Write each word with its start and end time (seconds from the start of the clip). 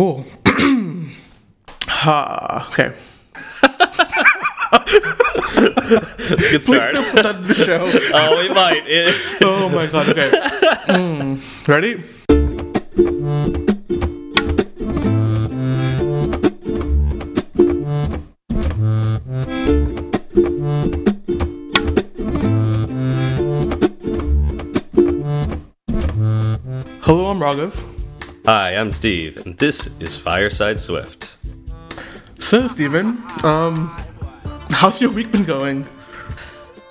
cool. 0.00 0.24
ha. 1.86 2.68
Okay. 2.72 2.94
Good 6.50 6.62
Please 6.62 6.64
start. 6.64 6.94
don't 6.94 7.10
put 7.10 7.22
that 7.22 7.36
in 7.36 7.46
the 7.46 7.54
show. 7.54 7.84
oh, 8.14 8.38
we 8.38 8.48
might. 8.54 8.84
It- 8.86 9.14
Oh 9.42 9.68
my 9.68 9.86
god. 9.86 10.08
Okay. 10.08 10.30
Mm. 10.88 11.68
Ready? 11.68 12.02
Hello, 27.02 27.26
I'm 27.26 27.40
Raghav. 27.40 27.89
Hi, 28.46 28.74
I'm 28.74 28.90
Steve, 28.90 29.36
and 29.44 29.56
this 29.58 29.86
is 30.00 30.16
Fireside 30.16 30.78
Swift. 30.80 31.36
So, 32.38 32.66
Steven, 32.68 33.22
um, 33.44 33.94
how's 34.70 35.00
your 35.00 35.10
week 35.10 35.30
been 35.30 35.44
going? 35.44 35.86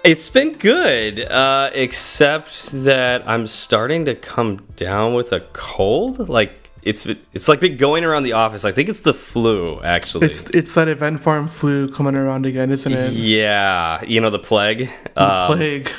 It's 0.03 0.29
been 0.29 0.53
good, 0.53 1.19
uh, 1.21 1.71
except 1.73 2.71
that 2.71 3.27
I'm 3.27 3.47
starting 3.47 4.05
to 4.05 4.15
come 4.15 4.57
down 4.75 5.15
with 5.15 5.33
a 5.33 5.41
cold. 5.53 6.29
Like 6.29 6.69
it's 6.83 7.05
it's 7.05 7.47
like 7.49 7.59
been 7.59 7.77
going 7.77 8.05
around 8.05 8.23
the 8.23 8.33
office. 8.33 8.63
I 8.63 8.71
think 8.71 8.87
it's 8.87 9.01
the 9.01 9.13
flu, 9.13 9.81
actually. 9.81 10.27
It's 10.27 10.49
it's 10.51 10.75
that 10.75 10.87
event 10.87 11.21
farm 11.21 11.47
flu 11.47 11.89
coming 11.89 12.15
around 12.15 12.45
again, 12.45 12.69
isn't 12.71 12.91
it? 12.93 13.13
yeah, 13.13 14.03
you 14.03 14.21
know 14.21 14.29
the 14.29 14.39
plague. 14.39 14.89
Um, 15.17 15.55
Plague. 15.55 15.91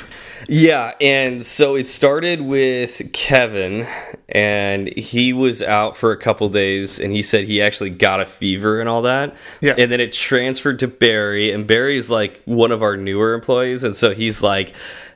Yeah, 0.53 0.95
and 0.99 1.45
so 1.45 1.75
it 1.77 1.87
started 1.87 2.41
with 2.41 3.13
Kevin, 3.13 3.87
and 4.27 4.93
he 4.97 5.31
was 5.31 5.61
out 5.61 5.95
for 5.95 6.11
a 6.11 6.17
couple 6.17 6.49
days, 6.49 6.99
and 6.99 7.13
he 7.13 7.23
said 7.23 7.45
he 7.45 7.61
actually 7.61 7.91
got 7.91 8.19
a 8.19 8.25
fever 8.25 8.81
and 8.81 8.89
all 8.89 9.01
that. 9.03 9.33
Yeah. 9.61 9.75
And 9.77 9.89
then 9.89 10.01
it 10.01 10.11
transferred 10.11 10.79
to 10.79 10.89
Barry, 10.89 11.53
and 11.53 11.65
Barry's 11.65 12.09
like 12.09 12.41
one 12.43 12.73
of 12.73 12.83
our 12.83 12.97
newer 12.97 13.33
employees, 13.33 13.85
and 13.85 13.95
so 13.95 14.13
he's 14.13 14.43
like 14.43 14.73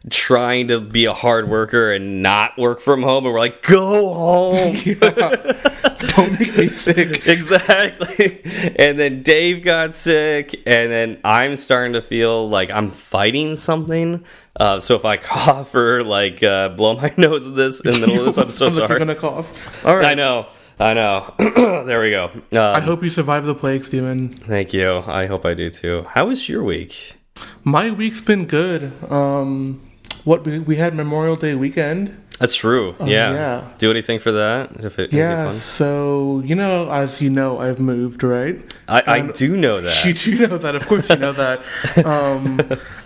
trying 0.09 0.67
to 0.67 0.79
be 0.79 1.05
a 1.05 1.13
hard 1.13 1.49
worker 1.49 1.91
and 1.91 2.21
not 2.21 2.57
work 2.57 2.79
from 2.79 3.03
home, 3.03 3.25
and 3.25 3.33
we're 3.33 3.39
like, 3.39 3.61
go 3.63 4.13
home. 4.13 4.75
Don't 6.15 6.39
make 6.39 6.57
me 6.57 6.67
sick. 6.67 7.27
exactly. 7.27 8.41
And 8.77 8.99
then 8.99 9.23
Dave 9.23 9.63
got 9.63 9.93
sick, 9.93 10.53
and 10.65 10.91
then 10.91 11.19
I'm 11.23 11.57
starting 11.57 11.93
to 11.93 12.01
feel 12.01 12.47
like 12.47 12.71
I'm 12.71 12.91
fighting 12.91 13.55
something. 13.55 14.25
Uh, 14.57 14.79
so 14.79 14.95
if 14.95 15.05
I 15.05 15.17
cough 15.17 15.73
or 15.75 16.03
like 16.03 16.43
uh, 16.43 16.69
blow 16.69 16.95
my 16.95 17.13
nose 17.17 17.45
in 17.45 17.55
this 17.55 17.81
in 17.81 17.99
the 18.01 18.07
middle 18.07 18.19
of 18.19 18.25
this, 18.25 18.37
I'm 18.37 18.49
so 18.49 18.65
like 18.65 18.75
sorry. 18.75 18.89
You're 18.89 18.99
gonna 18.99 19.15
cough. 19.15 19.85
All 19.85 19.95
right. 19.95 20.05
I 20.05 20.13
know, 20.13 20.47
I 20.79 20.93
know. 20.93 21.33
there 21.85 22.01
we 22.01 22.11
go. 22.11 22.31
Um, 22.33 22.41
I 22.51 22.79
hope 22.79 23.03
you 23.03 23.09
survive 23.09 23.45
the 23.45 23.55
plague, 23.55 23.83
Steven. 23.83 24.29
Thank 24.29 24.73
you. 24.73 25.03
I 25.07 25.25
hope 25.25 25.45
I 25.45 25.53
do 25.53 25.69
too. 25.69 26.05
How 26.09 26.27
was 26.27 26.47
your 26.47 26.63
week? 26.63 27.15
My 27.63 27.91
week's 27.91 28.21
been 28.21 28.45
good. 28.45 28.93
Um, 29.11 29.81
what 30.25 30.43
we, 30.45 30.59
we 30.59 30.75
had 30.75 30.93
Memorial 30.93 31.35
Day 31.37 31.55
weekend. 31.55 32.21
That's 32.39 32.53
true. 32.55 32.95
yeah. 32.99 33.05
Oh, 33.05 33.07
yeah. 33.33 33.63
Do 33.77 33.89
anything 33.89 34.19
for 34.19 34.33
that? 34.33 34.69
If 34.83 34.99
it, 34.99 35.13
Yeah. 35.13 35.51
So 35.51 36.41
you 36.43 36.53
know, 36.55 36.91
as 36.91 37.21
you 37.21 37.29
know, 37.29 37.59
I've 37.59 37.79
moved, 37.79 38.23
right? 38.23 38.59
I, 38.89 39.01
I 39.07 39.17
And- 39.19 39.33
do 39.33 39.55
know 39.55 39.79
that. 39.79 40.03
You 40.05 40.13
do 40.13 40.45
know 40.47 40.57
that, 40.57 40.75
of 40.75 40.85
course, 40.85 41.09
you 41.09 41.15
know 41.15 41.31
that. 41.31 41.61
Um, 42.05 42.59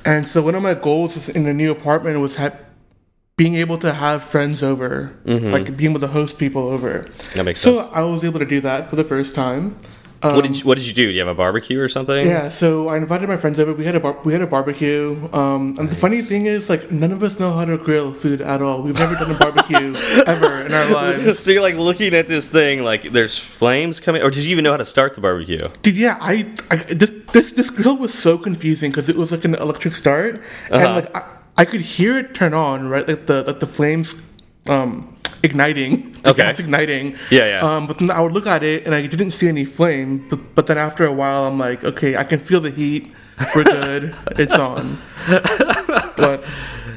and 0.03 0.27
so 0.27 0.41
one 0.41 0.55
of 0.55 0.63
my 0.63 0.73
goals 0.73 1.29
in 1.29 1.43
the 1.43 1.53
new 1.53 1.69
apartment 1.71 2.19
was 2.19 2.35
ha- 2.35 2.57
being 3.37 3.55
able 3.55 3.77
to 3.77 3.93
have 3.93 4.23
friends 4.23 4.63
over, 4.63 5.13
like 5.25 5.77
being 5.77 5.91
able 5.91 6.01
to 6.01 6.07
host 6.07 6.37
people 6.39 6.67
over. 6.67 7.05
Mm-hmm. 7.05 7.37
That 7.37 7.43
makes 7.43 7.61
so 7.61 7.75
sense. 7.77 7.87
So 7.87 7.93
I 7.93 8.01
was 8.01 8.23
able 8.25 8.39
to 8.39 8.45
do 8.45 8.59
that 8.61 8.89
for 8.89 8.95
the 8.97 9.03
first 9.05 9.35
time. 9.35 9.77
Um, 10.21 10.35
what 10.35 10.43
did 10.45 10.57
you, 10.59 10.65
What 10.65 10.77
did 10.77 10.85
you 10.85 10.93
do? 10.93 11.05
Do 11.07 11.13
you 11.13 11.19
have 11.19 11.29
a 11.29 11.33
barbecue 11.33 11.79
or 11.79 11.87
something? 11.87 12.27
Yeah, 12.27 12.49
so 12.49 12.89
I 12.89 12.97
invited 12.97 13.29
my 13.29 13.37
friends 13.37 13.57
over. 13.57 13.71
We 13.73 13.85
had 13.85 13.95
a 13.95 14.01
bar- 14.01 14.17
we 14.25 14.33
had 14.33 14.41
a 14.41 14.47
barbecue. 14.47 15.17
Um, 15.31 15.77
and 15.79 15.87
the 15.87 15.95
funny 15.95 16.21
thing 16.21 16.45
is, 16.45 16.69
like, 16.69 16.91
none 16.91 17.11
of 17.13 17.23
us 17.23 17.39
know 17.39 17.53
how 17.53 17.63
to 17.63 17.77
grill 17.77 18.13
food 18.13 18.41
at 18.41 18.61
all. 18.61 18.81
We've 18.81 18.97
never 18.99 19.15
done 19.15 19.31
a 19.31 19.37
barbecue 19.39 19.93
ever 20.27 20.65
in 20.65 20.73
our 20.73 20.89
lives. 20.91 21.39
So 21.39 21.52
you're 21.52 21.61
like 21.61 21.75
looking 21.75 22.13
at 22.13 22.27
this 22.27 22.49
thing, 22.49 22.83
like 22.83 23.03
there's 23.11 23.37
flames 23.39 24.02
coming, 24.02 24.21
or 24.21 24.29
did 24.29 24.43
you 24.43 24.52
even 24.52 24.63
know 24.65 24.71
how 24.71 24.77
to 24.77 24.85
start 24.85 25.13
the 25.15 25.21
barbecue? 25.21 25.63
Dude, 25.83 25.95
yeah, 25.97 26.17
I, 26.19 26.45
I 26.69 26.75
this 26.77 27.11
this 27.31 27.53
this 27.53 27.69
grill 27.69 27.95
was 27.97 28.13
so 28.13 28.37
confusing 28.37 28.91
because 28.91 29.08
it 29.08 29.15
was 29.15 29.31
like 29.31 29.45
an 29.45 29.55
electric 29.55 29.95
start, 29.95 30.41
and 30.69 30.83
Uh-huh. 30.83 30.95
like 30.95 31.15
I, 31.15 31.37
I 31.59 31.65
could 31.65 31.81
hear 31.81 32.17
it 32.17 32.33
turn 32.33 32.53
on, 32.53 32.89
right? 32.89 33.08
Like 33.08 33.25
the 33.27 33.43
like 33.43 33.59
the 33.61 33.67
flames, 33.67 34.15
um, 34.67 35.15
igniting. 35.44 36.11
The 36.23 36.30
Okay. 36.32 36.44
gas 36.44 36.60
igniting. 36.60 37.16
Yeah, 37.32 37.45
yeah. 37.48 37.61
Um, 37.61 37.88
but 37.88 37.98
then 38.00 38.11
I 38.11 38.22
would 38.22 38.33
look 38.33 38.48
at 38.48 38.64
it 38.64 38.86
and 38.86 38.94
I 38.95 39.05
didn't 39.08 39.32
see 39.32 39.48
any 39.48 39.66
flame. 39.66 40.27
But, 40.30 40.55
but 40.55 40.67
then 40.67 40.77
after 40.77 41.05
a 41.05 41.14
while, 41.14 41.45
I'm 41.45 41.58
like, 41.58 41.83
okay, 41.83 42.16
I 42.17 42.23
can 42.23 42.39
feel 42.39 42.60
the 42.61 42.72
heat. 42.72 43.11
We're 43.55 43.64
good. 43.64 44.16
it's 44.38 44.58
on. 44.58 44.98
But 46.17 46.44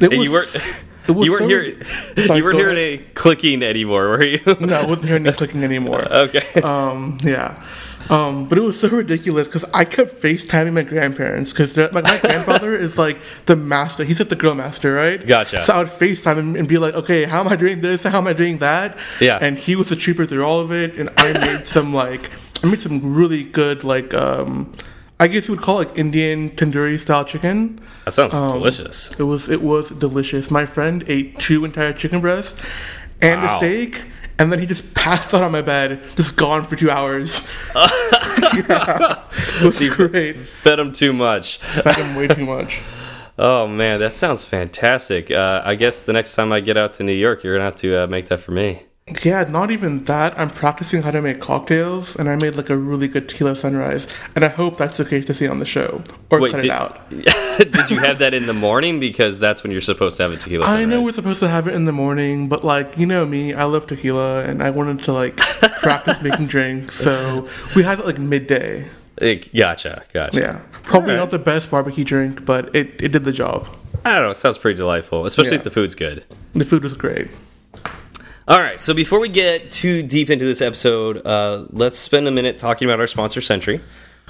it 0.00 0.12
And 0.12 0.18
was. 0.18 0.26
you 0.26 0.32
was 0.32 1.26
you 1.26 1.32
weren't 1.32 1.48
hearing, 1.50 1.76
you 2.16 2.44
weren't 2.44 2.58
hearing 2.58 2.76
any 2.78 2.98
clicking 2.98 3.62
anymore, 3.62 4.08
were 4.08 4.24
you? 4.24 4.38
No, 4.60 4.76
I 4.82 4.86
wasn't 4.86 5.06
hearing 5.06 5.26
any 5.26 5.36
clicking 5.36 5.64
anymore. 5.64 6.02
okay. 6.12 6.60
Um, 6.62 7.18
yeah. 7.22 7.62
Um, 8.10 8.48
but 8.48 8.58
it 8.58 8.62
was 8.62 8.78
so 8.80 8.88
ridiculous 8.88 9.46
because 9.48 9.64
I 9.72 9.84
kept 9.84 10.20
FaceTiming 10.20 10.72
my 10.72 10.82
grandparents 10.82 11.52
because 11.52 11.76
like 11.76 11.92
my 11.92 12.18
grandfather 12.18 12.74
is 12.86 12.98
like 12.98 13.18
the 13.46 13.56
master. 13.56 14.04
He's 14.04 14.18
like 14.18 14.28
the 14.28 14.36
grill 14.36 14.54
master, 14.54 14.92
right? 14.94 15.24
Gotcha. 15.26 15.60
So 15.62 15.74
I 15.74 15.78
would 15.78 15.88
FaceTime 15.88 16.36
him 16.36 16.56
and 16.56 16.66
be 16.68 16.78
like, 16.78 16.94
okay, 16.94 17.24
how 17.24 17.40
am 17.40 17.48
I 17.48 17.56
doing 17.56 17.80
this? 17.80 18.02
How 18.02 18.18
am 18.18 18.26
I 18.26 18.32
doing 18.32 18.58
that? 18.58 18.96
Yeah. 19.20 19.38
And 19.40 19.56
he 19.56 19.76
was 19.76 19.90
a 19.92 19.96
trooper 19.96 20.26
through 20.26 20.44
all 20.44 20.60
of 20.60 20.72
it, 20.72 20.98
and 20.98 21.10
I 21.16 21.32
made 21.38 21.66
some 21.66 21.94
like 21.94 22.30
I 22.62 22.66
made 22.68 22.80
some 22.80 23.14
really 23.14 23.44
good 23.44 23.84
like 23.84 24.12
um, 24.14 24.72
I 25.20 25.28
guess 25.28 25.48
you 25.48 25.54
would 25.54 25.62
call 25.62 25.80
it 25.80 25.88
like 25.88 25.98
Indian 25.98 26.50
tandoori 26.50 26.98
style 27.00 27.24
chicken. 27.24 27.80
That 28.04 28.12
sounds 28.12 28.34
Um, 28.34 28.50
delicious. 28.52 29.10
It 29.18 29.22
was 29.24 29.48
it 29.48 29.62
was 29.62 29.90
delicious. 29.90 30.50
My 30.50 30.66
friend 30.66 31.04
ate 31.06 31.38
two 31.38 31.64
entire 31.64 31.92
chicken 31.92 32.20
breasts 32.20 32.60
and 33.20 33.40
Wow. 33.42 33.54
a 33.54 33.58
steak, 33.58 34.04
and 34.38 34.52
then 34.52 34.58
he 34.58 34.66
just 34.66 34.94
passed 34.94 35.32
out 35.34 35.42
on 35.42 35.52
my 35.52 35.62
bed, 35.62 36.00
just 36.16 36.36
gone 36.36 36.64
for 36.66 36.76
two 36.76 36.90
hours. 36.90 37.46
yeah, 37.74 39.24
it 39.60 39.64
was 39.64 39.96
great. 39.96 40.36
Fed 40.36 40.78
him 40.78 40.92
too 40.92 41.12
much. 41.12 41.58
Fed 41.58 41.96
him 41.96 42.14
way 42.16 42.28
too 42.28 42.46
much. 42.46 42.80
Oh 43.38 43.66
man, 43.66 43.98
that 44.00 44.12
sounds 44.12 44.44
fantastic. 44.44 45.30
Uh, 45.30 45.62
I 45.64 45.74
guess 45.74 46.04
the 46.04 46.12
next 46.12 46.34
time 46.34 46.52
I 46.52 46.60
get 46.60 46.76
out 46.76 46.92
to 46.94 47.02
New 47.02 47.14
York, 47.14 47.42
you're 47.42 47.54
gonna 47.54 47.64
have 47.64 47.76
to 47.76 48.04
uh, 48.04 48.06
make 48.06 48.26
that 48.26 48.40
for 48.40 48.52
me. 48.52 48.82
Yeah, 49.24 49.42
not 49.42 49.72
even 49.72 50.04
that. 50.04 50.38
I'm 50.38 50.48
practicing 50.48 51.02
how 51.02 51.10
to 51.10 51.20
make 51.20 51.40
cocktails, 51.40 52.14
and 52.14 52.28
I 52.28 52.36
made 52.36 52.54
like 52.54 52.70
a 52.70 52.76
really 52.76 53.08
good 53.08 53.28
tequila 53.28 53.56
sunrise, 53.56 54.06
and 54.36 54.44
I 54.44 54.48
hope 54.48 54.76
that's 54.76 55.00
okay 55.00 55.20
to 55.22 55.34
see 55.34 55.48
on 55.48 55.58
the 55.58 55.66
show 55.66 56.02
or 56.30 56.40
Wait, 56.40 56.52
cut 56.52 56.60
did, 56.60 56.66
it 56.68 56.72
out. 56.72 57.10
did 57.58 57.90
you 57.90 57.98
have 57.98 58.20
that 58.20 58.32
in 58.32 58.46
the 58.46 58.54
morning 58.54 59.00
because 59.00 59.40
that's 59.40 59.64
when 59.64 59.72
you're 59.72 59.80
supposed 59.80 60.18
to 60.18 60.22
have 60.22 60.32
a 60.32 60.36
tequila 60.36 60.66
sunrise? 60.66 60.82
I 60.82 60.84
know 60.84 61.02
we're 61.02 61.12
supposed 61.12 61.40
to 61.40 61.48
have 61.48 61.66
it 61.66 61.74
in 61.74 61.84
the 61.84 61.92
morning, 61.92 62.48
but 62.48 62.62
like 62.62 62.96
you 62.96 63.06
know 63.06 63.26
me, 63.26 63.52
I 63.54 63.64
love 63.64 63.88
tequila, 63.88 64.44
and 64.44 64.62
I 64.62 64.70
wanted 64.70 65.02
to 65.04 65.12
like 65.12 65.36
practice 65.36 66.22
making 66.22 66.46
drinks, 66.46 66.94
so 66.94 67.48
we 67.74 67.82
had 67.82 67.98
it 67.98 68.06
like 68.06 68.18
midday. 68.18 68.88
Eh, 69.20 69.42
gotcha, 69.54 70.04
gotcha. 70.12 70.38
Yeah, 70.38 70.60
probably 70.84 71.10
Alright. 71.10 71.24
not 71.24 71.30
the 71.32 71.40
best 71.40 71.72
barbecue 71.72 72.04
drink, 72.04 72.44
but 72.44 72.74
it, 72.74 73.02
it 73.02 73.08
did 73.10 73.24
the 73.24 73.32
job. 73.32 73.66
I 74.04 74.14
don't 74.14 74.22
know. 74.22 74.30
It 74.30 74.36
sounds 74.36 74.58
pretty 74.58 74.76
delightful, 74.78 75.26
especially 75.26 75.52
Yeah. 75.52 75.58
if 75.58 75.64
the 75.64 75.70
food's 75.70 75.94
good. 75.96 76.24
The 76.54 76.64
food 76.64 76.84
was 76.84 76.94
great. 76.94 77.28
All 78.48 78.58
right, 78.58 78.80
so 78.80 78.92
before 78.92 79.20
we 79.20 79.28
get 79.28 79.70
too 79.70 80.02
deep 80.02 80.28
into 80.28 80.44
this 80.44 80.60
episode, 80.60 81.24
uh, 81.24 81.66
let's 81.70 81.96
spend 81.96 82.26
a 82.26 82.32
minute 82.32 82.58
talking 82.58 82.88
about 82.88 82.98
our 82.98 83.06
sponsor, 83.06 83.40
Sentry. 83.40 83.80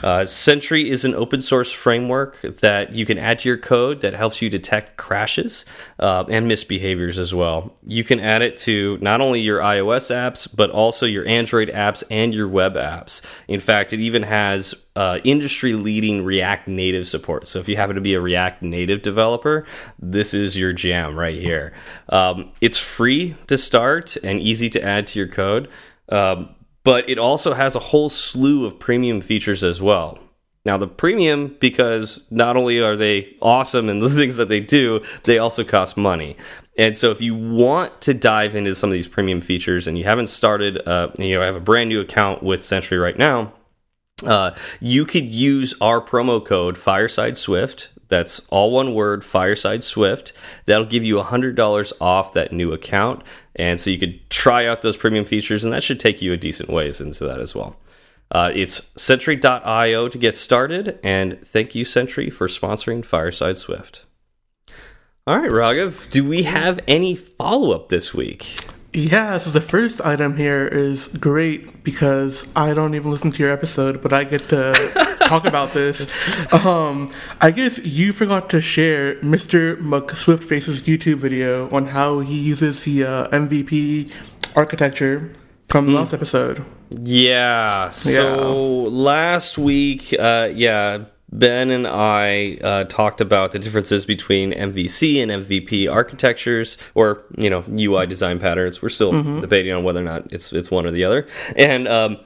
Uh, 0.03 0.27
Sentry 0.27 0.91
is 0.91 1.05
an 1.05 1.15
open 1.15 1.41
source 1.41 1.71
framework 1.71 2.41
that 2.43 2.93
you 2.93 3.07
can 3.07 3.19
add 3.19 3.39
to 3.41 3.49
your 3.49 3.59
code 3.59 4.01
that 4.01 4.15
helps 4.15 4.43
you 4.43 4.51
detect 4.51 4.97
crashes 4.97 5.65
uh, 5.99 6.25
and 6.29 6.51
misbehaviors 6.51 7.19
as 7.19 7.35
well. 7.35 7.75
You 7.87 8.05
can 8.05 8.19
add 8.19 8.43
it 8.43 8.57
to 8.59 8.99
not 9.01 9.21
only 9.21 9.41
your 9.41 9.61
iOS 9.61 10.11
apps, 10.11 10.49
but 10.55 10.71
also 10.71 11.07
your 11.07 11.27
Android 11.27 11.69
apps 11.69 12.03
and 12.11 12.35
your 12.35 12.49
web 12.49 12.75
apps. 12.75 13.23
In 13.49 13.61
fact, 13.61 13.93
it 13.93 14.01
even 14.01 14.25
has 14.25 14.75
uh, 14.97 15.21
industry 15.25 15.75
leading 15.75 16.25
React 16.25 16.69
Native 16.69 17.09
support. 17.09 17.49
So 17.49 17.59
if 17.59 17.69
you 17.69 17.77
happen 17.77 17.95
to 17.95 18.03
be 18.03 18.15
a 18.15 18.21
React 18.21 18.63
Native 18.63 19.03
developer, 19.03 19.65
this 19.99 20.35
is 20.35 20.57
your 20.57 20.73
jam 20.73 21.19
right 21.19 21.37
here. 21.37 21.73
Um, 22.09 22.51
it's 22.61 22.79
free 22.79 23.37
to 23.47 23.57
start 23.57 24.17
and 24.23 24.41
easy 24.41 24.69
to 24.71 24.83
add 24.83 25.07
to 25.09 25.19
your 25.19 25.29
code. 25.29 25.69
Um, 26.09 26.55
but 26.85 27.09
it 27.09 27.19
also 27.19 27.55
has 27.55 27.75
a 27.75 27.81
whole 27.81 28.09
slew 28.09 28.67
of 28.67 28.79
premium 28.79 29.21
features 29.21 29.63
as 29.63 29.81
well. 29.81 30.19
Now, 30.65 30.77
the 30.77 30.87
premium, 30.87 31.57
because 31.59 32.21
not 32.31 32.57
only 32.57 32.81
are 32.81 32.97
they 32.97 33.37
awesome 33.43 33.89
in 33.89 33.99
the 33.99 34.11
things 34.11 34.37
that 34.37 34.49
they 34.49 34.61
do, 34.61 35.03
they 35.25 35.39
also 35.39 35.65
cost 35.65 35.97
money. 35.97 36.37
And 36.79 36.97
so, 36.97 37.11
if 37.11 37.21
you 37.21 37.35
want 37.35 38.01
to 38.03 38.15
dive 38.15 38.55
into 38.55 38.75
some 38.75 38.91
of 38.91 38.95
these 38.95 39.09
premium 39.09 39.41
features 39.41 39.87
and 39.87 39.99
you 39.99 40.05
haven't 40.05 40.29
started, 40.29 40.87
uh, 40.89 41.11
you 41.19 41.35
know, 41.35 41.43
I 41.43 41.47
have 41.47 41.57
a 41.57 41.61
brand 41.61 41.89
new 41.89 42.01
account 42.01 42.43
with 42.43 42.65
Sentry 42.65 42.97
right 42.97 43.19
now, 43.19 43.53
uh, 44.25 44.55
you 44.81 45.05
could 45.05 45.27
use 45.27 45.75
our 45.81 46.01
promo 46.01 46.45
code 46.45 46.79
Fireside 46.79 47.37
Swift. 47.37 47.91
That's 48.09 48.41
all 48.51 48.71
one 48.71 48.95
word, 48.95 49.25
Fireside 49.25 49.83
Swift. 49.83 50.33
That'll 50.67 50.87
give 50.87 51.03
you 51.03 51.17
$100 51.17 51.93
off 52.01 52.33
that 52.35 52.53
new 52.53 52.73
account. 52.73 53.23
And 53.57 53.79
so 53.79 53.91
you 53.91 53.99
could 53.99 54.29
try 54.31 54.67
out 54.67 54.83
those 54.83 54.97
premium 54.97 55.25
features, 55.25 55.65
and 55.65 55.73
that 55.73 55.83
should 55.83 56.01
take 56.01 56.23
you 56.23 56.33
a 56.33 56.37
decent 56.37 56.71
ways 56.71 57.01
into 57.01 57.25
that 57.25 57.41
as 57.41 57.55
well. 57.55 57.77
Uh, 58.31 58.51
it's 58.55 58.91
Sentry.io 58.97 60.09
to 60.09 60.19
get 60.19 60.37
started, 60.37 60.99
and 61.03 61.39
thank 61.47 61.75
you, 61.75 61.85
Sentry, 61.85 62.31
for 62.31 62.49
sponsoring 62.49 63.05
Fireside 63.05 63.59
Swift. 63.59 64.07
All 65.27 65.39
right, 65.39 65.51
Raghav, 65.51 66.11
do 66.11 66.27
we 66.27 66.45
have 66.45 66.81
any 66.89 67.15
follow 67.15 67.75
up 67.75 67.91
this 67.91 68.13
week? 68.13 68.57
Yeah, 68.95 69.39
so 69.39 69.51
the 69.51 69.63
first 69.63 70.03
item 70.03 70.37
here 70.37 70.67
is 70.67 71.09
great 71.09 71.83
because 71.83 72.47
I 72.55 72.75
don't 72.75 72.95
even 72.95 73.11
listen 73.11 73.31
to 73.31 73.43
your 73.43 73.51
episode, 73.51 74.03
but 74.03 74.13
I 74.13 74.25
get 74.25 74.51
to 74.51 74.75
talk 75.21 75.47
about 75.47 75.73
this. 75.73 76.11
Um, 76.53 77.11
I 77.41 77.53
guess 77.53 77.79
you 77.79 78.13
forgot 78.13 78.51
to 78.51 78.61
share 78.61 79.15
Mr. 79.17 79.81
McSwiftface's 79.81 80.83
YouTube 80.83 81.19
video 81.19 81.71
on 81.71 81.87
how 81.87 82.21
he 82.21 82.39
uses 82.39 82.85
the 82.85 83.05
uh, 83.05 83.29
MVP 83.29 84.13
architecture 84.55 85.33
from 85.69 85.87
the 85.87 85.93
last 85.93 86.13
episode. 86.13 86.63
Yeah. 86.91 87.89
So 87.89 88.83
last 88.83 89.57
week, 89.57 90.15
uh, 90.19 90.51
yeah, 90.55 91.05
Ben 91.33 91.71
and 91.71 91.87
I 91.87 92.59
uh, 92.63 92.85
talked 92.85 93.23
about 93.23 93.53
the 93.53 93.59
differences 93.59 94.05
between 94.05 94.53
MVC 94.53 95.23
and 95.23 95.31
MVP 95.47 95.91
architectures, 95.91 96.77
or 96.95 97.23
you 97.39 97.49
know 97.49 97.65
UI 97.71 98.07
design 98.07 98.39
patterns. 98.39 98.83
We're 98.83 98.91
still 98.91 99.41
debating 99.41 99.73
on 99.73 99.83
whether 99.83 100.01
or 100.01 100.05
not 100.05 100.31
it's 100.31 100.53
it's 100.53 100.71
one 100.71 100.85
or 100.87 100.91
the 100.91 101.05
other. 101.05 101.27
And 101.57 101.89
um, 101.89 102.19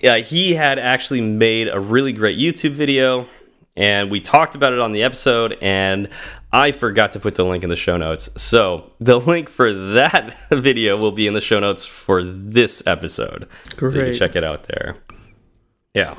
yeah, 0.00 0.18
he 0.18 0.54
had 0.54 0.78
actually 0.78 1.20
made 1.20 1.66
a 1.68 1.80
really 1.80 2.12
great 2.12 2.38
YouTube 2.38 2.70
video, 2.70 3.26
and 3.76 4.12
we 4.12 4.20
talked 4.20 4.54
about 4.54 4.72
it 4.72 4.78
on 4.78 4.92
the 4.92 5.02
episode. 5.02 5.58
And 5.60 6.08
I 6.52 6.70
forgot 6.70 7.12
to 7.12 7.20
put 7.20 7.34
the 7.34 7.44
link 7.44 7.64
in 7.64 7.70
the 7.70 7.76
show 7.76 7.96
notes, 7.96 8.30
so 8.40 8.90
the 9.00 9.18
link 9.18 9.48
for 9.48 9.72
that 9.72 10.36
video 10.52 10.96
will 10.96 11.12
be 11.12 11.26
in 11.26 11.34
the 11.34 11.40
show 11.40 11.58
notes 11.58 11.84
for 11.84 12.22
this 12.22 12.80
episode. 12.86 13.48
So 13.76 13.98
you 13.98 14.04
can 14.04 14.14
check 14.14 14.36
it 14.36 14.44
out 14.44 14.64
there. 14.64 14.98
Yeah. 15.94 16.14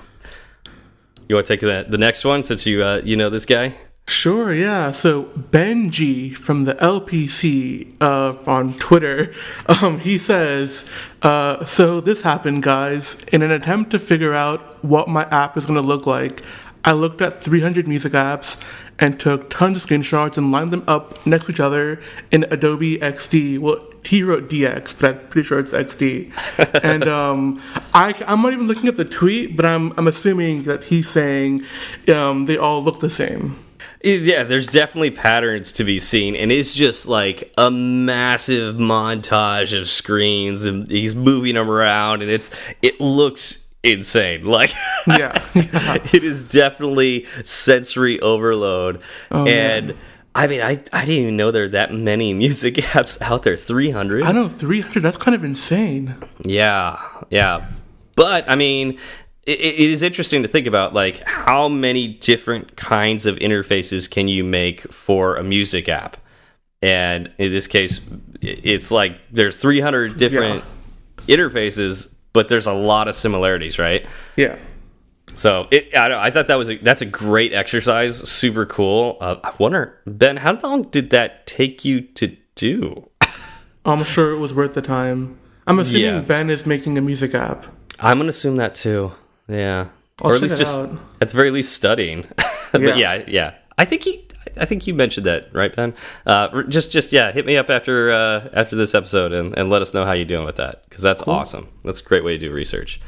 You 1.33 1.37
want 1.37 1.47
to 1.47 1.53
take 1.53 1.61
the, 1.61 1.83
the 1.89 1.97
next 1.97 2.23
one 2.25 2.43
since 2.43 2.67
you 2.67 2.83
uh, 2.83 3.01
you 3.03 3.17
know 3.17 3.31
this 3.31 3.47
guy? 3.47 3.73
Sure, 4.07 4.53
yeah. 4.53 4.91
So 4.91 5.23
Benji 5.23 6.37
from 6.37 6.65
the 6.65 6.75
LPC 6.75 7.95
uh, 7.99 8.35
on 8.45 8.75
Twitter, 8.75 9.33
um, 9.65 9.97
he 9.97 10.19
says, 10.19 10.87
uh, 11.23 11.65
"So 11.65 12.01
this 12.01 12.21
happened, 12.21 12.61
guys. 12.61 13.23
In 13.33 13.41
an 13.41 13.49
attempt 13.49 13.89
to 13.93 13.97
figure 13.97 14.35
out 14.35 14.83
what 14.83 15.09
my 15.09 15.23
app 15.31 15.57
is 15.57 15.65
going 15.65 15.81
to 15.81 15.87
look 15.87 16.05
like, 16.05 16.43
I 16.85 16.91
looked 16.91 17.19
at 17.19 17.41
300 17.41 17.87
music 17.87 18.13
apps 18.13 18.61
and 18.99 19.19
took 19.19 19.49
tons 19.49 19.77
of 19.77 19.89
screenshots 19.89 20.37
and 20.37 20.51
lined 20.51 20.69
them 20.69 20.83
up 20.87 21.25
next 21.25 21.47
to 21.47 21.53
each 21.53 21.59
other 21.59 21.99
in 22.29 22.45
Adobe 22.51 22.99
XD. 22.99 23.57
He 24.05 24.23
wrote 24.23 24.49
DX, 24.49 24.99
but 24.99 25.15
I'm 25.15 25.27
pretty 25.27 25.47
sure 25.47 25.59
it's 25.59 25.71
XD. 25.71 26.79
and 26.83 27.07
um, 27.07 27.61
I, 27.93 28.13
I'm 28.27 28.41
not 28.41 28.53
even 28.53 28.67
looking 28.67 28.87
at 28.87 28.97
the 28.97 29.05
tweet, 29.05 29.55
but 29.55 29.65
I'm 29.65 29.93
I'm 29.97 30.07
assuming 30.07 30.63
that 30.63 30.85
he's 30.85 31.09
saying 31.09 31.63
um, 32.13 32.45
they 32.45 32.57
all 32.57 32.83
look 32.83 32.99
the 32.99 33.09
same." 33.09 33.57
Yeah, 34.05 34.43
there's 34.43 34.67
definitely 34.67 35.11
patterns 35.11 35.71
to 35.73 35.85
be 35.85 35.97
seen, 35.97 36.35
and 36.35 36.51
it's 36.51 36.73
just 36.73 37.07
like 37.07 37.53
a 37.57 37.71
massive 37.71 38.75
montage 38.75 39.77
of 39.79 39.87
screens, 39.87 40.65
and 40.65 40.89
he's 40.91 41.15
moving 41.15 41.55
them 41.55 41.69
around, 41.69 42.21
and 42.21 42.29
it's 42.29 42.51
it 42.81 42.99
looks 42.99 43.65
insane. 43.81 44.43
Like, 44.45 44.73
Yeah. 45.07 45.31
it 45.55 46.23
is 46.23 46.43
definitely 46.43 47.25
sensory 47.43 48.19
overload, 48.19 49.01
Oh, 49.31 49.47
and. 49.47 49.87
man. 49.87 49.97
I 50.35 50.47
mean, 50.47 50.61
I, 50.61 50.81
I 50.91 51.05
didn't 51.05 51.21
even 51.21 51.37
know 51.37 51.51
there 51.51 51.65
are 51.65 51.69
that 51.69 51.93
many 51.93 52.33
music 52.33 52.73
apps 52.75 53.21
out 53.21 53.43
there. 53.43 53.55
300? 53.55 54.23
I 54.23 54.31
know 54.31 54.49
300. 54.49 55.01
That's 55.01 55.17
kind 55.17 55.35
of 55.35 55.43
insane. 55.43 56.15
Yeah, 56.43 56.99
yeah. 57.29 57.67
But 58.15 58.49
I 58.49 58.55
mean, 58.55 58.97
it, 59.45 59.59
it 59.59 59.89
is 59.89 60.01
interesting 60.01 60.41
to 60.43 60.47
think 60.47 60.67
about 60.67 60.93
like 60.93 61.21
how 61.27 61.67
many 61.67 62.07
different 62.07 62.75
kinds 62.75 63.25
of 63.25 63.35
interfaces 63.37 64.09
can 64.09 64.27
you 64.27 64.43
make 64.43 64.91
for 64.91 65.35
a 65.35 65.43
music 65.43 65.89
app? 65.89 66.17
And 66.81 67.31
in 67.37 67.51
this 67.51 67.67
case, 67.67 68.01
it's 68.41 68.91
like 68.91 69.17
there's 69.31 69.55
300 69.55 70.17
different 70.17 70.63
interfaces, 71.27 72.13
but 72.33 72.49
there's 72.49 72.67
a 72.67 72.73
lot 72.73 73.07
of 73.07 73.15
similarities, 73.15 73.79
right? 73.79 74.05
Yeah. 74.35 74.57
So 75.35 75.67
it, 75.71 75.95
I, 75.95 76.27
I 76.27 76.31
thought 76.31 76.47
that 76.47 76.55
was 76.55 76.69
a, 76.69 76.77
that's 76.77 77.01
a 77.01 77.05
great 77.05 77.53
exercise, 77.53 78.17
super 78.29 78.65
cool. 78.65 79.17
Uh, 79.19 79.37
I 79.43 79.53
wonder, 79.59 79.99
Ben, 80.05 80.37
how 80.37 80.53
long 80.59 80.83
did 80.83 81.09
that 81.09 81.47
take 81.47 81.83
you 81.83 82.01
to 82.01 82.35
do? 82.55 83.09
I'm 83.85 84.03
sure 84.03 84.31
it 84.31 84.37
was 84.39 84.53
worth 84.53 84.75
the 84.75 84.81
time. 84.81 85.37
I'm 85.67 85.79
assuming 85.79 86.01
Yeah. 86.03 86.19
Ben 86.19 86.49
is 86.49 86.65
making 86.65 86.97
a 86.97 87.01
music 87.01 87.33
app. 87.33 87.65
I'm 87.99 88.17
gonna 88.17 88.29
assume 88.29 88.57
that 88.57 88.75
too. 88.75 89.11
Yeah, 89.47 89.87
I'll 90.21 90.31
or 90.31 90.35
at 90.35 90.41
least 90.41 90.57
just 90.57 90.77
out. 90.77 90.97
at 91.21 91.29
the 91.29 91.35
very 91.35 91.51
least 91.51 91.73
studying. 91.73 92.25
but 92.71 92.81
Yeah. 92.81 92.95
yeah, 92.95 93.23
yeah. 93.27 93.53
I 93.77 93.85
think 93.85 94.03
he. 94.03 94.27
I 94.57 94.65
think 94.65 94.85
you 94.87 94.93
mentioned 94.93 95.25
that, 95.25 95.53
right, 95.53 95.73
Ben? 95.73 95.93
Uh, 96.25 96.63
just, 96.63 96.91
just 96.91 97.13
yeah. 97.13 97.31
Hit 97.31 97.45
me 97.45 97.55
up 97.57 97.69
after 97.69 98.11
uh, 98.11 98.49
after 98.53 98.75
this 98.75 98.93
episode 98.93 99.31
and, 99.33 99.57
and 99.57 99.69
let 99.69 99.81
us 99.81 99.93
know 99.93 100.05
how 100.05 100.11
you're 100.11 100.25
doing 100.25 100.45
with 100.45 100.57
that 100.57 100.83
because 100.87 101.01
that's 101.01 101.21
awesome. 101.23 101.69
That's 101.83 102.01
a 102.01 102.03
great 102.03 102.23
way 102.23 102.33
to 102.33 102.47
do 102.47 102.51
research. 102.53 102.99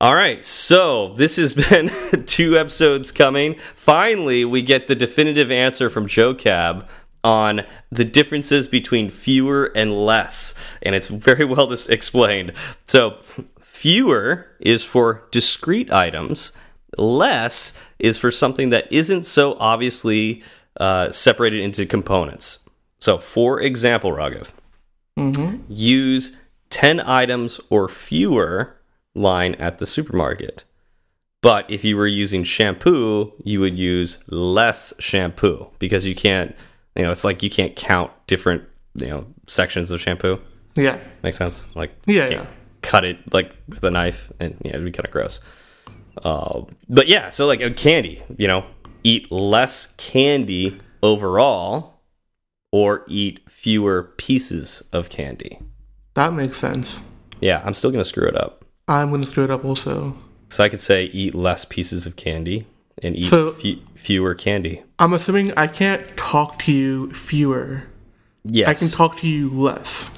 All 0.00 0.14
right, 0.14 0.42
so 0.42 1.14
this 1.14 1.36
has 1.36 1.54
been 1.54 1.90
two 2.26 2.58
episodes 2.58 3.12
coming. 3.12 3.54
Finally, 3.54 4.44
we 4.44 4.60
get 4.60 4.88
the 4.88 4.96
definitive 4.96 5.50
answer 5.50 5.88
from 5.88 6.08
Joe 6.08 6.34
Cab 6.34 6.88
on 7.22 7.62
the 7.90 8.04
differences 8.04 8.68
between 8.68 9.08
fewer 9.08 9.72
and 9.74 9.94
less, 9.94 10.52
and 10.82 10.94
it's 10.94 11.06
very 11.06 11.44
well 11.44 11.72
explained. 11.72 12.52
So, 12.86 13.18
fewer 13.60 14.48
is 14.60 14.82
for 14.84 15.26
discrete 15.30 15.92
items, 15.92 16.52
less 16.98 17.72
is 17.98 18.18
for 18.18 18.30
something 18.30 18.70
that 18.70 18.92
isn't 18.92 19.24
so 19.24 19.56
obviously 19.60 20.42
uh, 20.78 21.12
separated 21.12 21.60
into 21.60 21.86
components. 21.86 22.58
So, 22.98 23.16
for 23.18 23.60
example, 23.60 24.10
Raghav, 24.10 24.50
use 25.68 26.36
10 26.70 27.00
items 27.00 27.60
or 27.70 27.88
fewer 27.88 28.76
line 29.14 29.54
at 29.56 29.78
the 29.78 29.86
supermarket. 29.86 30.64
But 31.42 31.70
if 31.70 31.84
you 31.84 31.96
were 31.96 32.06
using 32.06 32.42
shampoo, 32.42 33.32
you 33.44 33.60
would 33.60 33.76
use 33.76 34.24
less 34.28 34.94
shampoo 34.98 35.70
because 35.78 36.06
you 36.06 36.14
can't, 36.14 36.54
you 36.96 37.02
know, 37.02 37.10
it's 37.10 37.24
like 37.24 37.42
you 37.42 37.50
can't 37.50 37.76
count 37.76 38.10
different, 38.26 38.62
you 38.94 39.08
know, 39.08 39.26
sections 39.46 39.90
of 39.92 40.00
shampoo. 40.00 40.40
Yeah. 40.74 40.98
Makes 41.22 41.36
sense? 41.36 41.66
Like, 41.74 41.92
Yeah, 42.06 42.14
you 42.24 42.28
can't 42.30 42.44
yeah. 42.44 42.50
cut 42.82 43.04
it 43.04 43.18
like 43.32 43.52
with 43.68 43.84
a 43.84 43.90
knife 43.90 44.32
and 44.40 44.56
yeah, 44.64 44.70
it'd 44.70 44.84
be 44.84 44.90
kind 44.90 45.04
of 45.06 45.12
gross. 45.12 45.40
Uh, 46.22 46.62
but 46.88 47.08
yeah, 47.08 47.28
so 47.28 47.46
like 47.46 47.60
a 47.60 47.70
candy, 47.70 48.22
you 48.38 48.48
know, 48.48 48.64
eat 49.02 49.30
less 49.30 49.94
candy 49.96 50.78
overall 51.02 52.00
or 52.72 53.04
eat 53.06 53.40
fewer 53.50 54.14
pieces 54.16 54.82
of 54.92 55.10
candy. 55.10 55.58
That 56.14 56.32
makes 56.32 56.56
sense. 56.56 57.02
Yeah, 57.40 57.60
I'm 57.64 57.74
still 57.74 57.90
gonna 57.90 58.04
screw 58.04 58.26
it 58.26 58.36
up. 58.36 58.63
I'm 58.88 59.08
going 59.10 59.22
to 59.22 59.26
screw 59.30 59.44
it 59.44 59.50
up 59.50 59.64
also. 59.64 60.16
So 60.48 60.62
I 60.64 60.68
could 60.68 60.80
say 60.80 61.04
eat 61.06 61.34
less 61.34 61.64
pieces 61.64 62.06
of 62.06 62.16
candy 62.16 62.66
and 63.02 63.16
eat 63.16 63.24
So- 63.26 63.52
fe 63.52 63.82
fewer 63.94 64.34
candy. 64.34 64.82
I'm 64.98 65.12
assuming 65.14 65.52
I 65.56 65.66
can't 65.66 66.16
talk 66.16 66.58
to 66.60 66.72
you 66.72 67.10
fewer. 67.12 67.84
Yes. 68.44 68.68
I 68.68 68.74
can 68.74 68.88
talk 68.88 69.16
to 69.18 69.26
you 69.28 69.48
less. 69.50 70.10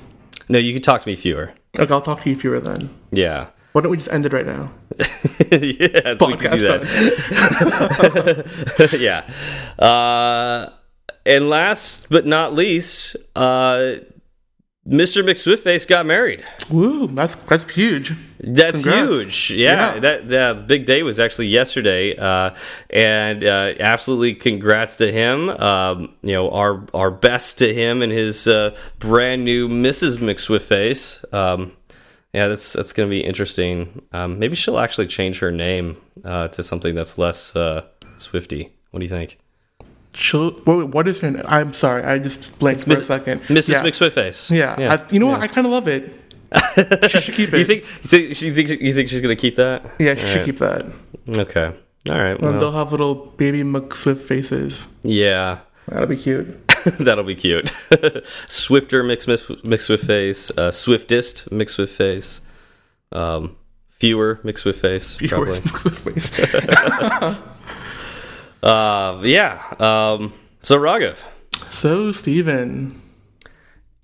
no, 0.49 0.59
you 0.59 0.73
can 0.73 0.83
talk 0.83 1.03
to 1.03 1.09
me 1.09 1.15
fewer. 1.17 1.53
Okay, 1.79 1.93
I'll 1.93 2.01
talk 2.01 2.23
to 2.23 2.31
you 2.31 2.37
fewer 2.37 2.59
then. 2.61 2.91
Yeah. 3.13 3.49
Why 3.73 3.83
don't 3.83 3.91
we 3.91 3.97
just 3.99 4.11
end 4.11 4.25
it 4.27 4.33
right 4.33 4.47
now? 4.47 4.73
yeah, 4.99 6.15
we 6.19 6.37
can 6.39 6.51
do 6.51 6.67
that. 6.67 6.87
yeah. 8.99 9.85
Uh, 9.85 10.71
and 11.27 11.49
last 11.51 12.09
but 12.09 12.27
not 12.27 12.55
least, 12.55 13.17
uh, 13.37 13.97
Mr. 14.89 15.25
McSwiftface 15.25 15.87
got 15.89 16.07
married. 16.07 16.45
Woo, 16.71 17.09
that's 17.09 17.35
that's 17.35 17.69
huge. 17.73 18.13
That's 18.39 18.83
Congrats. 18.85 19.09
huge. 19.09 19.51
Yeah, 19.53 19.95
Yeah. 19.95 20.01
that 20.01 20.29
that 20.29 20.53
the 20.59 20.63
big 20.63 20.87
day 20.87 21.03
was 21.03 21.19
actually 21.19 21.49
yesterday, 21.49 22.15
uh, 22.17 22.51
and 22.91 23.43
uh, 23.43 23.75
absolutely 23.81 24.35
congrats 24.35 24.97
to 24.99 25.11
him. 25.11 25.51
Um, 25.51 26.15
you 26.23 26.35
know, 26.35 26.51
our 26.51 26.87
our 26.95 27.11
best 27.11 27.59
to 27.59 27.75
him 27.75 28.01
and 28.03 28.13
his 28.13 28.47
uh, 28.47 28.77
brand 29.01 29.45
new 29.45 29.69
Mrs. 29.69 30.19
McSwiftface. 30.19 31.25
Um, 31.35 31.73
yeah, 32.33 32.47
that's 32.49 32.75
that's 32.75 32.93
going 32.93 33.09
to 33.09 33.11
be 33.11 33.25
interesting. 33.25 34.03
Um, 34.13 34.39
maybe 34.39 34.55
she'll 34.55 34.79
actually 34.79 35.07
change 35.09 35.41
her 35.41 35.51
name 35.51 35.97
uh, 36.25 36.47
to 36.49 36.63
something 36.63 36.95
that's 36.95 37.19
less 37.19 37.57
uh, 37.57 37.87
Swifty. 38.19 38.73
What 38.93 39.01
do 39.01 39.05
you 39.05 39.11
think, 39.11 39.39
She'll, 40.19 40.53
what, 40.65 40.89
what 40.89 41.09
is 41.09 41.19
her 41.19 41.31
name? 41.31 41.43
I'm 41.47 41.75
sorry, 41.75 42.03
I 42.03 42.19
just 42.19 42.59
blanked 42.59 42.85
for 42.85 42.95
a 42.95 43.05
second. 43.05 43.43
Mrs. 43.43 43.69
Yeah. 43.69 43.83
McSwiftface? 43.83 44.51
Yeah, 44.51 44.95
I, 44.95 45.13
you 45.13 45.21
know 45.21 45.27
what? 45.27 45.41
I 45.41 45.47
kind 45.47 45.67
of 45.67 45.73
love 45.73 45.89
it. 45.89 46.11
she 47.11 47.21
should 47.21 47.35
keep 47.35 47.53
it. 47.53 47.59
You 47.59 47.65
think? 47.67 47.85
Think, 47.85 48.35
she 48.35 48.51
thinks 48.51 48.71
you 48.71 48.95
think 48.95 49.11
she's 49.11 49.21
going 49.21 49.37
to 49.37 49.41
keep 49.41 49.57
that? 49.57 49.85
yeah, 49.99 50.15
she 50.15 50.27
should 50.27 50.31
Alright. 50.31 50.47
keep 50.47 50.59
that. 50.59 50.87
Okay. 51.39 51.67
All 52.09 52.17
right. 52.19 52.41
And 52.41 52.61
they'll 52.61 52.73
have 52.73 52.93
little 52.93 53.15
baby 53.15 53.63
McSwift 53.63 54.21
faces. 54.21 54.87
yeah. 55.03 55.59
That'll 55.89 56.09
be 56.09 56.17
cute. 56.17 56.67
that'll 56.99 57.23
be 57.23 57.37
cute. 57.37 57.73
Swifter 58.49 59.05
mixed 59.05 59.29
with, 59.29 59.65
mixed 59.65 59.89
with 59.89 60.03
face. 60.03 60.51
Uh, 60.57 60.73
Swiftest 60.73 61.53
mixed 61.53 61.79
with 61.79 61.91
face. 61.91 62.41
Um, 63.13 63.57
fewer 63.91 64.41
mixed 64.43 64.65
with 64.65 64.81
face. 64.81 65.17
Probably. 65.29 65.61
Uh, 68.67 69.21
yeah. 69.23 69.63
Um, 69.79 70.33
so 70.63 70.79
Raghav. 70.79 71.19
So 71.71 72.13
Steven. 72.13 73.01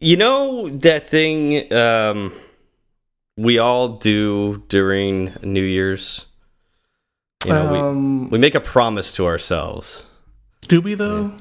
You 0.00 0.16
know 0.16 0.68
that 0.68 1.06
thing 1.08 1.72
um, 1.72 2.32
we 3.36 3.58
all 3.58 3.88
do 3.98 4.62
during 4.68 5.32
New 5.42 5.62
Year's. 5.62 6.26
You 7.44 7.52
know, 7.52 7.74
Um, 7.88 8.24
we 8.24 8.28
we 8.30 8.38
make 8.38 8.54
a 8.54 8.60
promise 8.60 9.12
to 9.12 9.26
ourselves. 9.26 10.04
Do 10.68 10.80
we 10.80 10.94
though? 10.94 11.32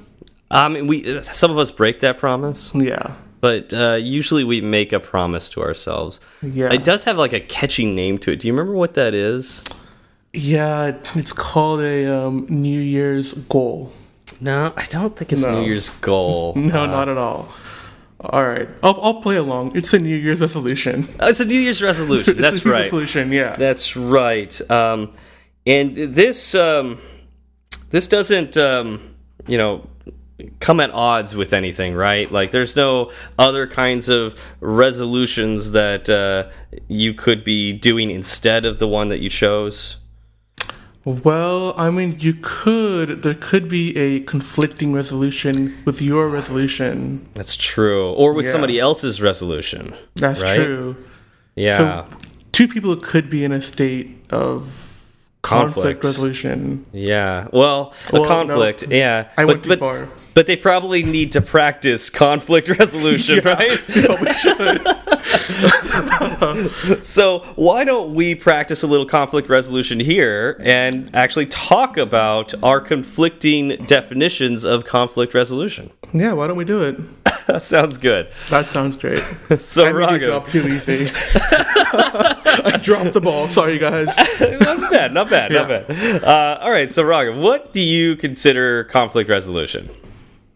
I 0.50 0.68
mean, 0.68 0.88
we 0.88 1.22
some 1.22 1.52
of 1.52 1.58
us 1.58 1.72
break 1.72 2.00
that 2.02 2.18
promise, 2.18 2.72
Yeah. 2.76 3.14
but 3.40 3.74
uh, 3.74 3.98
usually 4.02 4.44
we 4.44 4.62
make 4.62 4.92
a 4.94 5.00
promise 5.00 5.48
to 5.52 5.62
ourselves. 5.62 6.20
Yeah. 6.42 6.74
It 6.74 6.84
does 6.84 7.04
have 7.06 7.18
like 7.18 7.34
a 7.34 7.40
catchy 7.40 7.86
name 7.86 8.18
to 8.20 8.32
it. 8.32 8.40
Do 8.42 8.48
you 8.48 8.54
remember 8.54 8.74
what 8.74 8.94
that 8.96 9.14
is? 9.14 9.64
Yeah, 10.34 10.98
it's 11.16 11.34
called 11.34 11.82
a 11.82 12.06
um, 12.08 12.46
New 12.50 12.80
Year's 12.80 13.34
goal. 13.34 13.92
No, 14.40 14.74
I 14.78 14.86
don't 14.86 15.16
think 15.16 15.34
it's 15.34 15.44
No. 15.44 15.60
New 15.62 15.68
Year's 15.68 15.90
goal. 15.90 16.54
No, 16.56 16.84
Uh, 16.84 16.88
not 16.88 17.10
at 17.10 17.18
all. 17.18 17.54
All 18.24 18.44
right, 18.44 18.70
I'll 18.84 19.00
I'll 19.02 19.22
play 19.22 19.36
along. 19.38 19.76
It's 19.76 19.94
a 19.96 20.00
New 20.00 20.16
Year's 20.16 20.40
resolution. 20.40 21.08
it's 21.22 21.40
a 21.40 21.46
New 21.46 21.60
Year's 21.60 21.82
resolution. 21.82 22.38
That's 22.42 22.64
right. 22.66 22.84
Resolution, 22.84 23.32
yeah. 23.32 23.56
That's 23.56 23.96
right. 23.96 24.54
Um, 24.70 25.12
and 25.66 25.96
this 25.96 26.54
um, 26.54 27.00
this 27.90 28.08
doesn't 28.08 28.58
um, 28.58 29.16
you 29.48 29.58
know 29.58 29.88
come 30.60 30.80
at 30.80 30.92
odds 30.92 31.36
with 31.36 31.52
anything, 31.52 31.96
right? 31.96 32.32
Like 32.32 32.52
there's 32.52 32.76
no 32.76 33.12
other 33.40 33.66
kinds 33.66 34.08
of 34.08 34.36
resolutions 34.60 35.72
that 35.72 36.08
uh, 36.08 36.50
you 36.88 37.16
could 37.16 37.44
be 37.44 37.74
doing 37.74 38.12
instead 38.12 38.66
of 38.66 38.78
the 38.78 38.88
one 38.88 39.10
that 39.10 39.20
you 39.20 39.30
chose. 39.32 39.98
Well, 41.04 41.74
I 41.78 41.90
mean, 41.90 42.18
you 42.20 42.36
could. 42.42 43.24
There 43.24 43.34
could 43.34 43.68
be 43.68 43.98
a 43.98 44.20
conflicting 44.22 44.94
resolution 44.94 45.76
with 45.86 46.02
your 46.02 46.30
resolution. 46.30 47.26
That's 47.34 47.56
true. 47.56 48.12
Or 48.12 48.34
with 48.34 48.46
Yeah. 48.46 48.52
somebody 48.52 48.80
else's 48.80 49.20
resolution. 49.22 49.94
That's 50.16 50.42
Right? 50.42 50.58
true. 50.58 50.96
Yeah. 51.56 51.78
So, 51.78 52.06
two 52.52 52.68
people 52.68 52.96
could 52.98 53.30
be 53.32 53.44
in 53.44 53.52
a 53.52 53.62
state 53.62 54.16
of 54.30 55.02
conflict, 55.42 55.74
Conflict. 56.02 56.04
resolution. 56.04 56.86
yeah. 56.94 57.48
Well, 57.52 57.94
a 58.10 58.14
Well, 58.14 58.22
no. 58.24 58.28
conflict. 58.28 58.84
Yeah. 58.90 59.26
I 59.38 59.42
but, 59.44 59.48
went 59.48 59.64
too 59.64 59.70
but, 59.70 59.80
far. 59.80 60.08
But 60.34 60.48
they 60.48 60.56
probably 60.56 61.04
need 61.04 61.34
to 61.34 61.42
practice 61.42 62.10
conflict 62.10 62.70
resolution, 62.80 63.44
right? 63.44 63.80
Probably 63.88 64.34
should. 64.34 64.82
So 67.04 67.40
why 67.56 67.84
don't 67.84 68.14
we 68.14 68.36
practice 68.36 68.84
a 68.84 68.88
little 68.88 69.06
conflict 69.06 69.50
resolution 69.50 70.00
here 70.00 70.58
and 70.64 71.14
actually 71.16 71.46
talk 71.48 71.98
about 71.98 72.54
our 72.64 72.80
conflicting 72.82 73.70
definitions 73.86 74.64
of 74.64 74.86
conflict 74.86 75.34
resolution? 75.34 75.92
yeah, 76.14 76.34
why 76.34 76.48
don't 76.48 76.58
we 76.58 76.66
do 76.66 76.82
it? 76.82 76.98
That 77.48 77.62
sounds 77.62 77.98
good. 77.98 78.30
That 78.50 78.70
sounds 78.70 78.96
great. 78.96 79.20
So 79.60 79.86
I 79.86 79.92
made 80.12 80.22
your 80.22 80.40
Raga, 80.40 80.52
too 80.52 80.68
easy. 80.68 81.12
I 81.14 82.80
dropped 82.82 83.14
the 83.14 83.22
ball. 83.22 83.48
Sorry, 83.50 83.78
guys. 83.78 84.08
that's 84.16 84.90
bad, 84.90 85.14
not 85.14 85.30
bad, 85.30 85.52
not 85.52 85.70
Yeah. 85.70 85.80
bad. 85.82 86.24
Uh, 86.24 86.60
all 86.62 86.72
right, 86.72 86.90
so 86.90 87.04
Raga, 87.04 87.38
what 87.38 87.74
do 87.74 87.82
you 87.82 88.16
consider 88.16 88.86
conflict 88.86 89.30
resolution? 89.30 89.90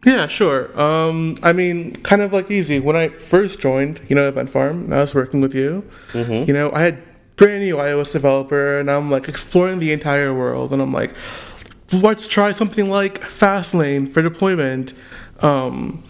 Yeah, 0.06 0.28
sure. 0.28 0.80
Um, 0.80 1.36
I 1.42 1.52
mean, 1.54 1.96
kind 2.04 2.22
of 2.22 2.32
like 2.32 2.52
easy. 2.52 2.80
When 2.80 2.96
I 2.96 3.10
first 3.10 3.60
joined, 3.60 4.00
you 4.08 4.16
know, 4.16 4.28
Event 4.28 4.50
Farm, 4.52 4.86
and 4.86 4.94
I 4.96 5.00
was 5.02 5.16
working 5.16 5.42
with 5.42 5.54
you. 5.56 5.84
You 6.14 6.54
know, 6.54 6.72
I 6.72 6.82
had 6.84 6.98
brand 7.36 7.64
new 7.64 7.78
iOS 7.78 8.12
developer, 8.12 8.80
and 8.80 8.90
I'm 8.90 9.10
like 9.12 9.28
exploring 9.28 9.80
the 9.80 9.92
entire 9.92 10.34
world, 10.34 10.72
and 10.72 10.82
I'm 10.82 10.94
like, 10.94 11.14
let's 11.92 12.28
try 12.28 12.52
something 12.52 12.90
like 12.90 13.20
Fastlane 13.22 14.12
for 14.12 14.22
deployment. 14.22 14.94
Um, 15.40 16.04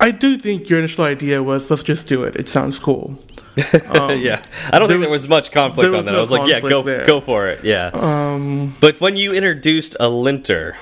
I 0.00 0.10
do 0.10 0.36
think 0.36 0.68
your 0.68 0.78
initial 0.80 1.04
idea 1.04 1.42
was 1.42 1.70
let's 1.70 1.82
just 1.82 2.08
do 2.08 2.24
it. 2.24 2.36
It 2.36 2.48
sounds 2.48 2.78
cool. 2.78 3.16
yeah, 3.56 4.42
I 4.72 4.78
don't 4.80 4.88
think 4.88 5.00
there 5.00 5.08
was- 5.08 5.22
was 5.22 5.28
much 5.28 5.52
conflict 5.52 5.90
there 5.92 5.98
on 6.00 6.04
that. 6.06 6.10
no 6.12 6.18
I 6.18 6.20
was 6.20 6.30
like, 6.32 6.50
yeah, 6.50 6.58
go 6.60 6.82
there. 6.82 7.06
go 7.06 7.20
for 7.20 7.46
it. 7.48 7.64
Yeah. 7.64 7.90
Um, 7.94 8.74
but 8.80 9.00
when 9.00 9.16
you 9.16 9.32
introduced 9.32 9.96
a 10.00 10.08
linter, 10.08 10.76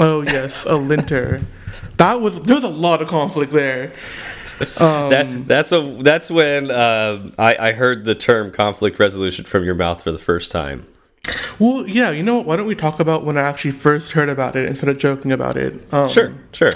Oh 0.00 0.22
yes, 0.22 0.64
a 0.66 0.74
linter. 0.76 1.40
That 1.98 2.20
was 2.20 2.40
there 2.40 2.56
was 2.56 2.64
a 2.64 2.68
lot 2.68 3.02
of 3.02 3.08
conflict 3.08 3.52
there. 3.52 3.92
that 4.78 5.44
that's 5.46 5.70
a 5.72 5.96
that's 6.00 6.30
when 6.30 6.70
uh, 6.70 7.30
I, 7.38 7.68
I 7.68 7.72
heard 7.72 8.04
the 8.04 8.14
term 8.14 8.50
conflict 8.50 8.98
resolution 8.98 9.44
from 9.44 9.64
your 9.64 9.74
mouth 9.74 10.02
for 10.02 10.10
the 10.10 10.18
first 10.18 10.50
time. 10.50 10.86
Well, 11.58 11.86
yeah, 11.86 12.10
you 12.10 12.22
know 12.22 12.36
what? 12.36 12.46
Why 12.46 12.56
don't 12.56 12.66
we 12.66 12.74
talk 12.74 13.00
about 13.00 13.24
when 13.24 13.36
I 13.36 13.42
actually 13.42 13.72
first 13.72 14.12
heard 14.12 14.28
about 14.28 14.56
it 14.56 14.66
instead 14.66 14.88
of 14.88 14.98
joking 14.98 15.30
about 15.30 15.56
it? 15.56 15.74
Um, 15.92 16.08
Sure, 16.08 16.34
sure. 16.52 16.70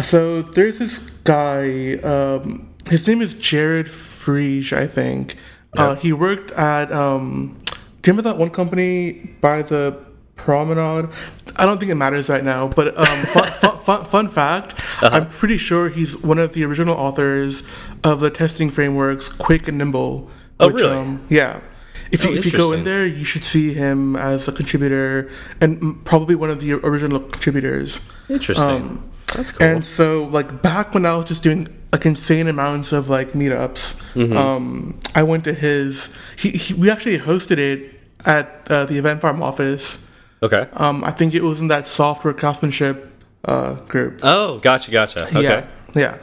So 0.00 0.42
there's 0.42 0.78
this 0.78 0.98
guy. 1.24 1.94
Um, 1.96 2.74
his 2.88 3.06
name 3.06 3.20
is 3.20 3.34
Jared 3.34 3.88
Friese, 3.88 4.72
I 4.72 4.86
think. 4.86 5.36
Uh, 5.76 5.94
he 5.94 6.12
worked 6.12 6.52
at. 6.52 6.92
Um, 6.92 7.58
do 7.66 8.10
you 8.10 8.12
remember 8.12 8.22
that 8.30 8.38
one 8.38 8.50
company 8.50 9.36
by 9.40 9.62
the 9.62 10.05
promenade? 10.46 11.10
I 11.56 11.66
don't 11.66 11.78
think 11.78 11.90
it 11.90 11.96
matters 11.96 12.28
right 12.30 12.44
now, 12.44 12.68
but 12.68 12.96
um, 12.96 13.04
fun, 13.26 13.50
fun, 13.52 13.78
fun, 13.80 14.04
fun 14.06 14.28
fact: 14.28 14.72
Uh-huh. 15.02 15.10
I'm 15.12 15.26
pretty 15.28 15.58
sure 15.58 15.88
he's 15.90 16.16
one 16.22 16.38
of 16.38 16.52
the 16.54 16.64
original 16.64 16.94
authors 16.96 17.62
of 18.04 18.20
the 18.20 18.30
testing 18.30 18.70
frameworks 18.70 19.28
Quick 19.28 19.68
and 19.68 19.76
Nimble. 19.78 20.30
Oh, 20.60 20.70
really? 20.70 21.18
yeah. 21.28 21.60
If 22.12 22.22
you, 22.24 22.30
Oh, 22.30 22.34
if 22.34 22.44
you 22.46 22.52
go 22.52 22.72
in 22.72 22.84
there, 22.84 23.04
you 23.04 23.24
should 23.24 23.42
see 23.44 23.74
him 23.74 24.14
as 24.14 24.46
a 24.46 24.52
contributor 24.52 25.28
and 25.60 26.04
probably 26.04 26.36
one 26.36 26.50
of 26.50 26.60
the 26.60 26.74
original 26.74 27.18
contributors. 27.18 28.00
Interesting. 28.28 28.64
Um, 28.64 29.10
That's 29.34 29.50
cool. 29.50 29.66
And 29.66 29.84
so, 29.84 30.24
like 30.26 30.62
back 30.62 30.94
when 30.94 31.04
I 31.04 31.16
was 31.16 31.24
just 31.26 31.42
doing 31.42 31.66
like 31.92 32.06
insane 32.06 32.46
amounts 32.46 32.92
of 32.92 33.08
like 33.10 33.32
meetups, 33.32 34.00
Mm-hmm. 34.14 34.36
um, 34.36 34.98
I 35.16 35.22
went 35.24 35.42
to 35.44 35.52
his. 35.52 36.14
He, 36.36 36.50
he 36.52 36.74
we 36.74 36.90
actually 36.90 37.18
hosted 37.18 37.58
it 37.58 37.92
at 38.24 38.70
uh, 38.70 38.84
the 38.86 38.98
event 38.98 39.20
farm 39.20 39.42
office. 39.42 40.05
Okay. 40.42 40.68
Um, 40.72 41.04
I 41.04 41.10
think 41.10 41.34
it 41.34 41.42
was 41.42 41.60
in 41.60 41.68
that 41.68 41.86
software 41.86 42.34
craftsmanship 42.34 43.12
uh, 43.44 43.74
group. 43.74 44.20
Oh, 44.22 44.58
gotcha, 44.58 44.90
gotcha. 44.90 45.26
Okay. 45.26 45.42
Yeah, 45.42 45.66
yeah. 45.94 46.18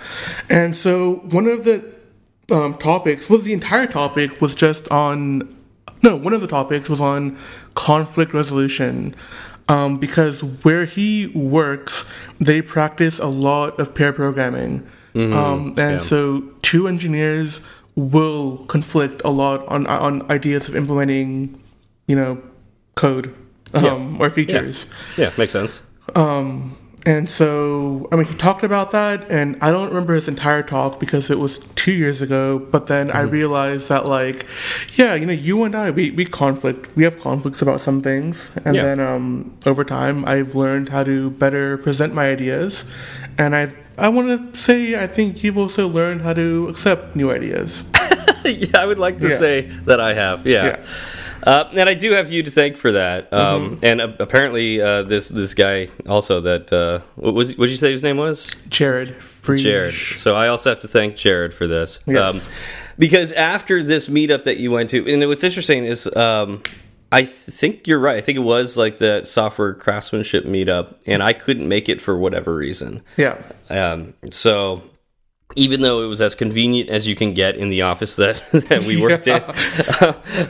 And 0.49 0.75
so 0.75 1.15
one 1.31 1.47
of 1.47 1.63
the 1.63 1.83
um, 2.51 2.77
topics, 2.77 3.29
well, 3.29 3.39
the 3.39 3.53
entire 3.53 3.87
topic 3.87 4.41
was 4.41 4.55
just 4.55 4.89
on. 4.91 5.57
No, 6.01 6.17
one 6.17 6.33
of 6.33 6.41
the 6.41 6.47
topics 6.47 6.89
was 6.89 6.99
on 6.99 7.37
conflict 7.75 8.33
resolution. 8.33 9.15
Um, 9.69 9.97
because 9.97 10.43
where 10.43 10.83
he 10.83 11.27
works, 11.27 12.05
they 12.37 12.61
practice 12.61 13.17
a 13.17 13.27
lot 13.27 13.79
of 13.79 13.95
pair 13.95 14.11
programming. 14.11 14.85
Um, 15.15 15.67
and 15.77 15.77
yeah. 15.77 15.97
so 15.99 16.41
two 16.63 16.87
engineers 16.87 17.61
will 17.95 18.57
conflict 18.65 19.21
a 19.23 19.29
lot 19.29 19.65
on 19.67 19.85
on 19.85 20.29
ideas 20.31 20.67
of 20.67 20.75
implementing, 20.75 21.61
you 22.07 22.15
know, 22.15 22.41
code 22.95 23.33
um, 23.73 24.19
or 24.21 24.29
features. 24.29 24.87
Yeah, 25.17 25.31
makes 25.37 25.53
sense. 25.53 25.81
Um, 26.15 26.75
and 27.05 27.29
so, 27.29 28.07
I 28.13 28.15
mean, 28.15 28.25
he 28.25 28.33
talked 28.35 28.63
about 28.63 28.91
that, 28.91 29.29
and 29.29 29.57
I 29.61 29.71
don't 29.71 29.89
remember 29.89 30.13
his 30.13 30.29
entire 30.29 30.63
talk 30.63 31.01
because 31.01 31.29
it 31.29 31.37
was 31.37 31.59
two 31.75 31.91
years 31.91 32.21
ago. 32.21 32.59
But 32.59 32.87
then 32.87 33.11
I 33.11 33.21
realized 33.21 33.89
that, 33.89 34.05
like, 34.05 34.45
yeah, 34.95 35.13
you 35.13 35.25
know, 35.25 35.33
you 35.33 35.63
and 35.65 35.75
I, 35.75 35.91
we, 35.91 36.11
we 36.11 36.23
conflict. 36.23 36.95
We 36.95 37.03
have 37.03 37.19
conflicts 37.19 37.61
about 37.61 37.81
some 37.81 38.01
things. 38.01 38.51
And 38.63 38.75
Yeah. 38.75 38.83
then 38.83 38.99
um, 39.01 39.53
over 39.65 39.83
time, 39.83 40.23
I've 40.25 40.55
learned 40.55 40.89
how 40.89 41.03
to 41.03 41.29
better 41.31 41.77
present 41.77 42.13
my 42.13 42.29
ideas. 42.29 42.85
And 43.37 43.53
I 43.55 43.73
I 43.97 44.07
want 44.09 44.53
to 44.53 44.57
say, 44.59 44.95
I 44.95 45.05
think 45.07 45.43
you've 45.43 45.57
also 45.57 45.87
learned 45.87 46.21
how 46.21 46.33
to 46.33 46.67
accept 46.69 47.15
new 47.15 47.29
ideas. 47.31 47.85
yeah, 48.45 48.79
I 48.79 48.85
would 48.87 48.97
like 48.97 49.19
to 49.19 49.27
Yeah. 49.29 49.37
say 49.37 49.61
that 49.85 49.99
I 49.99 50.13
have. 50.13 50.47
Yeah. 50.47 50.65
Yeah. 50.65 50.85
Uh, 51.45 51.69
and 51.73 51.89
I 51.89 51.93
do 51.93 52.11
have 52.13 52.31
you 52.31 52.43
to 52.43 52.51
thank 52.51 52.77
for 52.77 52.93
that. 52.93 53.31
Um, 53.33 53.53
Mm-hmm. 53.63 53.85
And 53.85 54.01
uh, 54.01 54.07
apparently, 54.19 54.81
uh, 54.81 55.03
this 55.03 55.29
this 55.29 55.53
guy 55.53 55.89
also 56.07 56.41
that 56.41 56.71
uh, 56.73 56.99
what 57.15 57.33
was 57.33 57.57
what 57.57 57.65
did 57.65 57.71
you 57.71 57.77
say 57.77 57.91
his 57.91 58.03
name 58.03 58.17
was? 58.17 58.55
Jared, 58.69 59.21
free. 59.21 59.61
Jared. 59.61 59.93
So 59.93 60.35
I 60.35 60.47
also 60.47 60.69
have 60.69 60.79
to 60.79 60.87
thank 60.87 61.15
Jared 61.15 61.53
for 61.53 61.67
this. 61.67 61.99
Um, 62.07 62.39
because 62.97 63.31
after 63.33 63.83
this 63.83 64.07
meetup 64.07 64.43
that 64.45 64.57
you 64.57 64.71
went 64.71 64.89
to, 64.91 65.11
and 65.11 65.27
what's 65.27 65.43
interesting 65.43 65.85
is 65.85 66.13
um, 66.15 66.61
I 67.11 67.21
th- 67.21 67.29
think 67.29 67.87
you're 67.87 67.99
right. 67.99 68.17
I 68.17 68.21
think 68.21 68.37
it 68.37 68.41
was 68.41 68.77
like 68.77 68.97
the 68.97 69.23
software 69.23 69.73
craftsmanship 69.73 70.45
meetup, 70.45 70.95
and 71.05 71.21
I 71.21 71.33
couldn't 71.33 71.67
make 71.67 71.89
it 71.89 72.01
for 72.01 72.17
whatever 72.17 72.55
reason. 72.55 73.01
Yeah. 73.17 73.37
Um, 73.69 74.13
so 74.31 74.83
even 75.55 75.81
though 75.81 76.03
it 76.03 76.07
was 76.07 76.21
as 76.21 76.35
convenient 76.35 76.89
as 76.89 77.07
you 77.07 77.15
can 77.15 77.33
get 77.33 77.55
in 77.55 77.69
the 77.69 77.83
office 77.83 78.15
that, 78.15 78.43
that 78.69 78.83
we 78.83 79.01
worked 79.01 79.27
in, 79.27 79.43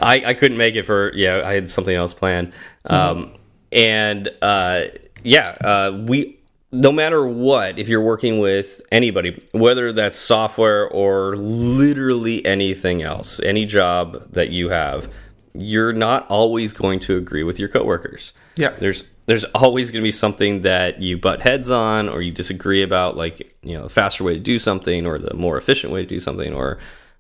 I, 0.02 0.24
I 0.26 0.34
couldn't 0.34 0.58
make 0.58 0.76
it 0.76 0.84
for, 0.84 1.12
yeah, 1.16 1.42
I 1.46 1.54
had 1.54 1.70
something 1.70 1.96
else 1.96 2.14
planned. 2.14 2.54
Um, 2.86 3.34
and, 3.72 4.30
uh, 4.42 4.86
yeah, 5.24 5.56
uh, 5.62 6.04
we, 6.08 6.40
no 6.72 6.92
matter 6.92 7.26
what, 7.26 7.78
if 7.78 7.88
you're 7.88 8.02
working 8.02 8.40
with 8.40 8.82
anybody, 8.92 9.42
whether 9.52 9.94
that's 9.94 10.18
software 10.18 10.88
or 10.90 11.36
literally 11.36 12.46
anything 12.46 13.02
else, 13.02 13.40
any 13.42 13.66
job 13.66 14.32
that 14.32 14.50
you 14.50 14.70
have, 14.70 15.12
you're 15.54 15.94
not 15.94 16.26
always 16.30 16.74
going 16.74 17.00
to 17.02 17.16
agree 17.16 17.44
with 17.44 17.60
your 17.60 17.70
coworkers. 17.70 18.34
Yeah. 18.56 18.72
There's 18.72 19.04
there's 19.26 19.46
always 19.56 19.90
going 19.92 20.02
to 20.02 20.08
be 20.08 20.12
something 20.12 20.64
that 20.64 21.02
you 21.02 21.18
butt 21.18 21.42
heads 21.42 21.72
on 21.72 22.10
or 22.10 22.22
you 22.22 22.32
disagree 22.32 22.84
about 22.84 23.16
like, 23.16 23.56
you 23.62 23.78
know, 23.78 23.86
a 23.86 23.90
faster 23.90 24.24
way 24.24 24.34
to 24.34 24.40
do 24.40 24.60
something 24.60 25.06
or 25.08 25.18
the 25.18 25.34
more 25.34 25.58
efficient 25.58 25.94
way 25.94 26.02
to 26.02 26.08
do 26.08 26.20
something 26.20 26.54
or 26.54 26.78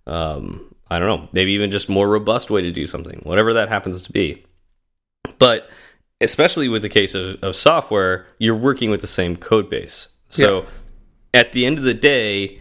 um 0.07 0.69
I 0.91 0.99
don't 0.99 1.07
know, 1.07 1.29
maybe 1.31 1.53
even 1.53 1.71
just 1.71 1.89
more 1.89 2.07
robust 2.09 2.51
way 2.51 2.61
to 2.61 2.71
do 2.71 2.85
something, 2.85 3.21
whatever 3.23 3.53
that 3.53 3.69
happens 3.69 4.01
to 4.03 4.11
be. 4.11 4.43
But 5.39 5.69
especially 6.21 6.67
with 6.69 6.81
the 6.81 6.89
case 6.89 7.15
of, 7.15 7.41
of 7.43 7.55
software, 7.55 8.27
you're 8.37 8.55
working 8.55 8.91
with 8.91 9.01
the 9.01 9.07
same 9.07 9.35
code 9.35 9.69
base. 9.69 10.09
So 10.29 10.61
Yeah. 10.61 10.69
at 11.33 11.51
the 11.53 11.65
end 11.65 11.77
of 11.79 11.83
the 11.83 11.93
day, 11.93 12.59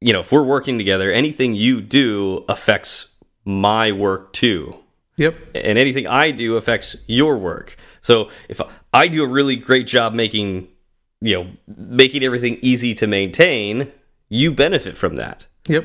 you 0.00 0.12
know, 0.12 0.20
if 0.20 0.32
we're 0.32 0.42
working 0.42 0.78
together, 0.78 1.12
anything 1.12 1.54
you 1.54 1.80
do 1.80 2.44
affects 2.48 3.14
my 3.44 3.92
work 3.92 4.32
too. 4.32 4.76
Yep. 5.18 5.36
And 5.54 5.78
anything 5.78 6.06
I 6.06 6.30
do 6.30 6.56
affects 6.56 6.96
your 7.06 7.36
work. 7.36 7.76
So 8.02 8.28
if 8.48 8.60
I 8.92 9.08
do 9.08 9.24
a 9.24 9.26
really 9.26 9.56
great 9.56 9.86
job 9.86 10.12
making, 10.12 10.68
you 11.20 11.34
know, 11.36 11.46
making 11.74 12.22
everything 12.22 12.58
easy 12.60 12.94
to 12.96 13.06
maintain, 13.06 13.90
you 14.28 14.52
benefit 14.52 14.96
from 14.98 15.16
that 15.16 15.46
Yep. 15.68 15.84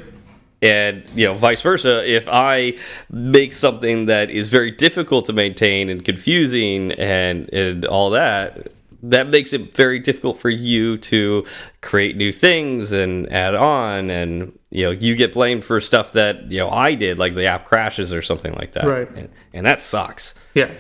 and 0.62 1.04
you 1.16 1.26
know 1.28 1.34
vice 1.36 1.62
versa 1.62 2.10
if 2.10 2.28
i 2.32 2.74
make 3.12 3.52
something 3.54 4.06
that 4.08 4.30
is 4.32 4.48
very 4.48 4.72
difficult 4.72 5.26
to 5.26 5.34
maintain 5.34 5.90
and 5.90 6.04
confusing 6.06 6.94
and 6.94 7.54
and 7.54 7.86
all 7.86 8.10
that 8.12 8.72
that 9.04 9.28
makes 9.28 9.52
it 9.54 9.76
very 9.76 10.00
difficult 10.00 10.38
for 10.40 10.50
you 10.50 10.98
to 10.98 11.46
create 11.82 12.16
new 12.18 12.32
things 12.32 12.92
and 12.94 13.32
add 13.32 13.54
on 13.54 14.10
and 14.10 14.58
you 14.72 14.86
know 14.86 14.92
you 14.92 15.14
get 15.16 15.34
blamed 15.34 15.64
for 15.66 15.80
stuff 15.82 16.14
that 16.14 16.50
you 16.52 16.58
know 16.60 16.70
i 16.70 16.96
did 16.96 17.20
like 17.20 17.36
the 17.36 17.46
app 17.46 17.66
crashes 17.66 18.12
or 18.14 18.22
something 18.24 18.54
like 18.56 18.72
that 18.72 18.86
Right. 18.86 19.10
and, 19.12 19.30
and 19.54 19.66
that 19.66 19.80
sucks 19.82 20.34
Yeah. 20.56 20.72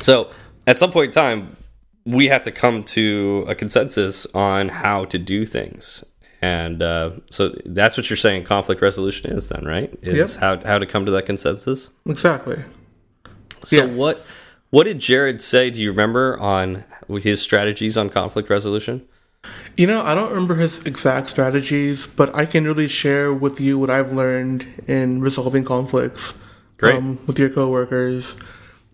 So 0.00 0.30
at 0.66 0.78
some 0.78 0.92
point 0.92 1.06
in 1.06 1.12
time, 1.12 1.56
we 2.04 2.28
have 2.28 2.42
to 2.44 2.50
come 2.50 2.82
to 2.84 3.44
a 3.48 3.54
consensus 3.54 4.26
on 4.34 4.68
how 4.68 5.04
to 5.06 5.18
do 5.18 5.44
things. 5.44 6.04
And 6.42 6.82
uh, 6.82 7.10
so 7.30 7.54
that's 7.66 7.96
what 7.96 8.08
you're 8.08 8.16
saying 8.16 8.44
conflict 8.44 8.80
resolution 8.80 9.30
is 9.30 9.48
then, 9.50 9.64
right? 9.66 9.92
Is 10.02 10.36
Yep. 10.36 10.40
how 10.40 10.68
how 10.68 10.78
to 10.78 10.86
come 10.86 11.04
to 11.04 11.10
that 11.12 11.26
consensus. 11.26 11.90
Exactly. 12.06 12.64
So 13.64 13.76
Yeah. 13.76 13.84
what 13.84 14.24
what 14.70 14.84
did 14.84 15.00
Jared 15.00 15.42
say? 15.42 15.68
Do 15.70 15.80
you 15.80 15.90
remember 15.90 16.38
on 16.38 16.84
his 17.20 17.42
strategies 17.42 17.96
on 17.98 18.08
conflict 18.08 18.48
resolution? 18.48 19.02
You 19.76 19.86
know, 19.86 20.02
I 20.02 20.14
don't 20.14 20.30
remember 20.30 20.54
his 20.54 20.84
exact 20.86 21.28
strategies, 21.30 22.06
but 22.06 22.34
I 22.34 22.46
can 22.46 22.64
really 22.64 22.88
share 22.88 23.32
with 23.34 23.60
you 23.60 23.78
what 23.78 23.90
I've 23.90 24.12
learned 24.12 24.66
in 24.86 25.20
resolving 25.20 25.64
conflicts. 25.64 26.38
Um, 26.82 27.18
with 27.26 27.38
your 27.38 27.50
coworkers. 27.50 28.36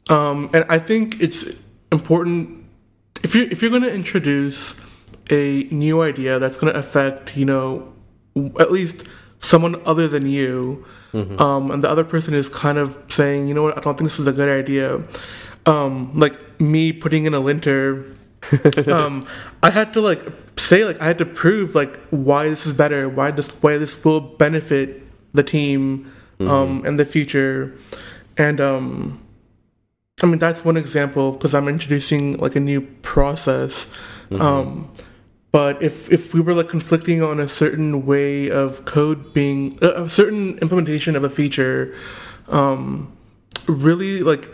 Um, 0.09 0.51
and 0.53 0.65
I 0.69 0.79
think 0.79 1.21
it's 1.21 1.45
important 1.91 2.65
if 3.23 3.35
you 3.35 3.49
if 3.51 3.63
you're 3.63 3.71
going 3.71 3.83
to 3.83 3.93
introduce 3.93 4.81
a 5.31 5.65
new 5.71 6.03
idea 6.03 6.39
that's 6.39 6.57
going 6.57 6.73
to 6.73 6.79
affect, 6.79 7.37
you 7.37 7.45
know, 7.45 7.93
at 8.61 8.71
least 8.71 9.09
someone 9.41 9.81
other 9.85 10.07
than 10.09 10.27
you, 10.27 10.85
um, 11.41 11.71
and 11.71 11.83
the 11.83 11.91
other 11.91 12.05
person 12.05 12.35
is 12.35 12.49
kind 12.49 12.79
of 12.79 12.99
saying, 13.09 13.49
you 13.49 13.55
know 13.55 13.63
what, 13.63 13.77
I 13.77 13.81
don't 13.81 13.97
think 13.97 14.11
this 14.11 14.19
is 14.19 14.27
a 14.27 14.33
good 14.33 14.49
idea. 14.49 15.03
Um, 15.65 16.13
like 16.15 16.61
me 16.61 16.93
putting 16.93 17.25
in 17.25 17.35
a 17.35 17.41
linter 17.41 18.05
um, 18.87 19.23
I 19.63 19.71
had 19.71 19.93
to 19.95 20.01
like 20.01 20.23
say 20.59 20.85
like 20.85 21.01
I 21.01 21.07
had 21.07 21.19
to 21.19 21.27
prove 21.27 21.75
like 21.75 21.97
why 22.11 22.49
this 22.49 22.67
is 22.67 22.75
better, 22.75 23.09
why 23.09 23.31
this 23.31 23.47
why 23.61 23.79
this 23.79 24.05
will 24.05 24.21
benefit 24.21 25.03
the 25.35 25.43
team 25.43 26.13
um 26.41 26.85
in 26.87 26.97
the 26.97 27.05
future, 27.05 27.77
and 28.37 28.61
um, 28.61 29.21
I 30.23 30.27
mean 30.27 30.39
that's 30.39 30.65
one 30.65 30.79
example 30.79 31.33
because 31.33 31.53
I'm 31.53 31.69
introducing 31.69 32.39
like 32.39 32.57
a 32.57 32.61
new 32.61 32.81
process. 32.81 33.93
Um, 34.31 34.91
but 35.53 35.83
if 35.83 36.11
if 36.11 36.33
we 36.33 36.41
were 36.41 36.55
like 36.55 36.71
conflicting 36.71 37.23
on 37.23 37.39
a 37.39 37.49
certain 37.49 38.07
way 38.07 38.51
of 38.51 38.87
code 38.87 39.35
being 39.35 39.79
a 39.83 40.05
a 40.05 40.09
certain 40.09 40.57
implementation 40.59 41.17
of 41.17 41.25
a 41.25 41.29
feature, 41.29 41.95
um, 42.49 43.15
really 43.69 44.23
like 44.23 44.49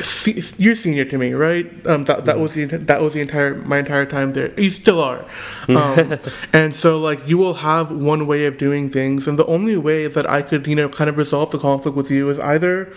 se- 0.00 0.54
you're 0.56 0.74
senior 0.74 1.04
to 1.04 1.18
me, 1.18 1.34
right? 1.34 1.66
Um, 1.86 2.04
that 2.04 2.24
that 2.24 2.38
was 2.38 2.54
the 2.54 2.64
that 2.64 3.02
was 3.02 3.12
the 3.12 3.20
entire 3.20 3.56
my 3.56 3.80
entire 3.80 4.06
time 4.06 4.32
there. 4.32 4.58
You 4.58 4.70
still 4.70 5.02
are, 5.02 5.26
um, 5.68 6.18
and 6.54 6.74
so 6.74 6.98
like 6.98 7.28
you 7.28 7.36
will 7.36 7.54
have 7.54 7.90
one 7.90 8.26
way 8.26 8.46
of 8.46 8.56
doing 8.56 8.88
things, 8.88 9.28
and 9.28 9.38
the 9.38 9.46
only 9.46 9.76
way 9.76 10.06
that 10.06 10.28
I 10.28 10.40
could 10.40 10.66
you 10.66 10.74
know 10.74 10.88
kind 10.88 11.10
of 11.10 11.18
resolve 11.18 11.50
the 11.50 11.58
conflict 11.58 11.98
with 11.98 12.10
you 12.10 12.30
is 12.30 12.38
either 12.38 12.90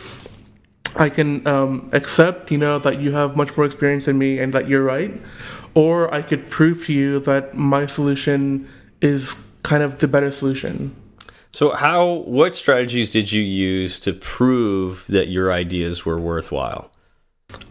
I 0.95 1.10
can 1.10 1.45
um, 1.47 1.89
accept 1.93 2.51
you 2.51 2.58
know 2.58 2.79
that 2.79 2.99
you 2.99 3.12
have 3.13 3.36
much 3.36 3.56
more 3.58 3.65
experience 3.65 4.06
than 4.06 4.17
me 4.17 4.39
and 4.39 4.53
that 4.53 4.67
you're 4.67 4.84
right, 4.84 5.13
or 5.73 6.13
I 6.13 6.21
could 6.21 6.49
prove 6.49 6.86
to 6.86 6.93
you 6.93 7.19
that 7.21 7.56
my 7.56 7.86
solution 7.86 8.67
is 9.01 9.43
kind 9.63 9.84
of 9.84 9.99
the 9.99 10.08
better 10.08 10.32
solution. 10.32 10.95
So 11.51 11.71
how 11.71 12.23
what 12.25 12.56
strategies 12.56 13.12
did 13.12 13.32
you 13.32 13.41
use 13.41 13.99
to 14.01 14.13
prove 14.13 15.06
that 15.08 15.27
your 15.27 15.51
ideas 15.51 16.06
were 16.06 16.19
worthwhile? 16.19 16.89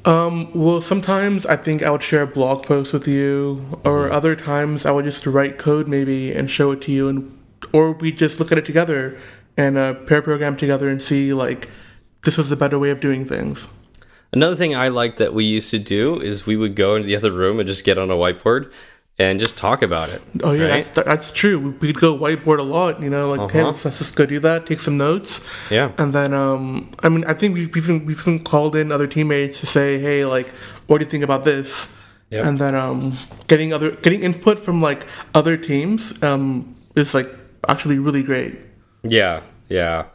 Um, 0.04 0.52
well, 0.54 0.80
sometimes 0.80 1.46
I 1.46 1.56
think 1.56 1.82
I 1.82 1.90
would 1.90 2.02
share 2.02 2.22
a 2.22 2.26
blog 2.26 2.64
post 2.64 2.92
with 2.92 3.08
you, 3.08 3.80
or 3.84 4.10
other 4.10 4.36
times 4.36 4.86
I 4.86 4.92
would 4.92 5.04
just 5.04 5.26
write 5.26 5.58
code 5.58 5.88
maybe 5.88 6.32
and 6.32 6.50
show 6.50 6.70
it 6.72 6.80
to 6.82 6.92
you, 6.92 7.08
and 7.08 7.38
or 7.72 7.92
we 7.92 8.12
just 8.12 8.38
look 8.38 8.52
at 8.52 8.58
it 8.58 8.66
together 8.66 9.18
and 9.56 9.76
uh, 9.76 9.94
pair 9.94 10.22
program 10.22 10.56
together 10.56 10.88
and 10.88 11.00
see 11.00 11.32
like 11.32 11.68
this 12.24 12.36
was 12.38 12.48
the 12.48 12.56
better 12.56 12.78
way 12.78 12.90
of 12.90 13.00
doing 13.00 13.24
things. 13.24 13.68
Another 14.32 14.56
thing 14.56 14.74
I 14.74 14.88
liked 14.88 15.18
that 15.18 15.34
we 15.34 15.44
used 15.44 15.70
to 15.72 15.78
do 15.78 16.18
is 16.20 16.46
we 16.46 16.56
would 16.56 16.74
go 16.74 16.94
into 16.96 17.06
the 17.06 17.16
other 17.16 17.30
room 17.32 17.60
and 17.60 17.68
just 17.68 17.84
get 17.84 17.98
on 17.98 18.10
a 18.10 18.14
whiteboard 18.14 18.72
and 19.18 19.38
just 19.38 19.58
talk 19.58 19.82
about 19.82 20.08
it. 20.08 20.22
Oh 20.42 20.52
yeah, 20.52 20.68
right? 20.68 20.84
that's 20.84 21.06
that's 21.06 21.32
true. 21.32 21.58
We- 21.58 21.88
We'd 21.88 21.98
go 22.00 22.16
whiteboard 22.16 22.58
a 22.58 22.62
lot, 22.62 23.02
you 23.02 23.10
know, 23.10 23.34
like 23.34 23.50
hey, 23.50 23.60
Uh-huh. 23.60 23.68
let's, 23.72 23.84
let's 23.84 23.98
just 23.98 24.16
go 24.16 24.24
do 24.24 24.40
that, 24.40 24.64
take 24.66 24.80
some 24.80 24.96
notes, 24.96 25.46
yeah. 25.70 25.92
and 25.98 26.14
then 26.14 26.32
um, 26.32 26.90
I 27.00 27.10
mean, 27.10 27.24
I 27.26 27.34
think 27.34 27.54
we've 27.54 27.76
even 27.76 28.06
we've 28.06 28.18
even 28.20 28.42
called 28.42 28.74
in 28.74 28.90
other 28.90 29.06
teammates 29.06 29.60
to 29.60 29.66
say, 29.66 29.98
hey, 29.98 30.24
like, 30.24 30.46
what 30.86 30.98
do 30.98 31.04
you 31.04 31.10
think 31.10 31.24
about 31.24 31.44
this? 31.44 31.94
Yep. 32.30 32.44
And 32.46 32.58
then 32.58 32.74
um, 32.74 33.18
getting 33.48 33.74
other 33.74 33.90
getting 33.90 34.22
input 34.22 34.58
from 34.58 34.80
like 34.80 35.06
other 35.34 35.58
teams 35.58 36.16
um 36.22 36.74
is 36.96 37.12
like 37.12 37.28
actually 37.68 37.98
really 37.98 38.22
great. 38.22 38.58
Yeah, 39.02 39.40
yeah. 39.68 40.06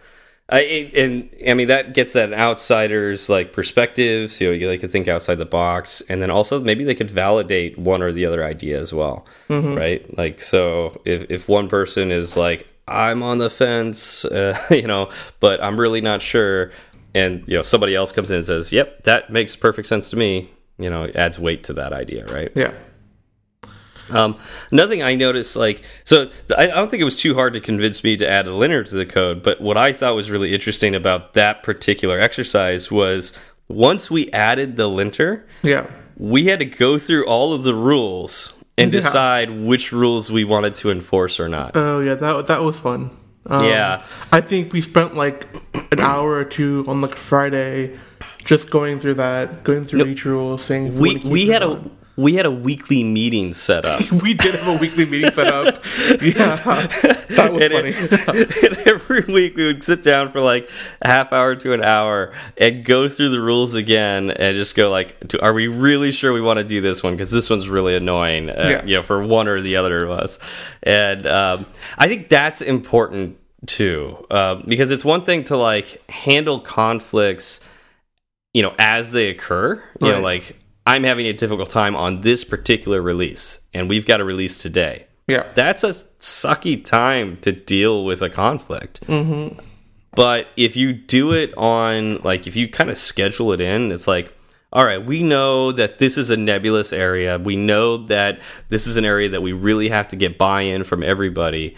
I 0.49 0.62
and 0.95 1.29
I 1.45 1.53
mean 1.55 1.67
that 1.67 1.93
gets 1.93 2.13
that 2.13 2.31
outsider's 2.31 3.29
like 3.29 3.51
perspectives. 3.51 4.39
You 4.39 4.47
know, 4.47 4.53
you 4.53 4.69
like 4.69 4.79
to 4.79 4.88
think 4.88 5.10
outside 5.10 5.36
the 5.36 5.45
box, 5.45 6.01
and 6.07 6.21
then 6.21 6.31
also 6.31 6.60
maybe 6.62 6.86
they 6.86 6.95
could 6.95 7.12
validate 7.12 7.77
one 7.77 8.01
or 8.01 8.13
the 8.13 8.25
other 8.25 8.43
idea 8.45 8.79
as 8.79 8.93
well, 8.93 9.25
right? 9.75 10.17
Like, 10.17 10.39
so 10.39 11.01
if 11.03 11.29
if 11.29 11.49
one 11.49 11.67
person 11.67 12.12
is 12.12 12.38
like, 12.38 12.65
"I'm 12.88 13.23
on 13.23 13.39
the 13.39 13.49
fence," 13.49 14.23
uh, 14.23 14.57
you 14.69 14.88
know, 14.88 15.10
but 15.41 15.62
I'm 15.62 15.77
really 15.77 15.99
not 15.99 16.21
sure, 16.21 16.71
and 17.13 17.43
you 17.45 17.57
know, 17.57 17.62
somebody 17.62 17.93
else 17.93 18.13
comes 18.13 18.31
in 18.31 18.38
and 18.38 18.45
says, 18.45 18.71
"Yep, 18.71 19.03
that 19.03 19.29
makes 19.29 19.53
perfect 19.57 19.89
sense 19.89 20.10
to 20.12 20.15
me," 20.15 20.49
you 20.77 20.89
know, 20.89 21.10
adds 21.13 21.38
weight 21.38 21.65
to 21.65 21.73
that 21.73 21.91
idea, 21.91 22.25
right? 22.27 22.53
Yeah. 22.55 22.71
Um, 24.09 24.37
another 24.71 24.89
thing 24.91 25.03
I 25.03 25.15
noticed, 25.15 25.55
like, 25.55 25.81
so 26.03 26.29
I 26.57 26.67
don't 26.67 26.89
think 26.89 27.01
it 27.01 27.05
was 27.05 27.19
too 27.19 27.33
hard 27.35 27.53
to 27.53 27.59
convince 27.59 28.03
me 28.03 28.17
to 28.17 28.29
add 28.29 28.47
a 28.47 28.53
linter 28.55 28.83
to 28.83 28.95
the 28.95 29.05
code, 29.05 29.43
but 29.43 29.59
what 29.61 29.77
I 29.77 29.91
thought 29.93 30.15
was 30.15 30.29
really 30.31 30.53
interesting 30.53 30.95
about 30.95 31.33
that 31.33 31.63
particular 31.63 32.19
exercise 32.19 32.89
was 32.91 33.33
once 33.67 34.09
we 34.09 34.29
added 34.31 34.77
the 34.77 34.87
linter, 34.87 35.45
Yeah. 35.63 35.87
we 36.17 36.45
had 36.45 36.59
to 36.59 36.65
go 36.65 36.97
through 36.97 37.25
all 37.25 37.53
of 37.53 37.63
the 37.63 37.73
rules 37.73 38.53
and 38.77 38.93
Yeah. 38.93 38.99
decide 39.01 39.49
which 39.51 39.91
rules 39.91 40.31
we 40.31 40.43
wanted 40.43 40.73
to 40.75 40.91
enforce 40.91 41.39
or 41.39 41.49
not. 41.49 41.71
Oh 41.75 41.99
yeah, 41.99 42.15
that 42.15 42.45
that 42.45 42.61
was 42.63 42.79
fun. 42.79 43.09
Um, 43.45 43.63
Yeah. 43.65 44.01
I 44.31 44.41
think 44.41 44.71
we 44.73 44.81
spent 44.81 45.15
like 45.15 45.47
an 45.91 45.99
hour 45.99 46.31
or 46.33 46.43
two 46.45 46.85
on 46.87 47.01
like 47.01 47.15
Friday 47.15 47.97
just 48.45 48.69
going 48.69 48.99
through 48.99 49.15
that, 49.15 49.63
going 49.65 49.83
through 49.85 50.05
each 50.05 50.23
rule, 50.25 50.57
saying 50.57 50.97
we 50.97 51.17
we 51.25 51.47
had 51.47 51.63
a. 51.63 51.81
we 52.17 52.34
had 52.34 52.45
a 52.47 52.51
weekly 52.51 53.03
meeting 53.03 53.53
set 53.53 53.86
up. 53.86 54.01
we 54.23 54.34
did 54.34 54.56
have 54.56 54.75
a 54.75 54.82
weekly 54.82 55.06
meeting 55.06 55.32
set 55.32 55.47
up. 55.47 55.84
Yeah, 56.21 56.56
that 56.56 57.49
was 57.53 57.63
and, 57.63 57.71
funny. 57.73 57.89
it- 57.93 58.63
and 58.63 58.88
every 58.88 59.21
week 59.32 59.56
we 59.56 59.65
would 59.67 59.84
sit 59.84 60.01
down 60.03 60.32
for 60.32 60.41
like 60.41 60.69
a 61.01 61.08
half 61.08 61.32
hour 61.32 61.56
to 61.56 61.73
an 61.73 61.84
hour 61.84 62.34
and 62.58 62.84
go 62.84 63.08
through 63.08 63.30
the 63.30 63.39
rules 63.39 63.75
again 63.75 64.32
and 64.32 64.58
just 64.58 64.75
go 64.75 64.89
like, 64.89 65.15
are 65.41 65.53
we 65.53 65.67
really 65.67 66.12
sure 66.12 66.34
we 66.34 66.41
want 66.41 66.58
to 66.58 66.63
do 66.63 66.82
this 66.82 67.03
one? 67.03 67.13
Because 67.13 67.30
this 67.32 67.49
one's 67.49 67.69
really 67.69 67.95
annoying, 67.95 68.49
uh, 68.49 68.53
Yeah. 68.67 68.86
you 68.86 68.95
know, 68.95 69.03
for 69.03 69.23
one 69.25 69.47
or 69.47 69.62
the 69.62 69.75
other 69.75 70.03
of 70.03 70.10
us. 70.12 70.39
And 70.84 71.27
um, 71.27 71.65
I 71.97 72.08
think 72.08 72.30
that's 72.30 72.62
important 72.62 73.38
too, 73.67 74.25
uh, 74.32 74.56
because 74.67 74.89
it's 74.91 75.06
one 75.06 75.23
thing 75.23 75.43
to 75.45 75.58
like 75.58 76.01
handle 76.10 76.60
conflicts, 76.60 77.63
you 78.53 78.63
know, 78.63 78.73
as 78.80 79.12
they 79.12 79.30
occur. 79.30 79.82
You 80.01 80.12
know, 80.13 80.21
like 80.21 80.56
I'm 80.88 81.04
having 81.04 81.26
a 81.28 81.34
difficult 81.34 81.69
time 81.69 81.97
on 81.97 82.21
this 82.21 82.45
particular 82.45 83.02
release, 83.02 83.60
and 83.73 83.89
we've 83.89 84.06
got 84.06 84.21
a 84.21 84.23
release 84.23 84.62
today. 84.62 85.08
Yeah. 85.28 85.45
That's 85.54 85.84
a 85.84 85.89
sucky 85.89 86.82
time 86.82 87.38
to 87.41 87.52
deal 87.52 88.06
with 88.06 88.21
a 88.21 88.30
conflict. 88.30 89.06
Mm-hmm. 89.06 89.60
But 90.15 90.47
if 90.56 90.78
you 90.78 90.93
do 90.93 91.34
it 91.34 91.54
on, 91.58 92.21
like, 92.23 92.47
if 92.47 92.56
you 92.56 92.69
kind 92.69 92.89
of 92.89 92.97
schedule 92.97 93.52
it 93.52 93.60
in, 93.60 93.91
it's 93.91 94.08
like, 94.08 94.34
all 94.71 94.86
right, 94.86 95.06
we 95.06 95.23
know 95.23 95.73
that 95.73 96.00
this 96.00 96.17
is 96.17 96.30
a 96.30 96.38
nebulous 96.38 96.93
area. 96.93 97.38
We 97.38 97.58
know 97.58 97.97
that 98.06 98.39
this 98.69 98.88
is 98.88 98.95
an 98.95 99.04
area 99.04 99.28
that 99.28 99.41
we 99.41 99.52
really 99.52 99.89
have 99.89 100.08
to 100.08 100.15
get 100.15 100.38
buy 100.38 100.62
in 100.62 100.86
from 100.86 101.04
everybody. 101.04 101.76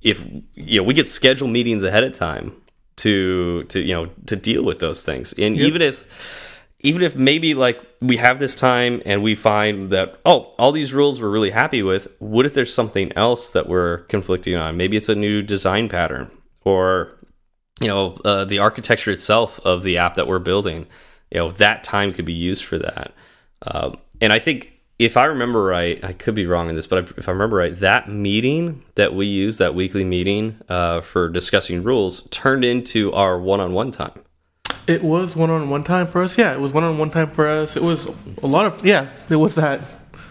If, 0.00 0.24
you 0.54 0.80
know, 0.80 0.84
we 0.84 0.94
could 0.94 1.08
schedule 1.08 1.48
meetings 1.48 1.82
ahead 1.82 2.04
of 2.04 2.14
time 2.14 2.52
to, 2.98 3.64
to, 3.64 3.80
you 3.80 3.94
know, 3.94 4.10
to 4.26 4.36
deal 4.36 4.62
with 4.62 4.78
those 4.78 5.02
things. 5.02 5.32
And 5.32 5.58
Yep. 5.58 5.66
even 5.66 5.82
if, 5.82 6.47
even 6.80 7.02
if 7.02 7.16
maybe 7.16 7.54
like 7.54 7.80
we 8.00 8.16
have 8.16 8.38
this 8.38 8.54
time 8.54 9.02
and 9.04 9.22
we 9.22 9.34
find 9.34 9.90
that 9.90 10.18
oh 10.24 10.52
all 10.58 10.72
these 10.72 10.92
rules 10.92 11.20
we're 11.20 11.28
really 11.28 11.50
happy 11.50 11.82
with 11.82 12.06
what 12.18 12.46
if 12.46 12.54
there's 12.54 12.72
something 12.72 13.12
else 13.16 13.50
that 13.50 13.68
we're 13.68 13.98
conflicting 14.04 14.54
on? 14.54 14.76
Maybe 14.76 14.96
it's 14.96 15.08
a 15.08 15.14
new 15.14 15.42
design 15.42 15.88
pattern 15.88 16.30
or 16.64 17.18
you 17.80 17.88
know 17.88 18.18
uh, 18.24 18.44
the 18.44 18.58
architecture 18.58 19.10
itself 19.10 19.60
of 19.60 19.82
the 19.82 19.98
app 19.98 20.14
that 20.14 20.26
we're 20.26 20.38
building. 20.38 20.86
You 21.30 21.40
know 21.40 21.50
that 21.52 21.84
time 21.84 22.12
could 22.12 22.24
be 22.24 22.32
used 22.32 22.64
for 22.64 22.78
that. 22.78 23.12
Um, 23.62 23.98
and 24.20 24.32
i 24.32 24.38
think 24.38 24.72
if 24.98 25.16
i 25.16 25.24
remember 25.24 25.64
right 25.64 26.02
i 26.04 26.12
could 26.12 26.34
be 26.34 26.46
wrong 26.46 26.68
in 26.68 26.74
this 26.74 26.86
but 26.86 27.10
if 27.16 27.28
i 27.28 27.32
remember 27.32 27.56
right 27.56 27.76
that 27.80 28.08
meeting 28.08 28.82
that 28.94 29.14
we 29.14 29.26
used 29.26 29.58
that 29.58 29.74
weekly 29.74 30.04
meeting 30.04 30.58
uh, 30.68 31.00
for 31.00 31.28
discussing 31.28 31.82
rules 31.82 32.22
turned 32.30 32.64
into 32.64 33.12
our 33.12 33.38
one-on-one 33.38 33.90
time 33.90 34.22
It 34.88 35.02
was 35.02 35.36
one 35.36 35.50
on 35.50 35.68
one 35.70 35.84
time 35.84 36.06
for 36.06 36.22
us. 36.22 36.38
Yeah, 36.38 36.52
it 36.52 36.60
was 36.60 36.72
one 36.72 36.84
on 36.84 36.98
one 36.98 37.10
time 37.10 37.30
for 37.30 37.46
us. 37.46 37.76
It 37.76 37.82
was 37.82 38.08
a 38.42 38.46
lot 38.46 38.66
of 38.66 38.84
yeah. 38.84 39.10
It 39.28 39.36
was 39.36 39.54
that. 39.56 39.80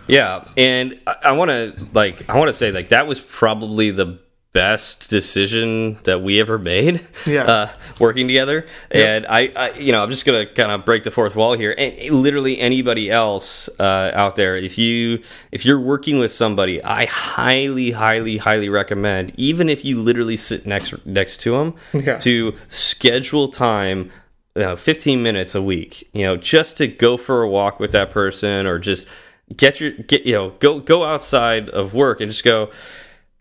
Yeah, 0.08 0.46
and 0.56 1.00
I, 1.06 1.16
I 1.26 1.32
want 1.34 1.50
to 1.52 1.88
like 1.94 2.30
I 2.30 2.38
want 2.38 2.48
to 2.50 2.54
say 2.54 2.72
like 2.72 2.90
that 2.90 3.08
was 3.08 3.20
probably 3.20 3.92
the 3.92 4.20
best 4.54 5.10
decision 5.12 6.00
that 6.04 6.24
we 6.24 6.40
ever 6.40 6.58
made. 6.58 7.06
Yeah. 7.28 7.44
uh, 7.44 7.70
working 8.00 8.26
together, 8.28 8.66
and 8.90 9.26
I, 9.28 9.52
I, 9.56 9.72
you 9.74 9.92
know, 9.92 10.02
I'm 10.02 10.10
just 10.10 10.26
gonna 10.26 10.46
kind 10.46 10.72
of 10.72 10.86
break 10.86 11.04
the 11.04 11.12
fourth 11.12 11.36
wall 11.36 11.54
here. 11.54 11.76
And 11.78 11.94
literally 12.24 12.58
anybody 12.58 13.12
else 13.12 13.70
uh, 13.80 14.12
out 14.14 14.38
there, 14.38 14.56
if 14.56 14.78
you 14.78 15.22
if 15.52 15.66
you're 15.66 15.80
working 15.80 16.20
with 16.20 16.32
somebody, 16.32 16.82
I 16.84 17.06
highly, 17.06 17.92
highly, 17.92 18.38
highly 18.38 18.70
recommend, 18.70 19.34
even 19.36 19.68
if 19.68 19.84
you 19.84 20.02
literally 20.02 20.38
sit 20.38 20.66
next 20.66 21.06
next 21.06 21.42
to 21.42 21.52
them, 21.52 21.76
Yeah. 21.94 22.18
to 22.20 22.56
schedule 22.70 23.50
time 23.50 24.10
you 24.58 24.64
know, 24.64 24.76
15 24.76 25.22
minutes 25.24 25.56
a 25.56 25.62
week, 25.62 26.08
you 26.14 26.24
know, 26.26 26.36
just 26.38 26.78
to 26.78 26.88
go 26.88 27.16
for 27.18 27.42
a 27.44 27.50
walk 27.50 27.80
with 27.80 27.92
that 27.92 28.10
person 28.10 28.66
or 28.66 28.80
just 28.80 29.08
get 29.56 29.80
your 29.80 29.92
get 29.92 30.26
you 30.26 30.34
know, 30.34 30.50
go 30.60 30.80
go 30.80 31.04
outside 31.06 31.70
of 31.70 31.94
work 31.94 32.20
and 32.22 32.30
just 32.32 32.44
go 32.44 32.70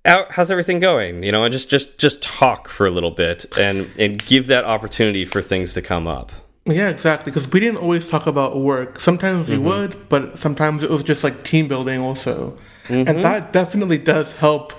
out 0.05 0.31
how's 0.33 0.51
everything 0.51 0.79
going? 0.79 1.23
You 1.23 1.33
know, 1.33 1.43
and 1.45 1.53
just 1.53 1.69
just 1.71 1.99
just 1.99 2.23
talk 2.23 2.69
for 2.69 2.87
a 2.87 2.91
little 2.91 3.11
bit 3.11 3.47
and 3.59 3.91
and 3.99 4.25
give 4.27 4.47
that 4.49 4.65
opportunity 4.65 5.25
for 5.25 5.43
things 5.43 5.73
to 5.75 5.83
come 5.83 6.07
up. 6.07 6.31
Yeah, 6.69 6.89
exactly. 6.89 7.31
Because 7.33 7.49
we 7.53 7.61
didn't 7.61 7.79
always 7.79 8.09
talk 8.09 8.27
about 8.27 8.57
work. 8.59 8.99
Sometimes 9.01 9.49
Mm-hmm. 9.49 9.63
we 9.65 9.71
would, 9.71 10.09
but 10.09 10.37
sometimes 10.39 10.83
it 10.83 10.91
was 10.91 11.03
just 11.05 11.23
like 11.25 11.45
team 11.45 11.69
building 11.69 12.01
also, 12.01 12.59
Mm-hmm. 12.89 13.09
and 13.09 13.25
that 13.25 13.53
definitely 13.53 13.99
does 13.99 14.33
help. 14.35 14.73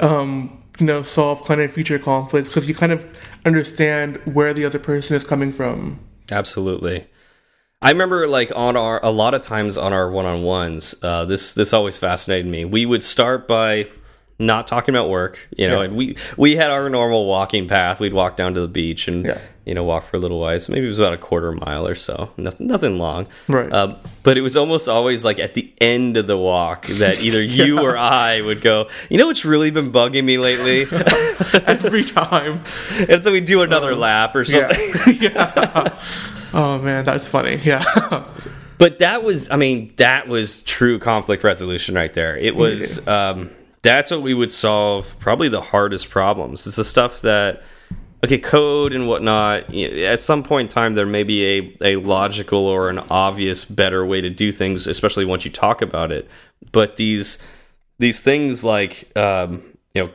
Um, 0.00 0.63
you 0.78 0.86
know, 0.86 1.02
solve 1.02 1.44
kind 1.44 1.60
of 1.60 1.72
future 1.72 1.98
conflicts 1.98 2.48
because 2.48 2.68
you 2.68 2.74
kind 2.74 2.92
of 2.92 3.06
understand 3.44 4.16
where 4.24 4.52
the 4.52 4.64
other 4.64 4.78
person 4.78 5.16
is 5.16 5.24
coming 5.24 5.52
from. 5.52 6.00
Absolutely. 6.30 7.06
I 7.82 7.90
remember 7.90 8.26
like 8.26 8.50
on 8.56 8.76
our 8.76 8.98
a 9.04 9.10
lot 9.10 9.34
of 9.34 9.42
times 9.42 9.76
on 9.76 9.92
our 9.92 10.10
one-on-ones, 10.10 10.94
uh, 11.02 11.26
this 11.26 11.54
this 11.54 11.72
always 11.72 11.98
fascinated 11.98 12.46
me. 12.46 12.64
We 12.64 12.86
would 12.86 13.02
start 13.02 13.46
by 13.46 13.88
not 14.38 14.66
talking 14.66 14.94
about 14.94 15.08
work, 15.08 15.48
you 15.56 15.68
know, 15.68 15.78
Yeah. 15.80 15.84
and 15.88 15.96
we 15.96 16.16
we 16.36 16.56
had 16.56 16.70
our 16.70 16.88
normal 16.90 17.26
walking 17.26 17.68
path. 17.68 18.00
We'd 18.00 18.12
walk 18.14 18.36
down 18.36 18.54
to 18.54 18.60
the 18.60 18.68
beach 18.68 19.06
and 19.06 19.24
Yeah. 19.24 19.38
you 19.64 19.74
know 19.74 19.84
walk 19.84 20.04
for 20.04 20.16
a 20.16 20.20
little 20.20 20.40
while. 20.40 20.58
So 20.58 20.72
maybe 20.72 20.84
it 20.86 20.88
was 20.88 20.98
about 20.98 21.12
a 21.12 21.18
quarter 21.18 21.52
mile 21.52 21.86
or 21.86 21.94
so. 21.94 22.30
Nothing 22.36 22.66
nothing 22.66 22.98
long. 22.98 23.28
Right. 23.46 23.72
Um, 23.72 23.94
but 24.24 24.36
it 24.36 24.40
was 24.40 24.56
almost 24.56 24.88
always 24.88 25.24
like 25.24 25.38
at 25.38 25.54
the 25.54 25.72
end 25.80 26.16
of 26.16 26.26
the 26.26 26.36
walk 26.36 26.86
that 26.86 27.22
either 27.22 27.40
you 27.58 27.78
or 27.80 27.96
I 27.96 28.40
would 28.40 28.60
go, 28.60 28.88
you 29.08 29.18
know 29.18 29.26
what's 29.26 29.44
really 29.44 29.70
been 29.70 29.92
bugging 29.92 30.24
me 30.24 30.36
lately? 30.38 30.82
Every 31.66 32.02
time. 32.04 32.62
and 33.08 33.22
so 33.22 33.30
we 33.30 33.40
do 33.40 33.62
another 33.62 33.94
lap 33.94 34.34
or 34.34 34.42
Yeah. 34.42 34.68
something. 34.68 35.16
yeah. 35.20 35.98
Oh 36.52 36.78
man, 36.78 37.04
that's 37.04 37.26
funny. 37.26 37.60
Yeah. 37.62 37.84
But 38.78 38.98
that 38.98 39.22
was, 39.22 39.48
I 39.50 39.56
mean, 39.56 39.92
that 39.98 40.26
was 40.26 40.64
true 40.64 40.98
conflict 40.98 41.44
resolution 41.44 41.94
right 41.94 42.12
there. 42.12 42.36
It 42.36 42.56
was, 42.56 43.06
um, 43.06 43.50
that's 43.84 44.10
what 44.10 44.22
we 44.22 44.32
would 44.32 44.50
solve 44.50 45.14
probably 45.18 45.48
the 45.48 45.60
hardest 45.60 46.08
problems. 46.08 46.66
It's 46.66 46.76
the 46.76 46.84
stuff 46.84 47.20
that, 47.20 47.62
okay, 48.24 48.38
code 48.38 48.94
and 48.94 49.06
whatnot, 49.06 49.72
at 49.74 50.20
some 50.20 50.42
point 50.42 50.70
in 50.70 50.74
time, 50.74 50.94
there 50.94 51.06
may 51.06 51.22
be 51.22 51.44
a, 51.44 51.94
a 51.94 51.96
logical 51.96 52.66
or 52.66 52.88
an 52.88 52.98
obvious 53.10 53.64
better 53.66 54.04
way 54.04 54.22
to 54.22 54.30
do 54.30 54.50
things, 54.50 54.86
especially 54.86 55.26
once 55.26 55.44
you 55.44 55.50
talk 55.50 55.82
about 55.82 56.10
it. 56.10 56.26
But 56.72 56.96
these, 56.96 57.38
these 57.98 58.20
things 58.20 58.64
like, 58.64 59.14
um, 59.16 59.62
you 59.92 60.04
know, 60.04 60.10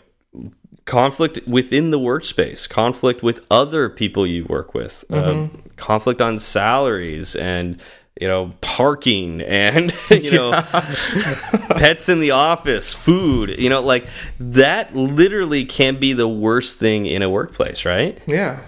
conflict 0.86 1.40
within 1.48 1.92
the 1.92 2.00
workspace, 2.00 2.68
conflict 2.68 3.22
with 3.22 3.46
other 3.52 3.88
people 3.88 4.26
you 4.26 4.46
work 4.46 4.74
with, 4.74 5.06
um, 5.12 5.62
conflict 5.76 6.24
on 6.24 6.40
salaries 6.40 7.36
and 7.36 7.80
you 8.20 8.28
know 8.28 8.54
parking 8.62 9.42
and 9.42 9.94
you 10.10 10.32
know 10.32 10.52
pets 11.72 12.10
in 12.10 12.20
the 12.20 12.32
office, 12.32 12.94
food, 12.94 13.56
you 13.58 13.70
know 13.70 13.82
like 13.82 14.06
that 14.40 14.96
literally 14.96 15.66
can 15.66 16.00
be 16.00 16.14
the 16.14 16.28
worst 16.28 16.78
thing 16.78 17.06
in 17.06 17.22
a 17.22 17.30
workplace, 17.30 17.86
right? 17.86 18.20
yeah. 18.28 18.60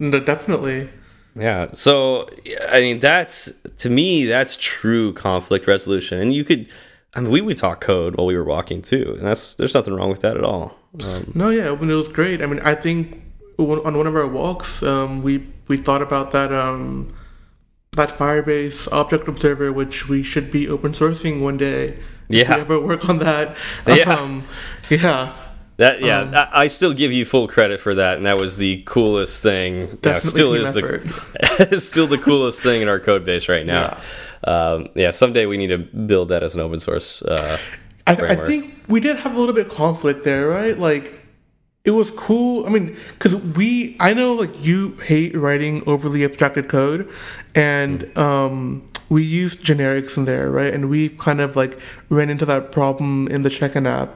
Definitely. 0.00 0.88
Yeah. 1.36 1.68
So 1.72 2.28
I 2.68 2.80
mean 2.80 3.00
that's 3.00 3.52
to 3.78 3.88
me 3.88 4.26
that's 4.26 4.56
true 4.56 5.12
conflict 5.14 5.66
resolution. 5.66 6.20
And 6.20 6.34
you 6.34 6.44
could 6.44 6.68
I 7.14 7.20
mean 7.20 7.30
we 7.30 7.40
would 7.40 7.56
talk 7.56 7.80
code 7.80 8.16
while 8.16 8.26
we 8.26 8.36
were 8.36 8.44
walking 8.44 8.82
too. 8.82 9.14
And 9.16 9.26
that's 9.26 9.54
there's 9.54 9.72
nothing 9.72 9.94
wrong 9.94 10.10
with 10.10 10.20
that 10.20 10.36
at 10.36 10.44
all. 10.44 10.76
Um, 11.02 11.32
No, 11.34 11.48
yeah, 11.48 11.70
I 11.70 11.76
mean, 11.76 11.90
it 11.90 11.94
was 11.94 12.08
great. 12.08 12.42
I 12.42 12.46
mean, 12.46 12.60
I 12.60 12.74
think 12.74 13.22
on 13.58 13.96
one 13.96 14.06
of 14.06 14.14
our 14.16 14.26
walks, 14.26 14.82
um, 14.82 15.22
we 15.22 15.46
we 15.68 15.76
thought 15.76 16.02
about 16.02 16.32
that 16.32 16.52
um, 16.52 17.14
that 17.96 18.10
Firebase 18.10 18.90
object 18.92 19.28
observer, 19.28 19.72
which 19.72 20.08
we 20.08 20.22
should 20.22 20.50
be 20.50 20.68
open 20.68 20.92
sourcing 20.92 21.40
one 21.40 21.56
day. 21.56 21.98
If 22.28 22.48
Yeah. 22.48 22.54
we 22.56 22.60
ever 22.62 22.80
work 22.80 23.08
on 23.08 23.18
that. 23.18 23.56
Yeah. 23.86 24.14
Um, 24.14 24.44
yeah. 24.90 25.32
That 25.76 26.00
yeah, 26.00 26.20
Um, 26.20 26.48
I, 26.52 26.68
still 26.68 26.92
give 26.94 27.10
you 27.10 27.24
full 27.24 27.48
credit 27.48 27.80
for 27.80 27.96
that, 27.96 28.16
and 28.16 28.26
that 28.26 28.38
was 28.38 28.58
the 28.58 28.82
coolest 28.86 29.42
thing. 29.42 29.98
Definitely 30.02 30.20
still 30.30 30.54
is 30.54 30.76
effort. 30.76 31.02
the 31.70 31.80
still 31.80 32.06
the 32.06 32.16
coolest 32.18 32.62
thing 32.62 32.80
in 32.80 32.86
our 32.88 33.00
code 33.00 33.24
base 33.24 33.48
right 33.48 33.66
now. 33.66 33.98
Yeah. 34.46 34.50
Um, 34.72 34.88
yeah, 34.94 35.10
someday 35.10 35.46
we 35.46 35.56
need 35.56 35.68
to 35.68 35.78
build 35.78 36.28
that 36.28 36.44
as 36.44 36.54
an 36.54 36.60
open 36.60 36.78
source. 36.78 37.22
Uh, 37.22 37.58
I, 38.06 38.12
I 38.12 38.36
think 38.36 38.74
we 38.86 39.00
did 39.00 39.16
have 39.16 39.34
a 39.34 39.38
little 39.40 39.54
bit 39.54 39.66
of 39.66 39.72
conflict 39.72 40.22
there, 40.22 40.46
right? 40.46 40.78
Like, 40.78 41.12
it 41.84 41.90
was 41.90 42.10
cool. 42.12 42.66
I 42.66 42.70
mean, 42.70 42.96
because 43.10 43.34
we, 43.56 43.96
I 44.00 44.14
know, 44.14 44.34
like, 44.34 44.50
you 44.64 44.92
hate 45.04 45.36
writing 45.36 45.82
overly 45.86 46.24
abstracted 46.24 46.68
code, 46.68 47.08
and 47.54 48.16
um, 48.16 48.86
we 49.10 49.22
use 49.22 49.54
generics 49.54 50.16
in 50.16 50.24
there, 50.24 50.50
right? 50.50 50.72
And 50.72 50.88
we 50.88 51.10
kind 51.10 51.40
of 51.40 51.56
like 51.56 51.78
ran 52.08 52.30
into 52.30 52.46
that 52.46 52.72
problem 52.72 53.28
in 53.28 53.42
the 53.42 53.50
check-in 53.50 53.86
app 53.86 54.10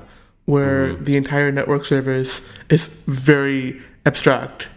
where 0.46 0.88
Mm-hmm. 0.94 1.04
the 1.04 1.16
entire 1.18 1.52
network 1.52 1.84
service 1.84 2.48
is 2.70 2.86
very 3.06 3.78
abstract. 4.06 4.68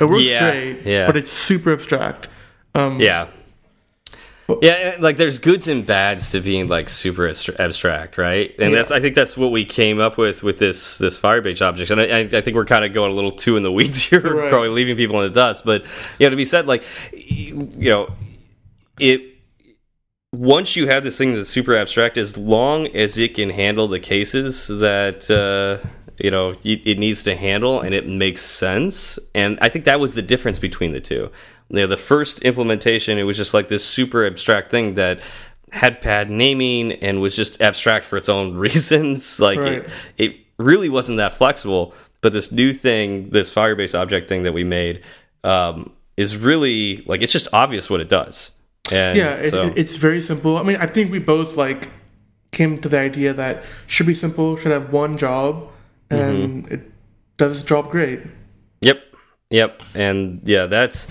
It 0.00 0.06
works 0.06 0.24
Yeah, 0.24 0.50
great, 0.50 0.82
yeah. 0.84 1.06
but 1.06 1.16
it's 1.16 1.30
super 1.30 1.72
abstract. 1.72 2.28
Um, 2.74 2.98
yeah, 3.00 3.28
yeah, 4.62 4.96
like 5.00 5.16
there's 5.16 5.38
goods 5.38 5.68
and 5.68 5.84
bads 5.86 6.30
to 6.30 6.40
being 6.40 6.68
like 6.68 6.88
super 6.88 7.28
abstract, 7.58 8.18
right? 8.18 8.54
And 8.58 8.70
Yeah. 8.70 8.76
that's 8.78 8.90
I 8.90 9.00
think 9.00 9.14
that's 9.14 9.36
what 9.36 9.50
we 9.52 9.64
came 9.64 10.00
up 10.00 10.16
with 10.18 10.42
with 10.42 10.58
this 10.58 10.98
this 10.98 11.18
Firebase 11.18 11.60
object. 11.62 11.90
And 11.90 12.00
I, 12.00 12.20
I 12.38 12.40
think 12.40 12.54
we're 12.56 12.64
kind 12.64 12.84
of 12.84 12.92
going 12.92 13.12
a 13.12 13.14
little 13.14 13.30
too 13.30 13.56
in 13.56 13.62
the 13.62 13.72
weeds 13.72 14.02
here, 14.08 14.20
Right. 14.20 14.50
probably 14.50 14.68
leaving 14.70 14.96
people 14.96 15.20
in 15.20 15.32
the 15.32 15.34
dust. 15.34 15.64
But 15.64 15.82
you 16.18 16.26
know, 16.26 16.30
to 16.30 16.36
be 16.36 16.44
said, 16.44 16.66
like 16.66 16.84
you 17.12 17.90
know, 17.90 18.12
it 18.98 19.22
once 20.32 20.76
you 20.76 20.86
have 20.86 21.02
this 21.02 21.18
thing 21.18 21.34
that's 21.34 21.48
super 21.48 21.74
abstract, 21.76 22.16
as 22.16 22.36
long 22.36 22.86
as 22.88 23.18
it 23.18 23.34
can 23.34 23.50
handle 23.50 23.88
the 23.88 23.98
cases 24.00 24.68
that 24.68 25.28
uh, 25.30 25.84
you 26.18 26.30
know 26.30 26.54
it 26.62 26.98
needs 26.98 27.22
to 27.24 27.34
handle, 27.34 27.80
and 27.80 27.94
it 27.94 28.06
makes 28.06 28.42
sense, 28.42 29.18
and 29.34 29.58
I 29.60 29.68
think 29.68 29.86
that 29.86 29.98
was 29.98 30.14
the 30.14 30.22
difference 30.22 30.58
between 30.58 30.92
the 30.92 31.00
two. 31.00 31.30
You 31.70 31.76
know, 31.76 31.86
the 31.86 31.96
first 31.96 32.42
implementation, 32.42 33.16
it 33.18 33.22
was 33.22 33.36
just 33.36 33.54
like 33.54 33.68
this 33.68 33.84
super 33.84 34.26
abstract 34.26 34.70
thing 34.70 34.94
that 34.94 35.20
had 35.72 36.00
pad 36.00 36.28
naming 36.30 36.92
and 36.94 37.20
was 37.20 37.36
just 37.36 37.60
abstract 37.62 38.04
for 38.06 38.16
its 38.16 38.28
own 38.28 38.54
reasons. 38.66 39.38
Like 39.40 39.58
Right. 39.58 39.84
it, 39.84 39.90
it 40.18 40.36
really 40.58 40.88
wasn't 40.88 41.18
that 41.18 41.32
flexible. 41.34 41.94
But 42.22 42.32
this 42.32 42.52
new 42.52 42.74
thing, 42.74 43.30
this 43.30 43.54
Firebase 43.54 43.98
object 43.98 44.28
thing 44.28 44.42
that 44.42 44.52
we 44.52 44.64
made, 44.64 45.02
um, 45.44 45.92
is 46.16 46.36
really 46.36 47.02
like 47.06 47.22
it's 47.22 47.32
just 47.32 47.48
obvious 47.52 47.88
what 47.88 48.00
it 48.00 48.08
does. 48.10 48.50
And 48.92 49.16
yeah, 49.16 49.34
it, 49.36 49.50
so, 49.50 49.72
it's 49.76 49.96
very 49.96 50.20
simple. 50.20 50.58
I 50.58 50.62
mean, 50.64 50.76
I 50.76 50.86
think 50.86 51.10
we 51.12 51.18
both 51.18 51.56
like 51.56 51.88
came 52.50 52.78
to 52.80 52.88
the 52.88 52.98
idea 52.98 53.32
that 53.32 53.62
should 53.86 54.06
be 54.06 54.14
simple, 54.14 54.56
should 54.56 54.72
have 54.72 54.92
one 54.92 55.16
job, 55.16 55.68
and 56.10 56.64
Mm-hmm. 56.64 56.74
it 56.74 56.90
does 57.38 57.58
its 57.60 57.66
job 57.66 57.90
great. 57.90 58.20
Yep. 58.82 59.00
Yep. 59.50 59.82
And 59.94 60.42
yeah, 60.44 60.66
that's 60.66 61.06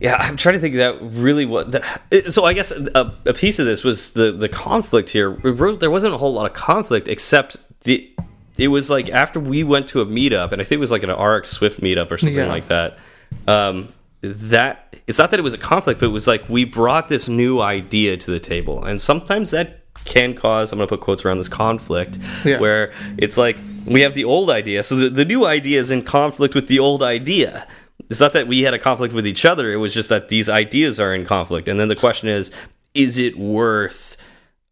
yeah. 0.00 0.16
I'm 0.18 0.36
trying 0.36 0.54
to 0.54 0.60
think 0.60 0.74
that 0.76 0.98
really 1.00 1.46
what. 1.46 1.72
That, 1.72 2.32
so 2.32 2.44
I 2.44 2.52
guess 2.52 2.70
a, 2.72 3.14
a 3.26 3.32
piece 3.34 3.58
of 3.58 3.66
this 3.66 3.84
was 3.84 4.12
the 4.12 4.32
the 4.32 4.48
conflict 4.48 5.10
here. 5.10 5.32
There 5.44 5.90
wasn't 5.90 6.14
a 6.14 6.18
whole 6.18 6.32
lot 6.32 6.46
of 6.46 6.52
conflict 6.54 7.08
except 7.08 7.56
the. 7.82 8.10
It 8.58 8.68
was 8.68 8.90
like 8.90 9.08
after 9.08 9.40
we 9.40 9.62
went 9.64 9.88
to 9.88 10.00
a 10.00 10.06
meetup, 10.06 10.52
and 10.52 10.60
I 10.60 10.64
think 10.64 10.78
it 10.78 10.80
was 10.80 10.90
like 10.90 11.02
an 11.02 11.10
RX 11.10 11.50
Swift 11.50 11.80
meetup 11.80 12.10
or 12.10 12.18
something 12.18 12.36
Yeah. 12.36 12.46
like 12.48 12.66
that. 12.66 12.98
Um, 13.46 13.92
that 14.22 14.96
it's 15.06 15.18
not 15.18 15.30
that 15.30 15.40
it 15.40 15.42
was 15.42 15.54
a 15.54 15.58
conflict, 15.58 16.00
but 16.00 16.06
it 16.06 16.12
was 16.12 16.26
like 16.26 16.46
we 16.48 16.64
brought 16.64 17.08
this 17.08 17.28
new 17.28 17.60
idea 17.60 18.16
to 18.18 18.30
the 18.30 18.40
table, 18.40 18.84
and 18.84 19.00
sometimes 19.00 19.50
that 19.52 19.78
can 20.04 20.34
cause. 20.34 20.72
I'm 20.72 20.78
going 20.78 20.88
to 20.88 20.94
put 20.94 21.00
quotes 21.02 21.24
around 21.24 21.38
this 21.38 21.48
conflict, 21.48 22.18
Yeah. 22.44 22.58
where 22.60 22.92
it's 23.16 23.36
like 23.38 23.56
we 23.86 24.02
have 24.02 24.12
the 24.14 24.24
old 24.24 24.50
idea, 24.50 24.82
so 24.82 24.94
the, 24.96 25.08
the 25.08 25.24
new 25.24 25.46
idea 25.46 25.80
is 25.80 25.90
in 25.90 26.02
conflict 26.02 26.54
with 26.54 26.68
the 26.68 26.78
old 26.80 27.02
idea. 27.02 27.66
It's 28.10 28.20
not 28.20 28.32
that 28.32 28.48
we 28.48 28.62
had 28.62 28.74
a 28.74 28.78
conflict 28.78 29.14
with 29.14 29.26
each 29.26 29.44
other; 29.44 29.72
it 29.72 29.76
was 29.76 29.94
just 29.94 30.08
that 30.08 30.28
these 30.28 30.48
ideas 30.48 31.00
are 31.00 31.14
in 31.14 31.24
conflict. 31.24 31.68
And 31.68 31.80
then 31.80 31.88
the 31.88 31.96
question 31.96 32.28
is: 32.28 32.50
Is 32.92 33.18
it 33.18 33.38
worth 33.38 34.16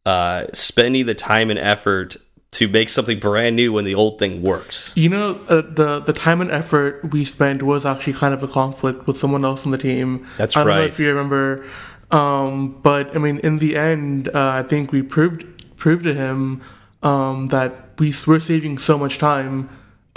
uh, 0.04 0.46
spending 0.52 1.06
the 1.06 1.14
time 1.14 1.48
and 1.48 1.58
effort 1.58 2.16
to 2.50 2.66
make 2.66 2.88
something 2.88 3.18
brand 3.18 3.56
new 3.56 3.72
when 3.72 3.84
the 3.84 3.94
old 3.94 4.18
thing 4.18 4.42
works? 4.42 4.92
You 4.96 5.08
know, 5.08 5.34
uh, 5.48 5.62
the 5.62 6.00
the 6.00 6.12
time 6.12 6.40
and 6.40 6.50
effort 6.50 7.12
we 7.12 7.24
spent 7.24 7.62
was 7.62 7.86
actually 7.86 8.14
kind 8.14 8.34
of 8.34 8.42
a 8.42 8.48
conflict 8.48 9.06
with 9.06 9.18
someone 9.18 9.44
else 9.44 9.64
on 9.64 9.70
the 9.70 9.78
team. 9.78 10.26
That's 10.36 10.56
I 10.56 10.64
don't 10.64 10.68
know 10.74 10.80
right. 10.80 10.88
if 10.88 10.98
you 10.98 11.08
remember, 11.08 11.64
um, 12.10 12.80
but 12.82 13.14
I 13.14 13.18
mean, 13.18 13.38
in 13.38 13.58
the 13.58 13.76
end, 13.76 14.28
uh, 14.28 14.48
I 14.48 14.62
think 14.62 14.92
we 14.92 15.02
proved 15.02 15.76
proved 15.76 16.04
to 16.04 16.14
him 16.14 16.62
um, 17.02 17.48
that 17.48 17.90
we 17.98 18.14
we're 18.26 18.40
saving 18.40 18.78
so 18.78 18.98
much 18.98 19.18
time, 19.18 19.68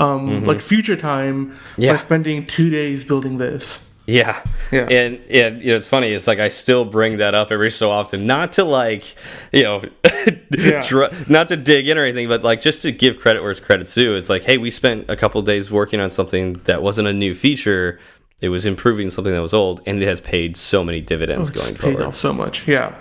um, 0.01 0.45
like 0.45 0.59
future 0.59 0.95
time, 0.95 1.51
Mm-hmm. 1.51 1.81
Yeah. 1.81 1.93
by 1.93 1.97
spending 1.99 2.45
two 2.45 2.69
days 2.69 3.05
building 3.05 3.37
this. 3.37 3.87
Yeah. 4.07 4.41
Yeah. 4.71 4.87
And 4.89 5.21
and 5.29 5.61
you 5.61 5.67
know, 5.69 5.75
it's 5.75 5.87
funny, 5.87 6.07
it's 6.11 6.27
like 6.27 6.39
I 6.39 6.49
still 6.49 6.83
bring 6.85 7.17
that 7.17 7.33
up 7.35 7.51
every 7.51 7.71
so 7.71 7.91
often, 7.91 8.25
not 8.25 8.53
to 8.53 8.63
like, 8.63 9.15
you 9.53 9.63
know, 9.63 9.83
Yeah. 10.57 10.83
not 11.29 11.47
to 11.49 11.55
dig 11.55 11.87
in 11.87 11.97
or 11.97 12.03
anything, 12.03 12.27
but 12.27 12.41
like 12.43 12.61
just 12.61 12.81
to 12.81 12.91
give 12.91 13.19
credit 13.19 13.41
where 13.41 13.51
it's 13.51 13.59
credit's 13.59 13.93
due. 13.93 14.15
It's 14.15 14.29
like, 14.29 14.43
hey, 14.43 14.57
we 14.57 14.69
spent 14.71 15.09
a 15.09 15.15
couple 15.15 15.41
days 15.43 15.71
working 15.71 15.99
on 16.01 16.09
something 16.09 16.59
that 16.65 16.81
wasn't 16.81 17.07
a 17.07 17.13
new 17.13 17.33
feature. 17.35 17.99
It 18.41 18.49
was 18.49 18.65
improving 18.65 19.11
something 19.11 19.31
that 19.33 19.41
was 19.41 19.53
old, 19.53 19.81
and 19.85 20.01
it 20.01 20.07
has 20.07 20.19
paid 20.19 20.57
so 20.57 20.83
many 20.83 20.99
dividends 20.99 21.49
It's 21.49 21.57
going 21.61 21.75
paid 21.75 21.81
forward. 21.97 22.01
off 22.01 22.15
so 22.15 22.33
much. 22.33 22.67
Yeah. 22.67 22.95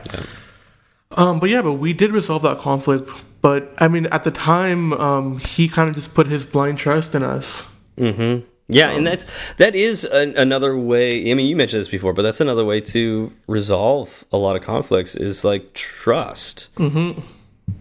Um, 1.12 1.40
but 1.40 1.48
yeah, 1.50 1.62
but 1.62 1.74
we 1.74 1.92
did 1.94 2.12
resolve 2.12 2.42
that 2.42 2.58
conflict. 2.58 3.08
But 3.42 3.72
I 3.78 3.88
mean, 3.88 4.06
at 4.06 4.24
the 4.24 4.30
time, 4.30 4.92
um, 4.94 5.38
he 5.38 5.68
kind 5.68 5.88
of 5.88 5.94
just 5.94 6.14
put 6.14 6.26
his 6.26 6.44
blind 6.44 6.78
trust 6.78 7.14
in 7.14 7.22
us. 7.22 7.70
Yeah, 8.68 8.90
and 8.90 9.06
that's 9.06 9.24
that 9.56 9.74
is 9.74 10.04
an, 10.04 10.36
another 10.36 10.76
way. 10.76 11.30
I 11.30 11.34
mean, 11.34 11.46
you 11.46 11.56
mentioned 11.56 11.80
this 11.80 11.88
before, 11.88 12.12
but 12.12 12.22
that's 12.22 12.40
another 12.40 12.64
way 12.64 12.80
to 12.82 13.32
resolve 13.46 14.24
a 14.32 14.36
lot 14.36 14.56
of 14.56 14.62
conflicts 14.62 15.14
is 15.14 15.44
like 15.44 15.74
trust. 15.74 16.68
Mm-hmm. 16.76 17.20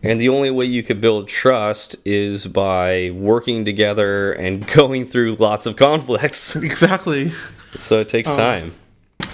And 0.02 0.22
the 0.22 0.30
only 0.30 0.50
way 0.50 0.66
you 0.66 0.84
could 0.84 1.02
build 1.02 1.28
trust 1.28 1.96
is 2.06 2.48
by 2.48 3.12
working 3.14 3.66
together 3.66 4.34
and 4.34 4.66
going 4.74 5.06
through 5.06 5.36
lots 5.36 5.66
of 5.66 5.76
conflicts. 5.76 6.56
Exactly. 6.56 7.34
so 7.78 8.00
it 8.00 8.10
takes 8.10 8.30
time. 8.30 8.74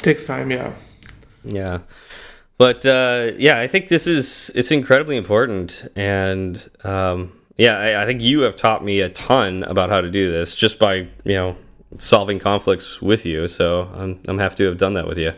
Takes 0.01 0.25
time. 0.25 0.51
Yeah. 0.51 0.73
Yeah. 1.43 1.79
But 2.58 2.86
uh, 2.86 3.32
yeah, 3.38 3.60
I 3.60 3.68
think 3.68 3.89
this 3.89 4.08
is 4.08 4.50
it's 4.56 4.72
incredibly 4.72 5.18
important, 5.18 5.88
and 5.96 6.70
um, 6.86 7.34
yeah, 7.58 7.78
I, 7.78 8.04
I 8.04 8.06
think 8.06 8.22
you 8.22 8.41
have 8.41 8.56
taught 8.56 8.84
me 8.84 9.02
a 9.02 9.10
ton 9.10 9.63
about 9.63 9.89
how 9.89 10.00
to 10.02 10.10
do 10.10 10.32
this 10.32 10.56
just 10.56 10.80
by 10.80 10.96
you 10.96 11.36
know 11.36 11.56
solving 11.98 12.39
conflicts 12.39 13.02
with 13.02 13.26
you. 13.26 13.48
So 13.50 13.89
I'm 13.94 14.20
I'm 14.28 14.38
happy 14.39 14.56
to 14.58 14.65
have 14.65 14.78
done 14.78 14.94
that 14.94 15.08
with 15.08 15.18
you. 15.18 15.34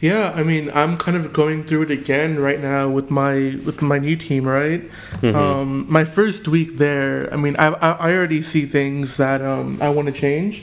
Yeah, 0.00 0.32
I 0.34 0.42
mean, 0.42 0.70
I'm 0.74 0.96
kind 0.96 1.16
of 1.16 1.32
going 1.34 1.62
through 1.64 1.82
it 1.82 1.90
again 1.90 2.38
right 2.38 2.58
now 2.58 2.88
with 2.88 3.10
my 3.10 3.58
with 3.64 3.80
my 3.82 3.98
new 3.98 4.16
team. 4.16 4.44
Right, 4.48 4.82
Mm-hmm. 5.20 5.36
um, 5.36 5.86
my 5.92 6.04
first 6.04 6.48
week 6.48 6.78
there. 6.78 7.32
I 7.32 7.36
mean, 7.36 7.54
I 7.56 7.66
I, 7.68 7.90
I 8.10 8.16
already 8.16 8.42
see 8.42 8.66
things 8.66 9.18
that 9.18 9.40
um, 9.42 9.78
I 9.80 9.90
want 9.90 10.06
to 10.06 10.12
change, 10.12 10.62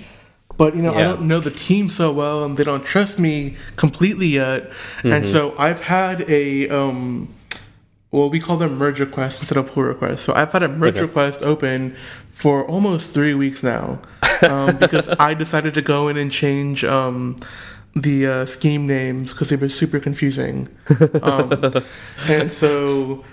but 0.57 0.75
you 0.75 0.81
know, 0.81 0.93
I 0.93 1.03
don't 1.03 1.23
know 1.23 1.39
the 1.39 1.51
team 1.51 1.89
so 1.89 2.11
well, 2.11 2.43
and 2.43 2.57
they 2.57 2.63
don't 2.63 2.83
trust 2.83 3.19
me 3.19 3.55
completely 3.75 4.27
yet. 4.27 4.69
Mm-hmm. 4.69 5.11
And 5.13 5.25
so 5.25 5.55
I've 5.57 5.81
had 5.81 6.21
a 6.29 6.67
um, 6.69 7.33
well, 8.11 8.29
we 8.29 8.39
call 8.39 8.57
them 8.57 8.77
merge 8.77 8.99
requests 8.99 9.39
instead 9.39 9.57
of 9.57 9.71
pull 9.71 9.83
requests. 9.83 10.21
So 10.21 10.33
I've 10.33 10.51
had 10.51 10.63
a 10.63 10.67
merge 10.69 10.95
Okay. 10.95 11.01
request 11.01 11.41
open 11.43 11.95
for 12.31 12.65
almost 12.65 13.13
three 13.13 13.33
weeks 13.33 13.63
now 13.63 13.99
um, 14.47 14.77
because 14.79 15.09
I 15.19 15.33
decided 15.33 15.73
to 15.73 15.81
go 15.81 16.07
in 16.07 16.17
and 16.17 16.31
change 16.31 16.83
um, 16.83 17.35
the 17.95 18.27
uh, 18.27 18.45
scheme 18.45 18.87
names 18.87 19.33
because 19.33 19.49
they 19.49 19.55
were 19.55 19.69
super 19.69 19.99
confusing. 19.99 20.69
Um, 21.21 21.51
and 22.29 22.51
so 22.51 23.25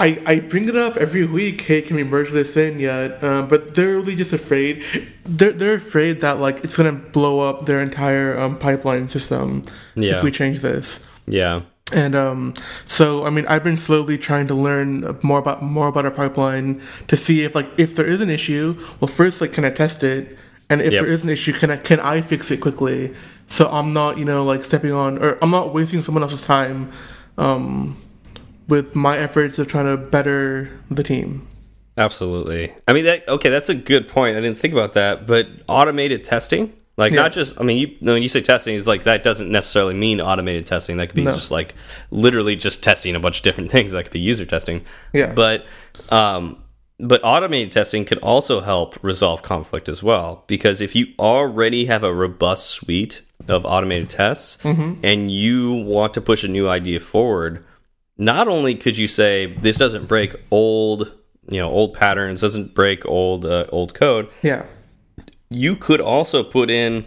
I, 0.00 0.22
I 0.26 0.40
bring 0.40 0.68
it 0.68 0.76
up 0.76 0.96
every 0.96 1.26
week. 1.26 1.60
Hey, 1.60 1.82
can 1.82 1.94
we 1.96 2.04
merge 2.04 2.30
this 2.30 2.56
in 2.56 2.78
yet? 2.78 3.22
Um, 3.22 3.48
but 3.48 3.74
they're 3.74 3.96
really 3.98 4.16
just 4.16 4.32
afraid. 4.32 4.82
They're 5.24 5.52
they're 5.52 5.74
afraid 5.74 6.22
that 6.22 6.38
like 6.40 6.64
it's 6.64 6.76
gonna 6.76 6.92
blow 6.92 7.40
up 7.48 7.66
their 7.66 7.80
entire 7.80 8.38
um, 8.38 8.58
pipeline 8.58 9.08
system 9.10 9.64
Yeah. 9.94 10.16
if 10.16 10.22
we 10.22 10.30
change 10.30 10.60
this. 10.60 11.06
Yeah. 11.26 11.62
And 11.92 12.14
um, 12.14 12.54
so, 12.86 13.26
I 13.26 13.30
mean, 13.30 13.44
I've 13.46 13.64
been 13.64 13.76
slowly 13.76 14.16
trying 14.16 14.46
to 14.46 14.54
learn 14.54 15.18
more 15.22 15.40
about 15.40 15.62
more 15.62 15.88
about 15.88 16.04
our 16.04 16.10
pipeline 16.12 16.80
to 17.08 17.16
see 17.16 17.42
if, 17.42 17.54
like, 17.56 17.68
if 17.78 17.96
there 17.96 18.06
is 18.06 18.20
an 18.20 18.30
issue. 18.30 18.76
Well, 19.00 19.08
first, 19.08 19.40
like, 19.40 19.52
can 19.52 19.64
I 19.64 19.70
test 19.70 20.04
it? 20.04 20.38
And 20.70 20.80
if 20.80 20.92
Yep. 20.92 21.02
there 21.02 21.12
is 21.12 21.24
an 21.24 21.30
issue, 21.30 21.52
can 21.52 21.68
I 21.70 21.76
can 21.76 21.98
I 21.98 22.20
fix 22.20 22.50
it 22.52 22.58
quickly? 22.60 23.12
So 23.48 23.68
I'm 23.68 23.92
not, 23.92 24.18
you 24.18 24.24
know, 24.24 24.44
like 24.44 24.64
stepping 24.64 24.92
on 24.92 25.18
or 25.18 25.36
I'm 25.42 25.50
not 25.50 25.74
wasting 25.74 26.00
someone 26.00 26.22
else's 26.22 26.42
time 26.42 26.92
um, 27.38 27.96
with 28.70 28.94
my 28.96 29.18
efforts 29.18 29.58
of 29.58 29.66
trying 29.66 29.84
to 29.86 29.96
better 29.98 30.70
the 30.90 31.02
team. 31.02 31.46
Absolutely. 31.98 32.72
I 32.88 32.92
mean 32.94 33.04
that 33.04 33.28
okay, 33.28 33.50
that's 33.50 33.68
a 33.68 33.74
good 33.74 34.08
point. 34.08 34.36
I 34.36 34.40
didn't 34.40 34.58
think 34.58 34.72
about 34.72 34.94
that, 34.94 35.26
but 35.26 35.48
automated 35.68 36.24
testing, 36.24 36.72
like 36.96 37.12
Yeah. 37.12 37.22
not 37.22 37.32
just 37.32 37.60
I 37.60 37.64
mean 37.64 37.76
you 37.76 37.96
when 38.00 38.22
you 38.22 38.28
say 38.28 38.40
testing 38.40 38.74
is 38.74 38.86
like 38.86 39.02
that 39.02 39.22
doesn't 39.22 39.50
necessarily 39.50 39.94
mean 39.94 40.20
automated 40.20 40.66
testing. 40.66 40.96
That 40.96 41.08
could 41.08 41.16
be 41.16 41.24
No. 41.24 41.34
just 41.34 41.50
like 41.50 41.74
literally 42.10 42.56
just 42.56 42.82
testing 42.82 43.14
a 43.14 43.20
bunch 43.20 43.38
of 43.38 43.42
different 43.42 43.70
things. 43.76 43.92
That 43.92 44.04
could 44.04 44.12
be 44.12 44.20
user 44.20 44.46
testing. 44.46 44.82
Yeah. 45.12 45.34
But 45.34 45.66
um 46.08 46.62
but 46.98 47.20
automated 47.24 47.72
testing 47.72 48.04
could 48.04 48.18
also 48.18 48.60
help 48.60 49.02
resolve 49.02 49.42
conflict 49.42 49.88
as 49.88 50.02
well 50.02 50.44
because 50.46 50.80
if 50.80 50.94
you 50.94 51.08
already 51.18 51.86
have 51.86 52.02
a 52.04 52.12
robust 52.14 52.66
suite 52.68 53.22
of 53.48 53.64
automated 53.66 54.10
tests 54.10 54.58
and 54.64 55.30
you 55.30 55.72
want 55.72 56.12
to 56.14 56.20
push 56.20 56.44
a 56.44 56.48
new 56.48 56.68
idea 56.68 57.00
forward, 57.00 57.64
not 58.20 58.46
only 58.48 58.74
could 58.74 58.96
you 58.98 59.08
say 59.08 59.46
this 59.62 59.78
doesn't 59.78 60.06
break 60.06 60.36
old 60.50 61.12
you 61.48 61.58
know 61.58 61.68
old 61.70 61.94
patterns 61.94 62.40
doesn't 62.42 62.74
break 62.74 63.04
old 63.06 63.44
uh, 63.44 63.64
old 63.70 63.94
code 63.94 64.28
Yeah. 64.42 64.66
you 65.48 65.74
could 65.74 66.00
also 66.00 66.44
put 66.44 66.70
in 66.70 67.06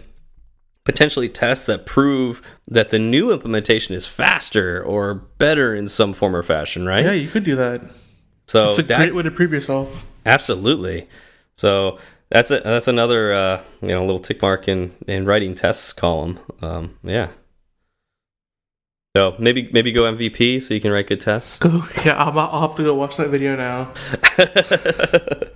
potentially 0.83 1.29
tests 1.29 1.65
that 1.65 1.85
prove 1.85 2.41
that 2.67 2.89
the 2.89 2.99
new 2.99 3.31
implementation 3.31 3.95
is 3.95 4.05
faster 4.07 4.83
or 4.83 5.13
better 5.13 5.73
in 5.73 5.87
some 5.87 6.13
form 6.13 6.35
or 6.35 6.43
fashion 6.43 6.85
right 6.85 7.05
Yeah, 7.05 7.11
you 7.13 7.29
could 7.29 7.43
do 7.45 7.55
that. 7.55 7.79
so 8.47 8.67
It's 8.67 8.79
a 8.79 8.83
that 8.83 8.97
great 8.97 9.15
way 9.15 9.23
to 9.23 9.31
prove 9.31 9.53
yourself. 9.53 10.05
absolutely 10.25 11.07
so 11.55 11.99
that's 12.29 12.49
a 12.51 12.59
that's 12.61 12.87
another 12.87 13.31
uh 13.31 13.61
you 13.81 13.89
know 13.89 14.01
little 14.01 14.19
tick 14.19 14.41
mark 14.41 14.67
in 14.67 14.91
in 15.07 15.25
writing 15.25 15.53
tests 15.53 15.93
column 15.93 16.39
um 16.61 16.97
yeah 17.03 17.27
so 19.15 19.35
maybe 19.37 19.69
maybe 19.71 19.91
go 19.91 20.03
mvp 20.11 20.59
so 20.59 20.73
you 20.73 20.81
can 20.81 20.91
write 20.91 21.05
good 21.07 21.19
tests 21.21 21.59
Go. 21.59 21.83
Yeah, 22.05 22.15
I'll, 22.15 22.37
I'll 22.37 22.61
have 22.67 22.75
to 22.77 22.83
go 22.83 22.95
watch 22.95 23.17
that 23.17 23.29
video 23.29 23.55
now. 23.55 23.93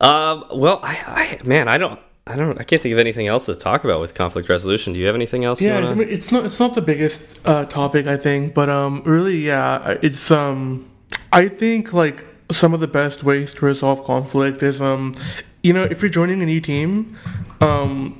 Um. 0.00 0.44
Well, 0.54 0.78
I, 0.84 1.38
I, 1.42 1.44
man, 1.44 1.66
I 1.66 1.76
don't, 1.76 1.98
I 2.24 2.36
don't, 2.36 2.56
I 2.56 2.62
can't 2.62 2.80
think 2.80 2.92
of 2.92 3.00
anything 3.00 3.26
else 3.26 3.46
to 3.46 3.56
talk 3.56 3.82
about 3.82 4.00
with 4.00 4.14
conflict 4.14 4.48
resolution. 4.48 4.92
Do 4.92 5.00
you 5.00 5.06
have 5.06 5.16
anything 5.16 5.44
else? 5.44 5.60
Yeah, 5.60 5.74
wanna- 5.74 5.90
I 5.90 5.94
mean, 5.94 6.08
it's 6.08 6.30
not 6.30 6.44
it's 6.44 6.60
not 6.60 6.74
the 6.74 6.82
biggest 6.82 7.40
uh, 7.44 7.64
topic 7.64 8.06
I 8.06 8.16
think, 8.16 8.54
but 8.54 8.68
um, 8.70 9.02
really, 9.04 9.38
yeah, 9.38 9.96
it's 10.00 10.30
um, 10.30 10.88
I 11.32 11.48
think 11.48 11.92
like 11.92 12.24
some 12.52 12.74
of 12.74 12.78
the 12.78 12.86
best 12.86 13.24
ways 13.24 13.52
to 13.54 13.66
resolve 13.66 14.04
conflict 14.04 14.62
is 14.62 14.80
um, 14.80 15.16
you 15.64 15.72
know, 15.72 15.82
if 15.82 16.00
you're 16.00 16.10
joining 16.10 16.42
a 16.44 16.46
new 16.46 16.60
team, 16.60 17.16
um, 17.60 18.16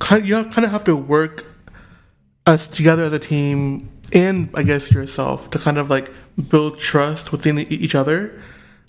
kind 0.00 0.28
you 0.28 0.44
kind 0.44 0.66
of 0.66 0.70
have 0.70 0.84
to 0.84 0.94
work 0.96 1.46
us 2.46 2.68
together 2.68 3.04
as 3.04 3.12
a 3.12 3.18
team, 3.18 3.88
and 4.12 4.48
I 4.54 4.62
guess 4.62 4.90
yourself 4.92 5.50
to 5.50 5.58
kind 5.58 5.78
of 5.78 5.90
like 5.90 6.10
build 6.48 6.78
trust 6.78 7.32
within 7.32 7.58
each 7.58 7.94
other. 7.94 8.40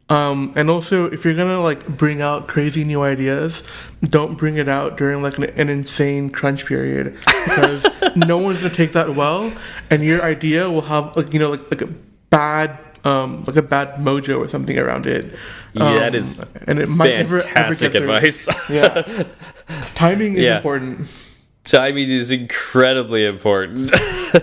Um, 0.09 0.53
and 0.55 0.69
also, 0.69 1.05
if 1.11 1.25
you're 1.25 1.35
gonna 1.35 1.59
like 1.61 1.85
bring 1.97 2.21
out 2.21 2.47
crazy 2.47 2.83
new 2.85 3.01
ideas, 3.01 3.63
don't 4.01 4.37
bring 4.37 4.55
it 4.57 4.69
out 4.69 4.95
during 4.95 5.21
like 5.21 5.37
an, 5.37 5.45
an 5.45 5.67
insane 5.69 6.29
crunch 6.29 6.65
period 6.65 7.17
because 7.25 7.85
no 8.15 8.37
one's 8.37 8.61
gonna 8.61 8.73
take 8.73 8.93
that 8.93 9.15
well, 9.15 9.51
and 9.89 10.03
your 10.03 10.21
idea 10.23 10.69
will 10.69 10.83
have 10.83 11.15
like 11.17 11.33
you 11.33 11.39
know 11.39 11.49
like 11.49 11.69
like 11.69 11.81
a 11.81 11.87
bad 12.29 12.77
um 13.03 13.43
like 13.43 13.57
a 13.57 13.61
bad 13.61 13.95
mojo 13.95 14.37
or 14.39 14.47
something 14.47 14.77
around 14.77 15.07
it. 15.07 15.33
Yeah, 15.73 15.83
Um, 15.89 15.95
that 15.97 16.15
is 16.15 16.39
and 16.67 16.79
it 16.79 16.87
might 16.87 17.07
never, 17.17 17.37
ever 17.37 17.47
Fantastic 17.47 17.91
get 17.91 18.03
through. 18.03 18.13
advice. 18.13 18.47
Yeah, 18.69 19.01
timing 19.95 20.35
is 20.35 20.43
Yeah. 20.43 20.57
important. 20.57 21.07
Timing 21.67 22.09
is 22.09 22.31
incredibly 22.31 23.25
important. 23.25 23.91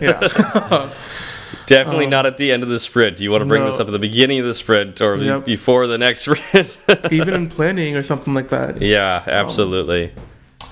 Yeah, 0.00 0.20
Definitely 1.66 2.06
not 2.06 2.26
at 2.26 2.36
the 2.36 2.52
end 2.52 2.62
of 2.62 2.68
the 2.68 2.78
sprint. 2.78 3.16
Do 3.16 3.24
You 3.24 3.30
want 3.30 3.42
to 3.42 3.46
bring 3.46 3.62
No. 3.62 3.70
this 3.70 3.80
up 3.80 3.86
at 3.88 3.92
the 3.92 3.98
beginning 3.98 4.38
of 4.40 4.46
the 4.46 4.54
sprint 4.54 5.00
or 5.00 5.16
Yep. 5.16 5.44
before 5.44 5.86
the 5.86 5.98
next 5.98 6.20
sprint. 6.28 6.76
even 7.10 7.34
in 7.34 7.48
planning 7.48 7.96
or 7.96 8.02
something 8.02 8.34
like 8.34 8.48
that. 8.48 8.80
yeah, 8.82 9.22
absolutely. 9.26 10.12
Um, 10.12 10.70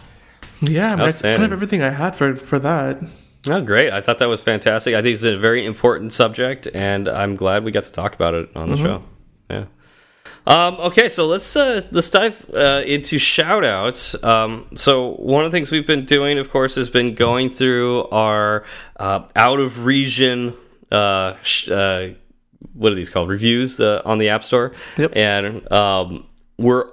yeah, 0.61 0.87
I 0.87 0.91
mean, 0.91 0.99
that's 0.99 1.23
kind 1.23 1.43
of 1.43 1.53
everything 1.53 1.83
I 1.83 1.91
had 1.91 2.15
for 2.15 2.37
for 2.37 2.59
that. 2.61 3.01
Oh, 3.51 3.61
great. 3.61 3.93
I 3.93 4.01
thought 4.01 4.19
that 4.19 4.29
was 4.29 4.41
fantastic. 4.41 4.95
I 4.95 5.03
think 5.03 5.15
it's 5.15 5.25
a 5.25 5.37
very 5.37 5.67
important 5.67 6.13
subject, 6.13 6.69
and 6.73 7.09
I'm 7.09 7.35
glad 7.35 7.65
we 7.65 7.73
got 7.73 7.85
to 7.85 7.93
talk 7.93 8.15
about 8.15 8.35
it 8.35 8.49
on 8.55 8.69
the 8.69 8.77
mm-hmm. 8.77 8.85
show. 8.85 9.03
Yeah. 9.51 9.65
Um, 10.47 10.75
okay, 10.81 11.09
so 11.09 11.27
let's 11.27 11.55
uh, 11.55 11.83
let's 11.93 12.11
dive 12.11 12.45
uh, 12.53 12.83
into 12.85 13.19
shout 13.19 13.65
outs. 13.65 14.21
Um, 14.25 14.67
so 14.75 15.13
one 15.15 15.45
of 15.45 15.53
the 15.53 15.57
things 15.57 15.71
we've 15.71 15.87
been 15.87 16.05
doing, 16.05 16.39
of 16.39 16.51
course, 16.51 16.75
has 16.75 16.91
been 16.91 17.15
going 17.15 17.49
through 17.51 18.09
our 18.09 18.65
uh, 18.99 19.27
out 19.37 19.61
of 19.61 19.85
region 19.87 20.55
uh, 20.91 21.35
sh 21.43 21.69
uh, 21.71 22.09
what 22.75 22.91
are 22.93 22.95
these 22.95 23.11
called 23.11 23.29
reviews 23.29 23.79
uh, 23.81 24.03
on 24.05 24.19
the 24.19 24.29
App 24.31 24.43
Store, 24.45 24.73
Yep. 24.99 25.13
and 25.17 25.73
um, 25.73 26.27
we're 26.59 26.87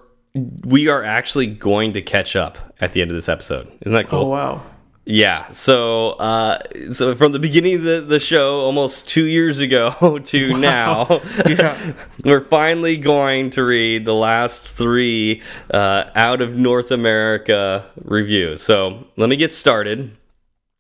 we 0.63 0.88
are 0.88 1.03
actually 1.03 1.47
going 1.47 1.93
to 1.93 2.01
catch 2.03 2.35
up 2.35 2.57
at 2.79 2.93
the 2.93 3.01
end 3.01 3.09
of 3.09 3.15
this 3.17 3.27
episode. 3.29 3.67
Isn't 3.81 3.93
that 3.93 4.07
cool? 4.09 4.19
Oh 4.19 4.27
wow. 4.27 4.62
Yeah. 5.11 5.49
So, 5.49 6.11
uh, 6.11 6.59
so 6.91 7.15
from 7.15 7.31
the 7.31 7.39
beginning 7.39 7.77
of 7.77 7.81
the, 7.81 8.01
the 8.01 8.19
show, 8.19 8.59
almost 8.59 9.09
two 9.09 9.25
years 9.25 9.59
ago 9.59 10.19
to 10.25 10.55
now, 10.55 11.21
Yeah. 11.47 11.93
we're 12.23 12.43
finally 12.43 12.95
going 12.95 13.49
to 13.51 13.63
read 13.63 14.05
the 14.05 14.13
last 14.13 14.71
three 14.71 15.41
uh, 15.73 16.03
out 16.13 16.43
of 16.43 16.55
North 16.55 16.91
America 16.91 17.89
reviews. 18.03 18.61
So 18.61 19.07
let 19.17 19.29
me 19.29 19.35
get 19.35 19.51
started. 19.51 20.11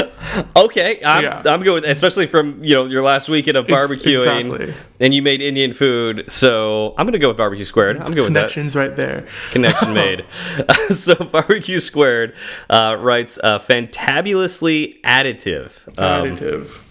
okay, 0.57 1.01
I'm, 1.05 1.25
Yeah. 1.25 1.43
I'm 1.47 1.63
going, 1.63 1.85
especially 1.85 2.27
from 2.27 2.63
you 2.63 2.75
know 2.75 2.85
your 2.85 3.03
last 3.03 3.29
weekend 3.29 3.57
of 3.57 3.67
barbecuing, 3.67 4.51
exactly. 4.51 4.75
and 5.01 5.15
you 5.15 5.23
made 5.23 5.41
Indian 5.41 5.73
food. 5.73 6.31
So 6.31 6.95
I'm 6.99 7.07
going 7.07 7.15
to 7.15 7.19
go 7.19 7.29
with 7.29 7.39
barbecue 7.39 7.65
squared. 7.65 7.97
I'm 7.97 8.13
going 8.13 8.25
with 8.25 8.35
that. 8.35 8.51
Connections 8.51 8.77
right 8.77 8.95
there. 8.95 9.27
connection 9.51 9.95
made. 9.95 10.27
so 10.91 11.15
barbecue 11.15 11.81
squared 11.81 12.35
uh, 12.69 12.99
writes 13.01 13.39
uh, 13.43 13.59
fantabulously 13.59 15.01
additive. 15.01 15.87
Um, 15.99 16.37
Additive. 16.37 16.83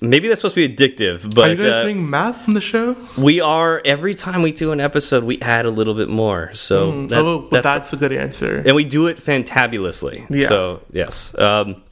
Maybe 0.00 0.28
that's 0.28 0.40
supposed 0.40 0.54
to 0.56 0.68
be 0.68 0.74
addictive, 0.74 1.34
but 1.34 1.50
Are 1.50 1.54
you 1.54 1.56
guys 1.56 1.72
uh, 1.72 1.82
doing 1.84 2.08
math 2.08 2.42
from 2.42 2.54
the 2.54 2.60
show? 2.60 2.96
we 3.16 3.40
are 3.40 3.80
every 3.84 4.14
time 4.14 4.42
we 4.42 4.52
do 4.52 4.72
an 4.72 4.80
episode, 4.80 5.24
we 5.24 5.40
add 5.40 5.66
a 5.66 5.70
little 5.70 5.94
bit 5.94 6.08
more. 6.08 6.52
So 6.54 7.06
that- 7.06 7.18
oh, 7.18 7.40
but 7.50 7.62
that's, 7.62 7.92
a 7.92 7.96
good 7.96 8.12
answer. 8.12 8.62
and 8.64 8.74
we 8.76 8.84
do 8.84 9.06
it 9.06 9.18
fantabulously. 9.18 10.26
Yeah. 10.30 10.48
So 10.48 10.82
yes. 10.92 11.36
Um, 11.38 11.82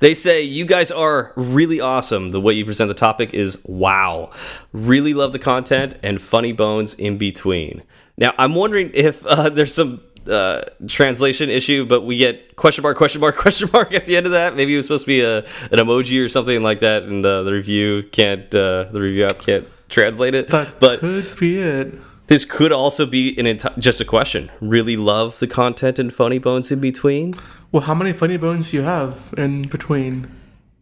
they 0.00 0.14
say 0.14 0.42
you 0.42 0.64
guys 0.64 0.90
are 0.90 1.32
really 1.36 1.80
awesome. 1.80 2.30
The 2.30 2.40
way 2.40 2.54
you 2.54 2.64
present 2.64 2.88
the 2.88 2.94
topic 2.94 3.34
is 3.34 3.62
wow. 3.64 4.30
Really 4.72 5.12
love 5.14 5.32
the 5.32 5.38
content 5.38 5.96
and 6.02 6.20
funny 6.22 6.52
bones 6.52 6.94
in 6.94 7.18
between. 7.18 7.82
Now 8.16 8.32
I'm 8.38 8.54
wondering 8.54 8.90
if 8.94 9.24
uh, 9.26 9.48
there's 9.50 9.74
some 9.74 10.00
uh, 10.28 10.62
translation 10.86 11.50
issue, 11.50 11.84
but 11.84 12.02
we 12.02 12.16
get 12.16 12.56
question 12.56 12.82
mark, 12.82 12.96
question 12.96 13.20
mark, 13.20 13.36
question 13.46 13.68
mark 13.72 13.92
at 13.92 14.06
the 14.06 14.16
end 14.16 14.26
of 14.26 14.32
that. 14.32 14.56
Maybe 14.56 14.74
it 14.74 14.76
was 14.78 14.86
supposed 14.86 15.04
to 15.04 15.08
be 15.08 15.20
a 15.20 15.38
an 15.38 15.78
emoji 15.78 16.24
or 16.24 16.28
something 16.28 16.62
like 16.62 16.80
that, 16.80 17.04
and 17.04 17.24
uh, 17.24 17.42
the 17.42 17.52
review 17.52 18.04
can't 18.12 18.54
uh, 18.54 18.84
the 18.84 19.00
review 19.00 19.24
app 19.24 19.38
can't 19.38 19.66
translate 19.88 20.34
it. 20.34 20.48
That 20.48 20.74
but 20.80 21.00
could 21.00 21.36
be 21.38 21.58
it. 21.58 21.94
this 22.26 22.44
could 22.44 22.72
also 22.72 23.06
be 23.06 23.38
an 23.38 23.58
just 23.78 24.00
a 24.00 24.04
question. 24.04 24.50
Really 24.60 24.96
love 24.96 25.38
the 25.38 25.46
content 25.46 25.98
and 25.98 26.12
funny 26.12 26.38
bones 26.38 26.70
in 26.70 26.80
between. 26.80 27.34
Well, 27.70 27.84
how 27.84 27.94
many 27.94 28.12
funny 28.12 28.36
bones 28.36 28.70
do 28.70 28.76
you 28.78 28.82
have 28.82 29.32
in 29.36 29.62
between? 29.62 30.30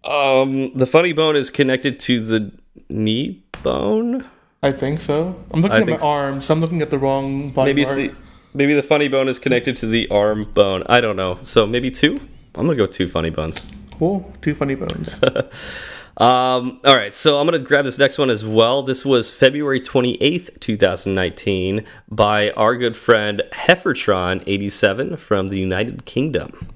Um, 0.04 0.72
the 0.74 0.86
funny 0.86 1.12
bone 1.12 1.36
is 1.36 1.50
connected 1.50 2.00
to 2.00 2.20
the 2.20 2.52
knee 2.88 3.44
bone. 3.62 4.24
I 4.62 4.72
think 4.72 5.00
so. 5.00 5.42
I'm 5.52 5.62
looking 5.62 5.76
I 5.76 5.80
at 5.80 5.86
my 5.86 5.96
so. 5.96 6.06
arm, 6.06 6.42
so 6.42 6.52
I'm 6.52 6.60
looking 6.60 6.82
at 6.82 6.90
the 6.90 6.98
wrong 6.98 7.50
body 7.50 7.70
Maybe 7.70 7.82
it's 7.82 7.90
part. 7.92 8.14
the 8.14 8.29
maybe 8.54 8.74
the 8.74 8.82
funny 8.82 9.08
bone 9.08 9.28
is 9.28 9.38
connected 9.38 9.76
to 9.78 9.86
the 9.86 10.08
arm 10.08 10.44
bone. 10.44 10.82
I 10.86 11.00
don't 11.00 11.16
know. 11.16 11.38
So 11.42 11.66
maybe 11.66 11.90
two. 11.90 12.20
I'm 12.54 12.66
gonna 12.66 12.76
go 12.76 12.86
two 12.86 13.08
funny 13.08 13.30
bones. 13.30 13.66
Cool. 13.98 14.32
Two 14.42 14.54
funny 14.54 14.74
bones. 14.74 15.20
Um, 16.20 16.80
all 16.84 16.96
right, 16.96 17.14
so 17.14 17.38
I'm 17.38 17.46
going 17.46 17.58
to 17.58 17.66
grab 17.66 17.86
this 17.86 17.96
next 17.96 18.18
one 18.18 18.28
as 18.28 18.44
well. 18.44 18.82
This 18.82 19.06
was 19.06 19.32
February 19.32 19.80
28th, 19.80 20.60
2019, 20.60 21.82
by 22.10 22.50
our 22.50 22.76
good 22.76 22.94
friend 22.94 23.42
Heffertron87 23.52 25.18
from 25.18 25.48
the 25.48 25.58
United 25.58 26.04
Kingdom. 26.04 26.68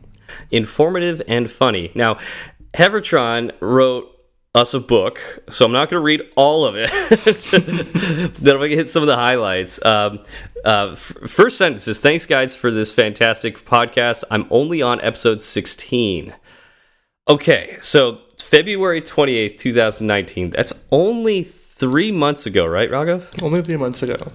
Informative 0.50 1.20
and 1.28 1.50
funny. 1.50 1.92
Now, 1.94 2.16
Heffertron 2.72 3.52
wrote 3.60 4.13
us 4.54 4.72
a 4.72 4.80
book, 4.80 5.40
so 5.50 5.64
I'm 5.64 5.72
not 5.72 5.90
going 5.90 6.00
to 6.00 6.04
read 6.04 6.22
all 6.36 6.64
of 6.64 6.76
it. 6.76 6.90
then 8.34 8.54
I'm 8.54 8.60
going 8.60 8.70
to 8.70 8.76
hit 8.76 8.88
some 8.88 9.02
of 9.02 9.08
the 9.08 9.16
highlights. 9.16 9.84
Um, 9.84 10.20
uh, 10.64 10.90
f- 10.92 11.16
first 11.26 11.58
sentence 11.58 11.88
is 11.88 11.98
Thanks, 11.98 12.24
guys, 12.24 12.54
for 12.54 12.70
this 12.70 12.92
fantastic 12.92 13.64
podcast. 13.64 14.22
I'm 14.30 14.46
only 14.50 14.80
on 14.80 15.00
episode 15.00 15.40
16. 15.40 16.34
Okay, 17.28 17.78
so 17.80 18.20
February 18.38 19.02
28th, 19.02 19.58
2019. 19.58 20.50
That's 20.50 20.72
only 20.92 21.42
three 21.42 22.12
months 22.12 22.46
ago, 22.46 22.64
right, 22.64 22.90
Raghav? 22.90 23.42
Only 23.42 23.62
three 23.62 23.76
months 23.76 24.02
ago. 24.02 24.32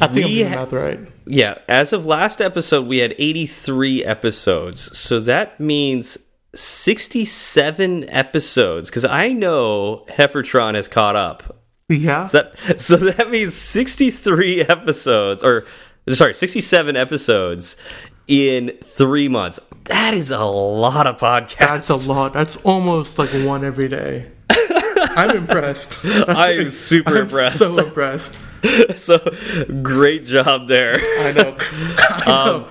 I 0.00 0.06
think 0.06 0.26
I'm 0.26 0.32
doing 0.32 0.50
math 0.50 0.72
right. 0.72 1.00
Yeah, 1.26 1.58
as 1.68 1.92
of 1.92 2.06
last 2.06 2.40
episode, 2.40 2.86
we 2.86 2.98
had 2.98 3.14
83 3.18 4.04
episodes. 4.04 4.96
So 4.96 5.18
that 5.20 5.58
means 5.58 6.16
67 6.54 8.08
episodes, 8.10 8.90
because 8.90 9.04
I 9.04 9.32
know 9.32 10.04
Heffertron 10.08 10.74
has 10.74 10.88
caught 10.88 11.16
up. 11.16 11.62
Yeah. 11.88 12.24
So 12.24 12.42
that, 12.42 12.80
so 12.80 12.96
that 12.96 13.30
means 13.30 13.54
63 13.54 14.62
episodes, 14.62 15.42
or 15.42 15.64
sorry, 16.12 16.34
67 16.34 16.96
episodes 16.96 17.76
in 18.28 18.76
three 18.84 19.28
months. 19.28 19.58
That 19.84 20.14
is 20.14 20.30
a 20.30 20.44
lot 20.44 21.06
of 21.06 21.16
podcasts. 21.18 21.58
That's 21.58 21.90
a 21.90 21.96
lot. 21.96 22.32
That's 22.32 22.56
almost 22.58 23.18
like 23.18 23.30
one 23.30 23.64
every 23.64 23.88
day. 23.88 24.30
I'm 24.50 25.36
impressed. 25.36 26.00
That's 26.02 26.28
I 26.28 26.50
am 26.52 26.58
like- 26.64 26.72
super 26.72 27.10
I'm 27.16 27.22
impressed. 27.24 27.58
So 27.58 27.78
impressed. 27.78 28.38
so 28.98 29.18
great 29.82 30.26
job 30.26 30.68
there. 30.68 30.94
I 30.96 31.32
know. 31.32 31.56
I 31.58 32.22
know. 32.26 32.56
Um, 32.56 32.66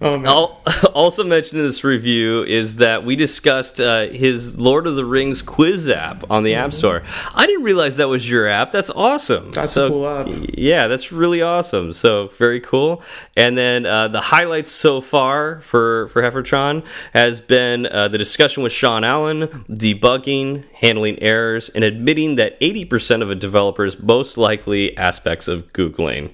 oh 0.00 0.60
Also 0.94 1.24
mentioned 1.24 1.60
in 1.60 1.66
this 1.66 1.84
review 1.84 2.44
is 2.44 2.76
that 2.76 3.04
we 3.04 3.16
discussed 3.16 3.80
uh, 3.80 4.06
his 4.08 4.58
Lord 4.58 4.86
of 4.86 4.96
the 4.96 5.04
Rings 5.04 5.42
quiz 5.42 5.88
app 5.88 6.30
on 6.30 6.44
the 6.44 6.54
App 6.54 6.72
Store. 6.72 7.02
I 7.34 7.46
didn't 7.46 7.64
realize 7.64 7.96
that 7.96 8.08
was 8.08 8.28
your 8.28 8.48
app. 8.48 8.72
That's 8.72 8.90
awesome. 8.90 9.50
That's 9.50 9.72
a 9.72 9.74
so, 9.74 9.88
cool 9.88 10.08
app. 10.08 10.28
Yeah, 10.54 10.86
that's 10.86 11.10
really 11.10 11.42
awesome. 11.42 11.92
So 11.92 12.28
very 12.28 12.60
cool. 12.60 13.02
And 13.36 13.56
then 13.56 13.86
uh, 13.86 14.08
the 14.08 14.20
highlights 14.20 14.70
so 14.70 15.00
far 15.00 15.60
for 15.60 16.08
for 16.08 16.22
Heffertron 16.22 16.84
has 17.12 17.40
been 17.40 17.86
uh, 17.86 18.08
the 18.08 18.18
discussion 18.18 18.62
with 18.62 18.72
Sean 18.72 19.04
Allen, 19.04 19.48
debugging, 19.68 20.64
handling 20.74 21.20
errors, 21.22 21.68
and 21.70 21.84
admitting 21.84 22.36
that 22.36 22.58
80% 22.60 23.22
of 23.22 23.30
a 23.30 23.34
developer's 23.34 24.00
most 24.00 24.36
likely 24.36 24.96
aspects 24.96 25.48
of 25.48 25.72
googling. 25.72 26.32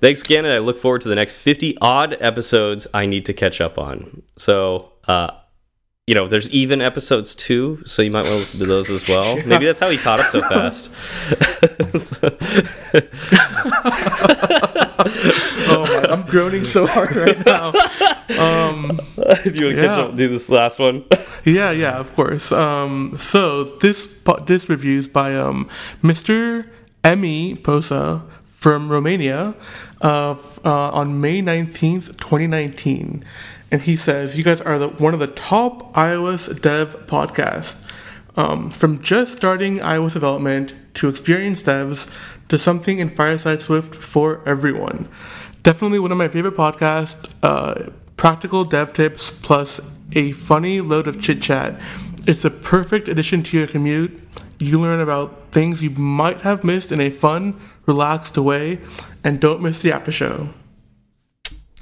Thanks 0.00 0.22
again, 0.22 0.44
and 0.44 0.52
I 0.52 0.58
look 0.58 0.76
forward 0.78 1.00
to 1.02 1.08
the 1.08 1.14
next 1.14 1.34
50 1.34 1.78
odd 1.80 2.16
episodes 2.20 2.86
I 2.92 3.06
need 3.06 3.24
to 3.26 3.32
catch 3.32 3.60
up 3.60 3.78
on. 3.78 4.22
So, 4.36 4.92
uh, 5.08 5.30
you 6.06 6.14
know, 6.14 6.26
there's 6.26 6.50
even 6.50 6.82
episodes 6.82 7.34
too, 7.34 7.82
so 7.86 8.02
you 8.02 8.10
might 8.10 8.18
want 8.24 8.28
to 8.28 8.34
listen 8.34 8.60
to 8.60 8.66
those 8.66 8.90
as 8.90 9.08
well. 9.08 9.36
Maybe 9.46 9.64
that's 9.64 9.80
how 9.80 9.88
he 9.88 9.96
caught 9.96 10.20
up 10.20 10.26
so 10.30 10.40
fast. 10.42 10.90
Oh 15.66 15.82
my, 16.02 16.08
I'm 16.12 16.22
groaning 16.22 16.64
so 16.64 16.86
hard 16.86 17.14
right 17.16 17.44
now. 17.46 17.68
Um, 18.38 19.00
do 19.44 19.50
you 19.50 19.66
want 19.66 19.74
to 19.74 19.74
catch 19.74 19.84
Yeah. 19.84 20.00
up? 20.02 20.16
Do 20.16 20.28
this 20.28 20.48
last 20.48 20.78
one. 20.78 21.04
yeah, 21.44 21.70
yeah, 21.70 21.98
of 21.98 22.14
course. 22.14 22.52
Um, 22.52 23.14
so 23.18 23.64
this 23.64 24.08
this 24.46 24.68
review's 24.68 25.08
by 25.08 25.34
um, 25.34 25.68
Mr. 26.02 26.68
Emmy 27.02 27.54
Posa 27.56 28.22
from 28.64 28.88
Romania 28.88 29.54
uh, 30.00 30.34
uh, 30.64 30.90
on 31.00 31.20
May 31.20 31.42
nineteenth, 31.42 32.16
twenty 32.16 32.46
nineteen, 32.46 33.22
and 33.70 33.82
he 33.82 33.94
says, 33.94 34.38
"You 34.38 34.42
guys 34.42 34.62
are 34.62 34.78
the, 34.78 34.88
one 34.88 35.12
of 35.12 35.20
the 35.20 35.26
top 35.26 35.92
iOS 35.92 36.62
dev 36.62 37.06
podcasts. 37.06 37.86
Um, 38.36 38.70
from 38.70 39.02
just 39.02 39.36
starting 39.36 39.80
iOS 39.80 40.14
development 40.14 40.72
to 40.94 41.10
experienced 41.10 41.66
devs 41.66 42.10
to 42.48 42.56
something 42.56 43.00
in 43.00 43.10
Fireside 43.10 43.60
Swift 43.60 43.94
for 43.94 44.40
everyone. 44.48 45.10
Definitely 45.62 45.98
one 45.98 46.10
of 46.10 46.16
my 46.16 46.28
favorite 46.28 46.56
podcasts. 46.56 47.28
Uh, 47.42 47.90
practical 48.16 48.64
dev 48.64 48.94
tips 48.94 49.30
plus 49.42 49.78
a 50.12 50.32
funny 50.32 50.80
load 50.80 51.06
of 51.06 51.20
chit 51.20 51.42
chat. 51.42 51.78
It's 52.26 52.46
a 52.46 52.50
perfect 52.50 53.08
addition 53.08 53.42
to 53.42 53.58
your 53.58 53.66
commute. 53.66 54.22
You 54.58 54.80
learn 54.80 55.00
about 55.00 55.52
things 55.52 55.82
you 55.82 55.90
might 55.90 56.40
have 56.40 56.64
missed 56.64 56.90
in 56.92 57.00
a 57.00 57.10
fun, 57.10 57.60
relaxed 57.86 58.36
way, 58.38 58.80
and 59.22 59.40
don't 59.40 59.62
miss 59.62 59.82
the 59.82 59.92
after 59.92 60.12
show. 60.12 60.48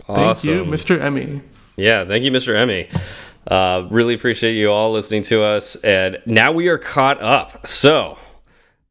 Thank 0.07 0.45
you, 0.45 0.65
Mr. 0.65 1.01
Emmy. 1.01 1.43
Yeah, 1.77 2.05
thank 2.05 2.25
you, 2.25 2.31
Mr. 2.31 2.55
Emmy. 2.55 2.89
Uh, 3.47 3.87
really 3.91 4.15
appreciate 4.15 4.53
you 4.53 4.71
all 4.71 4.93
listening 4.93 5.23
to 5.23 5.43
us, 5.43 5.77
and 5.77 6.19
now 6.27 6.53
we 6.53 6.69
are 6.69 6.79
caught 6.79 7.21
up. 7.23 7.67
So, 7.67 8.19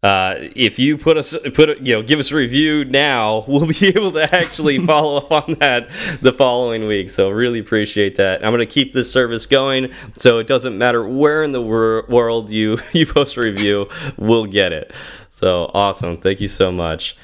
uh, 0.03 0.33
if 0.55 0.79
you 0.79 0.97
put 0.97 1.15
us 1.15 1.35
put 1.53 1.69
a, 1.69 1.77
you 1.79 1.93
know 1.93 2.01
give 2.01 2.19
us 2.19 2.31
a 2.31 2.35
review 2.35 2.83
now, 2.85 3.45
we'll 3.47 3.67
be 3.67 3.87
able 3.87 4.11
to 4.11 4.33
actually 4.33 4.79
follow 4.85 5.17
up 5.17 5.31
on 5.31 5.53
that 5.59 5.89
the 6.21 6.33
following 6.33 6.87
week. 6.87 7.09
So, 7.09 7.29
really 7.29 7.59
appreciate 7.59 8.15
that. 8.15 8.43
I'm 8.43 8.51
going 8.51 8.59
to 8.59 8.65
keep 8.65 8.93
this 8.93 9.11
service 9.11 9.45
going, 9.45 9.91
so 10.17 10.39
it 10.39 10.47
doesn't 10.47 10.77
matter 10.77 11.07
where 11.07 11.43
in 11.43 11.51
the 11.51 11.61
wor 11.61 12.05
world 12.09 12.49
you 12.49 12.79
you 12.93 13.05
post 13.05 13.37
a 13.37 13.41
review, 13.41 13.89
we'll 14.17 14.47
get 14.47 14.71
it. 14.71 14.91
So 15.29 15.69
awesome! 15.73 16.17
Thank 16.17 16.41
you 16.41 16.47
so 16.47 16.71
much. 16.71 17.15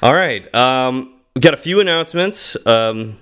All 0.00 0.14
right, 0.14 0.52
um, 0.54 1.14
we 1.34 1.40
got 1.40 1.54
a 1.54 1.58
few 1.58 1.80
announcements. 1.80 2.56
Um, 2.64 3.18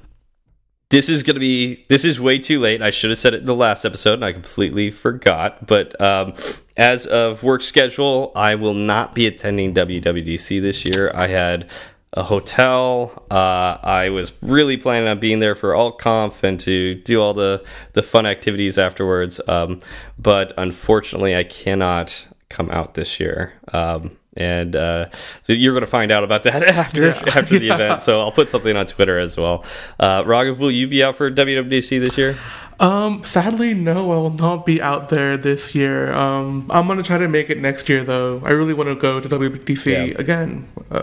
this 0.91 1.09
is 1.09 1.23
going 1.23 1.37
to 1.37 1.41
be 1.41 1.87
this 1.89 2.05
is 2.05 2.21
way 2.21 2.39
too 2.39 2.61
late 2.61 2.83
i 2.83 2.91
should 2.91 3.09
have 3.09 3.19
said 3.19 3.33
it 3.33 3.41
in 3.41 3.47
the 3.47 3.55
last 3.55 3.87
episode 3.87 4.13
and 4.13 4.25
i 4.27 4.31
completely 4.31 4.91
forgot 4.91 5.67
but 5.67 5.99
um, 6.03 6.35
as 6.77 7.07
of 7.07 7.43
work 7.43 7.63
schedule 7.63 8.33
i 8.35 8.55
will 8.55 8.75
not 8.75 9.15
be 9.15 9.27
attending 9.27 9.75
wwdc 9.75 10.61
this 10.61 10.85
year 10.85 11.11
i 11.15 11.27
had 11.27 11.69
a 12.15 12.23
hotel 12.23 13.25
uh, 13.31 13.79
i 13.83 14.09
was 14.11 14.33
really 14.43 14.77
planning 14.77 15.09
on 15.09 15.19
being 15.19 15.41
there 15.41 15.55
for 15.55 15.75
alt 15.75 15.99
conf 15.99 16.43
and 16.45 16.59
to 16.61 16.95
do 16.97 17.21
all 17.21 17.35
the 17.35 17.63
the 17.95 18.03
fun 18.03 18.25
activities 18.27 18.79
afterwards 18.79 19.41
um, 19.49 19.79
but 20.19 20.53
unfortunately 20.57 21.37
i 21.37 21.45
cannot 21.45 22.27
come 22.49 22.71
out 22.71 22.95
this 22.95 23.19
year 23.21 23.53
um, 23.73 24.17
and 24.35 24.75
uh, 24.77 25.07
you're 25.47 25.75
going 25.75 25.83
to 25.83 25.87
find 25.87 26.11
out 26.11 26.25
about 26.25 26.43
that 26.45 26.63
after 26.69 27.03
Yeah. 27.09 27.23
after 27.35 27.59
the 27.59 27.69
event. 27.75 28.01
So 28.01 28.21
I'll 28.21 28.33
put 28.33 28.49
something 28.49 28.75
on 28.75 28.87
Twitter 28.87 29.19
as 29.19 29.37
well. 29.37 29.63
Uh, 30.01 30.23
Raghav, 30.23 30.57
will 30.59 30.71
you 30.71 30.89
be 30.89 31.05
out 31.05 31.17
for 31.17 31.31
WWDC 31.31 32.01
this 32.01 32.17
year? 32.17 32.39
Um, 32.83 33.23
sadly, 33.25 33.75
no, 33.75 34.13
I 34.13 34.17
will 34.17 34.31
not 34.31 34.67
be 34.67 34.83
out 34.83 35.09
there 35.09 35.37
this 35.37 35.75
year. 35.75 36.13
Um, 36.13 36.67
I'm 36.69 36.89
gonna 36.89 37.03
try 37.03 37.17
to 37.19 37.29
make 37.29 37.49
it 37.49 37.61
next 37.61 37.89
year, 37.89 38.03
though. 38.05 38.43
I 38.45 38.51
really 38.51 38.75
want 38.75 38.89
to 38.89 38.97
go 38.97 39.21
to 39.21 39.29
WWDC 39.29 39.93
Yeah. 40.11 40.19
again. 40.19 40.69
Uh, 40.91 41.03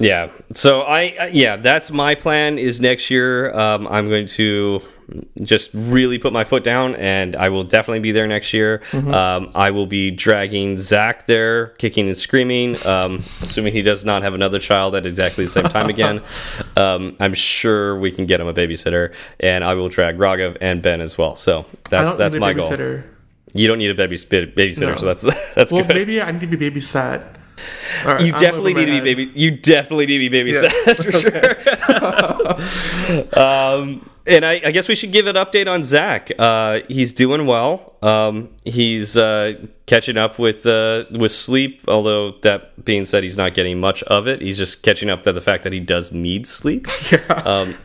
Yeah. 0.00 0.30
So 0.54 0.82
I 0.82 1.14
uh, 1.20 1.28
yeah, 1.32 1.56
that's 1.56 1.90
my 1.90 2.14
plan. 2.14 2.56
Is 2.58 2.80
next 2.80 3.10
year 3.10 3.52
um, 3.54 3.86
I'm 3.88 4.08
going 4.08 4.28
to 4.28 4.80
just 5.42 5.70
really 5.74 6.18
put 6.18 6.32
my 6.32 6.44
foot 6.44 6.62
down, 6.62 6.94
and 6.96 7.34
I 7.34 7.48
will 7.48 7.64
definitely 7.64 8.00
be 8.00 8.12
there 8.12 8.26
next 8.26 8.52
year. 8.52 8.82
Um, 8.92 9.50
I 9.54 9.70
will 9.70 9.86
be 9.86 10.10
dragging 10.10 10.76
Zach 10.78 11.26
there, 11.26 11.68
kicking 11.78 12.06
and 12.08 12.16
screaming, 12.16 12.76
um, 12.86 13.24
assuming 13.40 13.72
he 13.72 13.80
does 13.82 14.04
not 14.04 14.22
have 14.22 14.34
another 14.34 14.58
child 14.58 14.94
at 14.94 15.04
exactly 15.06 15.44
the 15.44 15.50
same 15.50 15.64
time 15.64 15.88
again. 15.96 16.20
Um, 16.78 17.16
I'm 17.18 17.34
sure 17.34 17.98
we 17.98 18.10
can 18.12 18.26
get 18.26 18.40
him 18.40 18.46
a 18.46 18.54
babysitter, 18.54 19.12
and 19.40 19.64
I 19.64 19.74
will 19.74 19.88
drag 19.88 20.16
Raghav 20.16 20.56
and 20.60 20.80
Ben 20.80 21.00
as 21.00 21.18
well. 21.18 21.34
So 21.34 21.66
that's 21.90 22.10
don't 22.10 22.18
that's 22.18 22.34
need 22.34 22.38
a 22.38 22.40
my 22.40 22.52
goal. 22.52 23.02
You 23.54 23.66
don't 23.66 23.78
need 23.78 23.90
a 23.90 23.94
baby 23.94 24.16
babysitter, 24.16 24.80
No. 24.92 24.96
so 24.96 25.06
that's 25.06 25.22
that's 25.54 25.72
Well, 25.72 25.84
good. 25.84 25.96
maybe 25.96 26.20
I 26.22 26.30
need 26.30 26.40
to 26.40 26.46
be 26.46 26.56
babysat. 26.70 27.34
Right, 28.04 28.20
You 28.24 28.32
I'm 28.34 28.40
definitely 28.40 28.74
need 28.74 28.86
to 28.86 28.92
be 28.92 29.00
baby. 29.00 29.32
You 29.34 29.50
definitely 29.50 30.06
need 30.06 30.28
to 30.28 30.30
be 30.30 30.44
babysat. 30.44 30.62
Yeah. 30.62 30.70
That's 30.86 31.02
for 31.02 31.12
sure. 33.32 33.38
um, 33.42 34.08
and 34.28 34.44
I, 34.44 34.60
I 34.64 34.70
guess 34.70 34.88
we 34.88 34.94
should 34.94 35.12
give 35.12 35.26
an 35.26 35.36
update 35.36 35.70
on 35.72 35.84
Zach. 35.84 36.30
Uh, 36.38 36.80
he's 36.88 37.12
doing 37.12 37.46
well. 37.46 37.96
Um, 38.02 38.50
he's 38.64 39.16
uh, 39.16 39.54
catching 39.86 40.16
up 40.16 40.38
with 40.38 40.66
uh, 40.66 41.04
with 41.10 41.32
sleep. 41.32 41.82
Although 41.88 42.32
that 42.42 42.84
being 42.84 43.04
said, 43.04 43.22
he's 43.22 43.36
not 43.36 43.54
getting 43.54 43.80
much 43.80 44.02
of 44.04 44.28
it. 44.28 44.40
He's 44.40 44.58
just 44.58 44.82
catching 44.82 45.10
up 45.10 45.22
to 45.24 45.32
the 45.32 45.40
fact 45.40 45.64
that 45.64 45.72
he 45.72 45.80
does 45.80 46.12
need 46.12 46.46
sleep. 46.46 46.86
Um, 47.44 47.76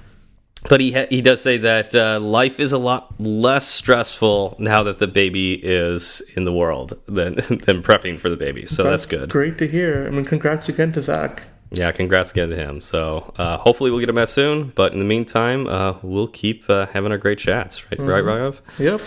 but 0.70 0.80
he 0.82 0.94
ha 0.94 1.06
he 1.10 1.22
does 1.22 1.42
say 1.42 1.58
that 1.58 1.94
uh, 1.94 2.20
life 2.20 2.60
is 2.60 2.72
a 2.72 2.78
lot 2.78 3.20
less 3.20 3.68
stressful 3.68 4.56
now 4.60 4.84
that 4.84 5.00
the 5.00 5.08
baby 5.08 5.54
is 5.54 6.22
in 6.36 6.46
the 6.46 6.54
world 6.54 6.94
than 7.08 7.36
than 7.66 7.82
prepping 7.84 8.20
for 8.20 8.30
the 8.30 8.38
baby. 8.38 8.66
So 8.66 8.84
that's, 8.84 9.06
good. 9.06 9.30
Great 9.30 9.58
to 9.58 9.68
hear. 9.68 10.06
I 10.08 10.10
mean, 10.10 10.26
congrats 10.26 10.70
again 10.70 10.92
to 10.94 11.02
Zach. 11.02 11.44
Yeah, 11.74 11.92
congrats 11.92 12.32
again 12.32 12.50
to 12.50 12.56
him. 12.56 12.82
So 12.82 13.34
uh, 13.38 13.58
hopefully 13.58 13.90
we'll 13.90 14.00
get 14.00 14.10
him 14.10 14.18
out 14.18 14.30
soon. 14.30 14.72
But 14.76 14.94
in 14.94 15.00
the 15.00 15.06
meantime, 15.06 15.68
uh, 15.68 15.96
we'll 16.04 16.28
keep 16.28 16.70
uh, 16.70 16.86
having 16.86 17.12
our 17.12 17.18
great 17.18 17.40
chats, 17.40 17.92
right? 17.92 18.00
Right, 18.00 18.24
Raghav? 18.24 18.60
Yep. 18.78 19.02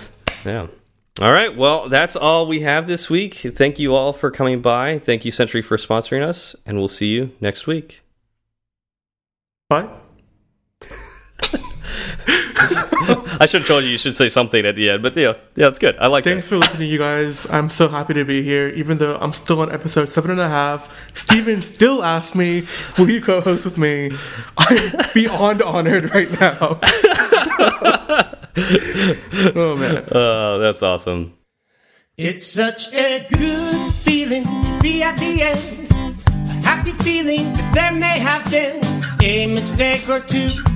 Yeah. 0.44 0.66
All 1.20 1.32
right. 1.32 1.56
Well, 1.56 1.88
that's 1.88 2.16
all 2.16 2.46
we 2.46 2.60
have 2.60 2.88
this 2.88 3.08
week. 3.08 3.34
Thank 3.34 3.78
you 3.78 3.94
all 3.94 4.12
for 4.12 4.30
coming 4.30 4.60
by. 4.60 4.98
Thank 4.98 5.24
you, 5.24 5.30
Sentry, 5.30 5.62
for 5.62 5.76
sponsoring 5.76 6.22
us, 6.22 6.56
and 6.66 6.76
we'll 6.76 6.88
see 6.88 7.08
you 7.08 7.32
next 7.40 7.66
week. 7.66 8.02
Bye. 9.68 9.88
I 13.38 13.46
should 13.46 13.60
have 13.60 13.68
told 13.68 13.84
you 13.84 13.90
you 13.90 13.98
should 13.98 14.16
say 14.16 14.30
something 14.30 14.64
at 14.64 14.76
the 14.76 14.88
end, 14.88 15.02
but 15.02 15.14
yeah, 15.14 15.34
yeah, 15.56 15.68
it's 15.68 15.78
good. 15.78 15.94
I 15.98 16.06
like 16.06 16.24
it. 16.26 16.30
Thanks 16.30 16.46
that. 16.46 16.48
for 16.48 16.56
listening, 16.56 16.90
you 16.90 16.98
guys. 16.98 17.46
I'm 17.50 17.68
so 17.68 17.88
happy 17.88 18.14
to 18.14 18.24
be 18.24 18.42
here, 18.42 18.68
even 18.70 18.96
though 18.96 19.18
I'm 19.18 19.34
still 19.34 19.60
on 19.60 19.70
episode 19.70 20.08
seven 20.08 20.30
and 20.30 20.40
a 20.40 20.48
half. 20.48 20.90
Steven 21.14 21.60
still 21.60 22.02
asked 22.02 22.34
me, 22.34 22.66
"Will 22.96 23.10
you 23.10 23.20
co-host 23.20 23.66
with 23.66 23.76
me?" 23.76 24.10
I'm 24.56 24.78
beyond 25.12 25.60
honored 25.60 26.14
right 26.14 26.30
now. 26.40 26.80
oh 29.54 29.76
man. 29.78 30.04
Oh, 30.10 30.58
that's 30.58 30.82
awesome. 30.82 31.34
It's 32.16 32.46
such 32.46 32.90
a 32.94 33.26
good 33.28 33.92
feeling 33.92 34.44
to 34.44 34.78
be 34.80 35.02
at 35.02 35.18
the 35.18 35.42
end. 35.42 35.90
A 36.48 36.52
happy 36.64 36.92
feeling 36.92 37.52
that 37.52 37.74
there 37.74 37.92
may 37.92 38.18
have 38.18 38.50
been 38.50 38.82
a 39.22 39.46
mistake 39.46 40.08
or 40.08 40.20
two. 40.20 40.75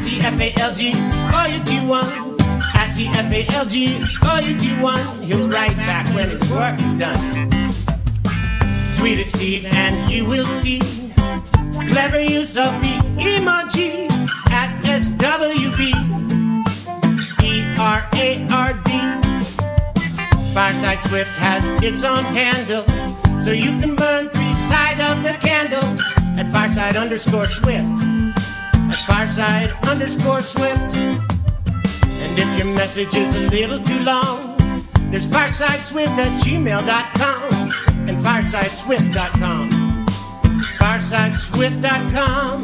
TFALG, 0.00 0.80
or 1.36 1.48
you 1.52 1.62
do 1.62 1.86
one. 1.86 2.06
At 2.74 2.94
TFALG, 2.94 3.74
or 4.24 4.40
you 4.40 4.56
do 4.56 4.82
one. 4.82 5.04
He'll 5.22 5.46
write 5.48 5.76
back 5.76 6.06
when 6.14 6.30
his 6.30 6.40
work 6.50 6.80
is 6.80 6.94
done. 6.94 7.50
Tweet 8.96 9.18
at 9.18 9.28
Steve 9.28 9.66
and 9.66 10.10
you 10.10 10.24
will 10.24 10.46
see 10.46 10.80
clever 11.90 12.20
use 12.20 12.56
of 12.56 12.72
the 12.80 12.94
emoji 13.18 14.10
at 14.50 14.82
SWB. 14.84 15.92
E 17.42 17.74
R 17.78 18.08
A 18.14 18.46
R 18.50 18.72
D. 18.72 18.90
Fireside 20.54 21.00
Swift 21.02 21.36
has 21.36 21.66
its 21.82 22.04
own 22.04 22.24
handle, 22.24 22.84
so 23.40 23.52
you 23.52 23.70
can 23.80 23.96
burn 23.96 24.30
three 24.30 24.54
sides 24.54 25.00
of 25.00 25.22
the 25.22 25.36
candle 25.46 25.84
at 26.40 26.50
Fireside 26.52 26.96
underscore 26.96 27.46
Swift. 27.46 28.00
Fireside 28.98 29.70
underscore 29.88 30.42
Swift. 30.42 30.96
And 30.96 32.38
if 32.38 32.58
your 32.58 32.66
message 32.74 33.16
is 33.16 33.34
a 33.36 33.40
little 33.48 33.80
too 33.80 33.98
long, 34.00 34.56
there's 35.10 35.26
firesideswift 35.26 36.18
at 36.18 36.38
gmail.com 36.40 37.52
and 38.08 38.18
firesideswift.com. 38.24 39.70
Firesideswift.com. 40.78 42.62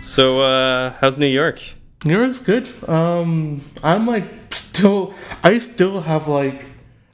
So, 0.00 0.40
uh, 0.40 0.94
how's 0.98 1.18
New 1.18 1.26
York? 1.26 1.76
New 2.04 2.18
York's 2.18 2.40
good. 2.40 2.68
Um, 2.88 3.64
I'm 3.82 4.06
like 4.06 4.24
still. 4.54 5.14
I 5.42 5.58
still 5.58 6.00
have 6.00 6.28
like. 6.28 6.66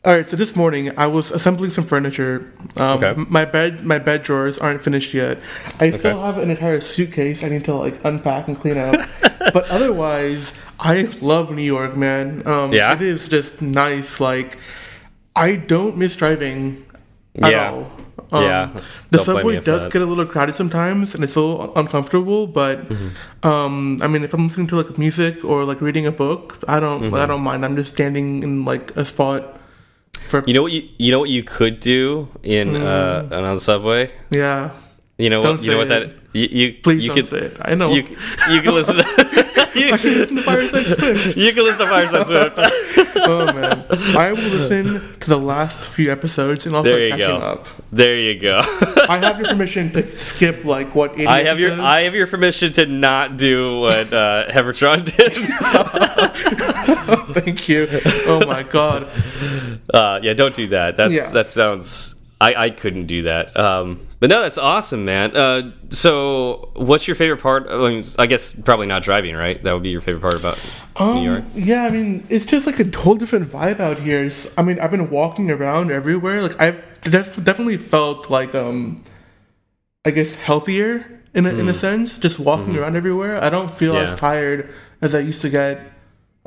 All 0.05 0.13
right. 0.13 0.27
So 0.27 0.37
this 0.37 0.57
morning 0.57 0.93
I 0.99 1.07
was 1.07 1.31
assembling 1.31 1.71
some 1.71 1.87
furniture. 1.87 2.53
Um, 2.77 3.03
Okay. 3.03 3.15
My 3.29 3.45
bed, 3.45 3.85
my 3.87 3.99
bed 3.99 4.23
drawers 4.25 4.59
aren't 4.59 4.81
finished 4.83 5.15
yet. 5.15 5.39
I 5.79 5.91
still 5.91 6.21
have 6.23 6.39
an 6.39 6.51
entire 6.51 6.81
suitcase 6.81 7.45
I 7.45 7.49
need 7.49 7.65
to 7.67 7.75
like 7.75 8.05
unpack 8.05 8.49
and 8.49 8.59
clean 8.59 8.77
out. 8.79 9.07
but 9.53 9.69
otherwise, 9.71 10.53
I 10.81 11.03
love 11.21 11.53
New 11.53 11.63
York, 11.63 11.97
man. 11.97 12.45
Um, 12.47 12.73
Yeah? 12.73 12.93
It 12.95 13.03
is 13.03 13.29
just 13.29 13.63
nice. 13.63 14.19
Like, 14.21 14.59
I 15.37 15.55
don't 15.57 15.97
miss 15.97 16.17
driving 16.17 16.85
at 17.41 17.51
Yeah. 17.53 17.71
all. 17.71 17.93
Um, 18.33 18.45
Yeah. 18.45 18.71
The 19.11 19.19
subway 19.19 19.61
does 19.61 19.83
that. 19.83 19.93
get 19.93 20.03
a 20.03 20.07
little 20.07 20.25
crowded 20.27 20.55
sometimes, 20.55 21.15
and 21.15 21.23
it's 21.23 21.37
a 21.37 21.41
little 21.41 21.73
uncomfortable. 21.77 22.47
But 22.47 22.89
Mm-hmm. 22.89 23.47
um, 23.49 23.99
I 24.03 24.07
mean, 24.09 24.25
if 24.25 24.33
I'm 24.35 24.47
listening 24.49 24.67
to 24.69 24.77
like 24.77 24.97
music 24.99 25.45
or 25.45 25.65
like 25.65 25.81
reading 25.81 26.07
a 26.07 26.13
book, 26.13 26.59
I 26.67 26.81
don't, 26.81 27.03
Mm-hmm. 27.03 27.15
I 27.15 27.27
don't 27.27 27.43
mind. 27.43 27.65
I'm 27.65 27.77
just 27.77 27.93
standing 27.93 28.43
in 28.43 28.65
like 28.65 28.97
a 28.97 29.05
spot 29.05 29.61
for 30.29 30.43
You 30.47 30.55
know 30.55 30.63
what 30.63 30.73
you 30.73 30.89
you 30.99 31.11
know 31.13 31.21
what 31.21 31.29
you 31.31 31.43
could 31.43 31.81
do 31.81 32.29
in 32.43 32.77
uh 32.77 33.29
on 33.31 33.55
the 33.55 33.61
subway. 33.61 34.11
yeah. 34.31 34.71
You 35.19 35.29
know 35.31 35.41
Mm. 35.41 35.45
Don't 35.45 35.57
what 35.57 35.65
you 35.65 35.71
know 35.73 35.79
what 35.79 35.89
that 35.89 36.03
you 36.33 36.47
you, 36.51 36.67
Please 36.83 37.03
you 37.05 37.09
don't 37.09 37.17
could 37.17 37.27
say 37.29 37.43
it. 37.53 37.57
I 37.61 37.75
know. 37.75 37.93
you 37.93 38.03
you 38.51 38.63
can 38.65 38.73
listen 38.75 38.97
to 38.97 39.05
The 39.75 40.43
Fireside 40.45 40.87
Swift. 40.87 41.37
you 41.37 41.53
can 41.53 41.65
listen 41.65 41.87
to 41.87 41.93
Fireside 41.93 42.27
Swift. 42.27 42.59
oh 43.17 43.47
man, 43.55 43.85
I 44.17 44.33
will 44.33 44.39
listen 44.51 45.01
to 45.21 45.29
the 45.29 45.39
last 45.39 45.81
few 45.81 46.11
episodes 46.13 46.67
and 46.67 46.75
I'll 46.77 46.83
There 46.83 47.09
start 47.09 47.21
you 47.21 47.27
catching 47.27 47.41
go. 47.41 47.47
up. 47.47 47.67
There 47.93 48.17
you 48.19 48.39
go. 48.39 48.61
I 49.09 49.19
have 49.19 49.39
your 49.39 49.49
permission 49.49 49.91
to 49.93 50.19
skip 50.19 50.65
like 50.65 50.95
what 50.95 51.13
80 51.15 51.27
I 51.27 51.43
have 51.45 51.61
your? 51.61 51.81
I 51.81 52.01
have 52.03 52.15
your 52.15 52.27
permission 52.27 52.73
to 52.75 52.87
not 52.87 53.37
do 53.37 53.81
what 53.81 54.13
uh, 54.13 54.47
Heffertron 54.49 55.05
did. 55.05 55.33
Thank 57.35 57.69
you. 57.69 57.89
Oh 58.27 58.45
my 58.47 58.63
god. 58.63 59.09
Uh, 59.93 60.21
yeah, 60.23 60.35
don't 60.35 60.55
do 60.55 60.69
that. 60.69 60.97
That's 60.97 61.13
Yeah. 61.15 61.31
that 61.31 61.51
sounds. 61.51 62.15
I 62.41 62.55
I 62.55 62.71
couldn't 62.71 63.07
do 63.07 63.23
that. 63.23 63.57
Um, 63.57 64.07
but 64.23 64.31
no, 64.31 64.41
that's 64.41 64.57
awesome, 64.57 65.05
man. 65.05 65.37
Uh, 65.37 65.73
so, 65.89 66.71
what's 66.75 67.09
your 67.09 67.17
favorite 67.17 67.41
part? 67.41 67.67
I, 67.69 67.91
mean, 67.91 68.05
I 68.21 68.27
guess 68.27 68.53
probably 68.53 68.87
not 68.87 69.03
driving, 69.03 69.35
right? 69.35 69.61
That 69.61 69.73
would 69.73 69.83
be 69.83 69.89
your 69.89 70.01
favorite 70.01 70.21
part 70.21 70.35
about 70.35 70.59
New 71.01 71.29
York. 71.29 71.41
Um, 71.43 71.51
yeah, 71.57 71.83
I 71.87 71.91
mean, 71.91 72.25
it's 72.29 72.45
just 72.45 72.65
like 72.65 72.79
a 72.79 72.97
whole 72.97 73.17
different 73.17 73.51
vibe 73.51 73.81
out 73.81 73.99
here. 73.99 74.23
It's, 74.23 74.57
I 74.57 74.63
mean, 74.63 74.79
I've 74.79 74.93
been 74.93 75.11
walking 75.11 75.51
around 75.51 75.91
everywhere. 75.91 76.41
Like, 76.41 76.61
I've 76.61 76.81
def- 77.01 77.43
definitely 77.43 77.79
felt 77.79 78.31
like, 78.31 78.55
um, 78.55 79.03
I 80.05 80.13
guess, 80.13 80.37
healthier 80.37 81.21
in 81.35 81.45
a, 81.45 81.51
in 81.55 81.69
a 81.69 81.75
sense. 81.75 82.17
Just 82.17 82.39
walking 82.39 82.77
around 82.77 82.95
everywhere, 82.95 83.43
I 83.43 83.51
don't 83.51 83.75
feel. 83.75 83.95
Yeah. 83.95 84.03
as 84.03 84.21
tired 84.21 84.73
as 85.01 85.17
I 85.17 85.19
used 85.19 85.41
to 85.41 85.51
get. 85.51 85.81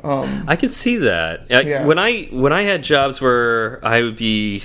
Um, 0.06 0.44
I 0.46 0.56
could 0.56 0.72
see 0.72 0.96
that. 0.98 1.46
I, 1.50 1.60
Yeah. 1.62 1.84
When 1.84 1.98
I 1.98 2.28
when 2.30 2.52
I 2.52 2.62
had 2.62 2.82
jobs 2.84 3.20
where 3.20 3.84
I 3.84 4.02
would 4.02 4.16
be 4.16 4.62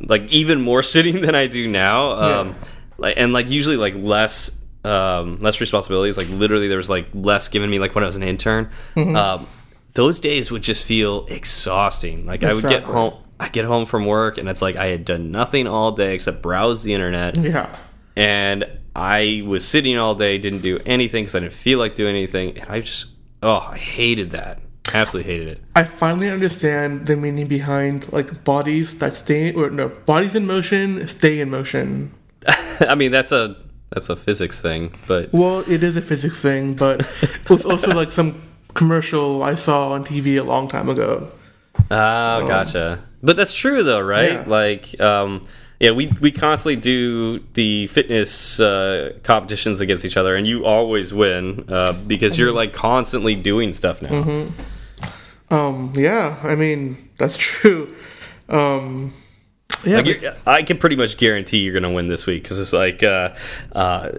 like 0.00 0.30
even 0.30 0.60
more 0.60 0.82
sitting 0.94 1.20
than 1.20 1.34
I 1.34 1.46
do 1.46 1.66
now, 1.66 2.12
um, 2.12 2.48
Yeah. 2.48 2.54
like 2.98 3.14
and 3.16 3.32
like 3.32 3.50
usually 3.50 3.76
like 3.76 3.94
less 3.96 4.60
um, 4.84 5.38
less 5.38 5.60
responsibilities. 5.60 6.18
Like 6.18 6.28
literally, 6.28 6.68
there 6.68 6.76
was 6.76 6.90
like 6.90 7.06
less 7.14 7.48
given 7.48 7.70
me 7.70 7.78
like 7.78 7.94
when 7.94 8.04
I 8.04 8.06
was 8.06 8.16
an 8.16 8.22
intern. 8.22 8.70
Mm-hmm. 8.94 9.16
Um, 9.16 9.46
those 9.94 10.20
days 10.20 10.50
would 10.50 10.62
just 10.62 10.84
feel 10.84 11.24
exhausting. 11.26 12.26
Like 12.26 12.44
I 12.44 12.52
would 12.52 12.64
get 12.64 12.82
home. 12.82 13.14
I 13.40 13.48
get 13.48 13.64
home 13.64 13.84
from 13.84 14.06
work 14.06 14.38
and 14.38 14.48
it's 14.48 14.62
like 14.62 14.76
I 14.76 14.86
had 14.86 15.04
done 15.04 15.32
nothing 15.32 15.66
all 15.66 15.90
day 15.92 16.14
except 16.14 16.40
browse 16.40 16.84
the 16.84 16.94
internet, 16.94 17.36
yeah. 17.36 17.74
and 18.14 18.64
I 18.94 19.42
was 19.44 19.66
sitting 19.66 19.98
all 19.98 20.14
day, 20.14 20.38
didn't 20.38 20.62
do 20.62 20.78
anything 20.86 21.24
because 21.24 21.34
I 21.34 21.40
didn't 21.40 21.52
feel 21.54 21.80
like 21.80 21.96
doing 21.96 22.14
anything, 22.14 22.56
and 22.58 22.70
I 22.70 22.80
just 22.80 23.06
oh, 23.42 23.68
I 23.72 23.76
hated 23.76 24.30
that. 24.30 24.60
Absolutely 24.94 25.32
hated 25.32 25.48
it. 25.48 25.60
I 25.74 25.84
finally 25.84 26.30
understand 26.30 27.06
the 27.06 27.16
meaning 27.16 27.48
behind 27.48 28.12
like 28.12 28.44
bodies 28.44 28.98
that 28.98 29.16
stay 29.16 29.52
or 29.52 29.68
no 29.70 29.88
bodies 29.88 30.34
in 30.34 30.46
motion 30.46 31.06
stay 31.08 31.40
in 31.40 31.50
motion. 31.50 32.14
I 32.80 32.94
mean, 32.94 33.10
that's 33.10 33.32
a 33.32 33.56
that's 33.90 34.08
a 34.08 34.16
physics 34.16 34.60
thing, 34.60 34.92
but 35.06 35.32
Well, 35.32 35.60
it 35.70 35.82
is 35.82 35.96
a 35.96 36.02
physics 36.02 36.40
thing, 36.40 36.74
but 36.74 37.00
it 37.22 37.50
was 37.50 37.64
also 37.64 37.90
like 37.92 38.12
some 38.12 38.42
commercial 38.74 39.42
I 39.42 39.54
saw 39.54 39.92
on 39.92 40.02
TV 40.04 40.38
a 40.38 40.42
long 40.44 40.68
time 40.68 40.88
ago. 40.88 41.30
oh, 41.90 42.46
gotcha. 42.46 43.04
But 43.22 43.36
that's 43.36 43.52
true 43.52 43.82
though, 43.82 44.00
right? 44.00 44.32
Yeah. 44.32 44.44
Like, 44.46 45.00
um, 45.00 45.42
yeah, 45.80 45.90
we 45.90 46.06
we 46.20 46.30
constantly 46.30 46.76
do 46.76 47.40
the 47.54 47.88
fitness 47.88 48.60
uh, 48.60 49.12
competitions 49.22 49.80
against 49.80 50.04
each 50.04 50.16
other, 50.16 50.36
and 50.36 50.46
you 50.46 50.64
always 50.64 51.12
win 51.12 51.64
uh, 51.68 51.92
because 52.06 52.38
you're 52.38 52.52
like 52.52 52.72
constantly 52.72 53.34
doing 53.34 53.72
stuff 53.72 54.00
now. 54.00 54.48
Um, 55.50 55.92
yeah, 55.94 56.38
I 56.42 56.54
mean 56.54 57.08
that's 57.18 57.36
true. 57.38 57.94
Um, 58.48 59.12
yeah, 59.84 59.96
Like 60.00 60.20
but- 60.22 60.38
I 60.46 60.62
can 60.62 60.78
pretty 60.78 60.96
much 60.96 61.16
guarantee 61.16 61.58
you're 61.58 61.72
going 61.72 61.82
to 61.82 61.90
win 61.90 62.06
this 62.06 62.26
week 62.26 62.42
because 62.42 62.58
it's 62.58 62.72
like 62.72 63.02
uh, 63.02 63.34
uh, 63.72 64.10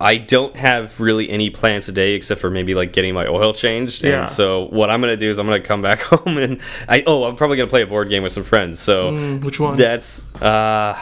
I 0.00 0.16
don't 0.18 0.54
have 0.56 0.98
really 1.00 1.30
any 1.30 1.48
plans 1.50 1.86
today 1.86 2.14
except 2.14 2.40
for 2.40 2.50
maybe 2.50 2.74
like 2.74 2.92
getting 2.92 3.14
my 3.14 3.26
oil 3.26 3.52
changed. 3.54 4.04
Yeah. 4.04 4.22
And 4.22 4.30
so 4.30 4.66
what 4.66 4.90
I'm 4.90 5.00
going 5.00 5.12
to 5.12 5.16
do 5.16 5.30
is 5.30 5.38
I'm 5.38 5.46
going 5.46 5.60
to 5.62 5.66
come 5.66 5.80
back 5.82 6.00
home 6.02 6.36
and 6.38 6.60
I 6.88 7.02
oh 7.06 7.24
I'm 7.24 7.36
probably 7.36 7.56
going 7.56 7.68
to 7.68 7.70
play 7.72 7.82
a 7.82 7.86
board 7.86 8.08
game 8.10 8.22
with 8.22 8.32
some 8.32 8.44
friends. 8.44 8.78
So 8.80 9.12
Mm, 9.12 9.44
which 9.44 9.58
one? 9.60 9.76
That's 9.76 10.34
uh, 10.36 10.98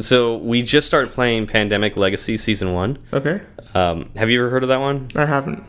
so 0.00 0.36
we 0.36 0.62
just 0.62 0.86
started 0.86 1.12
playing 1.12 1.46
Pandemic 1.46 1.96
Legacy 1.96 2.36
season 2.36 2.72
one. 2.74 2.98
okay, 3.12 3.40
Um, 3.74 4.10
have 4.16 4.28
you 4.30 4.40
ever 4.40 4.50
heard 4.50 4.62
of 4.64 4.68
that 4.68 4.80
one? 4.80 5.08
I 5.16 5.24
haven't. 5.26 5.64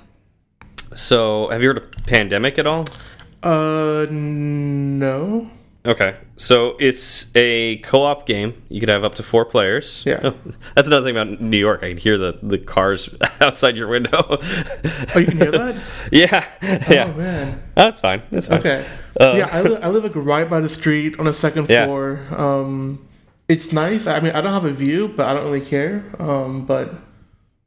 So 0.95 1.49
have 1.49 1.61
you 1.61 1.69
heard 1.69 1.77
of 1.77 1.91
Pandemic 2.05 2.59
at 2.59 2.67
all? 2.67 2.85
Uh, 3.43 4.05
no. 4.09 5.49
Okay, 5.83 6.15
so 6.37 6.75
it's 6.79 7.31
a 7.35 7.77
co-op 7.77 8.27
game. 8.27 8.61
You 8.69 8.79
could 8.79 8.89
have 8.89 9.03
up 9.03 9.15
to 9.15 9.23
four 9.23 9.45
players. 9.45 10.03
Yeah. 10.05 10.33
that's 10.75 10.87
another 10.87 11.03
thing 11.03 11.17
about 11.17 11.41
New 11.41 11.57
York. 11.57 11.81
I 11.81 11.89
can 11.89 11.97
hear 11.97 12.19
the 12.19 12.37
the 12.43 12.59
cars 12.59 13.09
outside 13.41 13.75
your 13.75 13.87
window. 13.87 14.23
Oh, 14.29 15.17
you 15.19 15.25
can 15.25 15.37
hear 15.37 15.51
that? 15.51 15.75
yeah, 16.11 16.45
yeah. 16.87 17.11
Oh 17.11 17.17
man. 17.17 17.63
That's 17.73 17.99
fine. 17.99 18.21
That's 18.31 18.45
fine. 18.45 18.59
Okay. 18.59 18.85
Uh, 19.19 19.33
yeah, 19.37 19.49
I, 19.51 19.61
li- 19.63 19.79
I 19.81 19.89
live 19.89 20.03
like 20.03 20.15
right 20.15 20.47
by 20.47 20.59
the 20.59 20.69
street 20.69 21.17
on 21.17 21.25
the 21.25 21.33
second 21.33 21.67
Yeah. 21.67 21.85
floor. 21.85 22.19
Um, 22.29 23.03
it's 23.47 23.73
nice. 23.73 24.05
I 24.05 24.19
mean, 24.19 24.33
I 24.33 24.41
don't 24.41 24.53
have 24.53 24.65
a 24.65 24.71
view, 24.73 25.07
but 25.07 25.25
I 25.27 25.33
don't 25.33 25.43
really 25.45 25.65
care. 25.65 26.05
Um, 26.19 26.63
but 26.67 26.93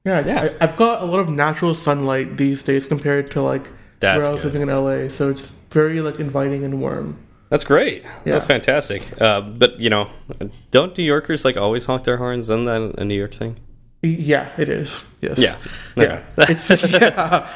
yeah, 0.05 0.25
Yeah. 0.27 0.43
I, 0.61 0.65
I've 0.65 0.77
got 0.77 1.03
a 1.03 1.07
lot 1.07 1.21
of 1.21 1.29
natural 1.29 1.75
sunlight 1.75 2.37
these 2.37 2.63
days 2.63 2.87
compared 2.87 3.31
to 3.33 3.43
like 3.43 3.69
That's 4.01 4.21
where 4.23 4.31
I 4.31 4.33
was 4.35 4.43
good. 4.43 4.55
living 4.55 4.69
in 4.69 4.75
LA. 4.75 5.09
So 5.09 5.31
it's 5.31 5.53
very 5.71 6.01
like 6.01 6.21
inviting 6.21 6.65
and 6.65 6.81
warm. 6.81 7.17
That's 7.51 7.65
great. 7.65 8.05
That's 8.25 8.47
fantastic. 8.47 9.03
Uh, 9.21 9.41
but 9.41 9.79
you 9.79 9.91
know, 9.91 10.11
don't 10.71 10.97
New 10.99 11.05
Yorkers 11.05 11.45
like 11.45 11.57
always 11.57 11.85
honk 11.85 12.05
their 12.05 12.17
horns? 12.17 12.45
Isn't 12.51 12.65
that 12.65 12.95
a 12.99 13.05
New 13.05 13.15
York 13.15 13.35
thing? 13.35 13.57
Yeah, 14.03 14.51
it 14.59 14.69
is. 14.69 15.09
Yes. 15.21 15.39
Yeah. 15.39 15.57
Yeah. 15.97 16.23
it's 16.39 16.69
yeah. 16.93 17.49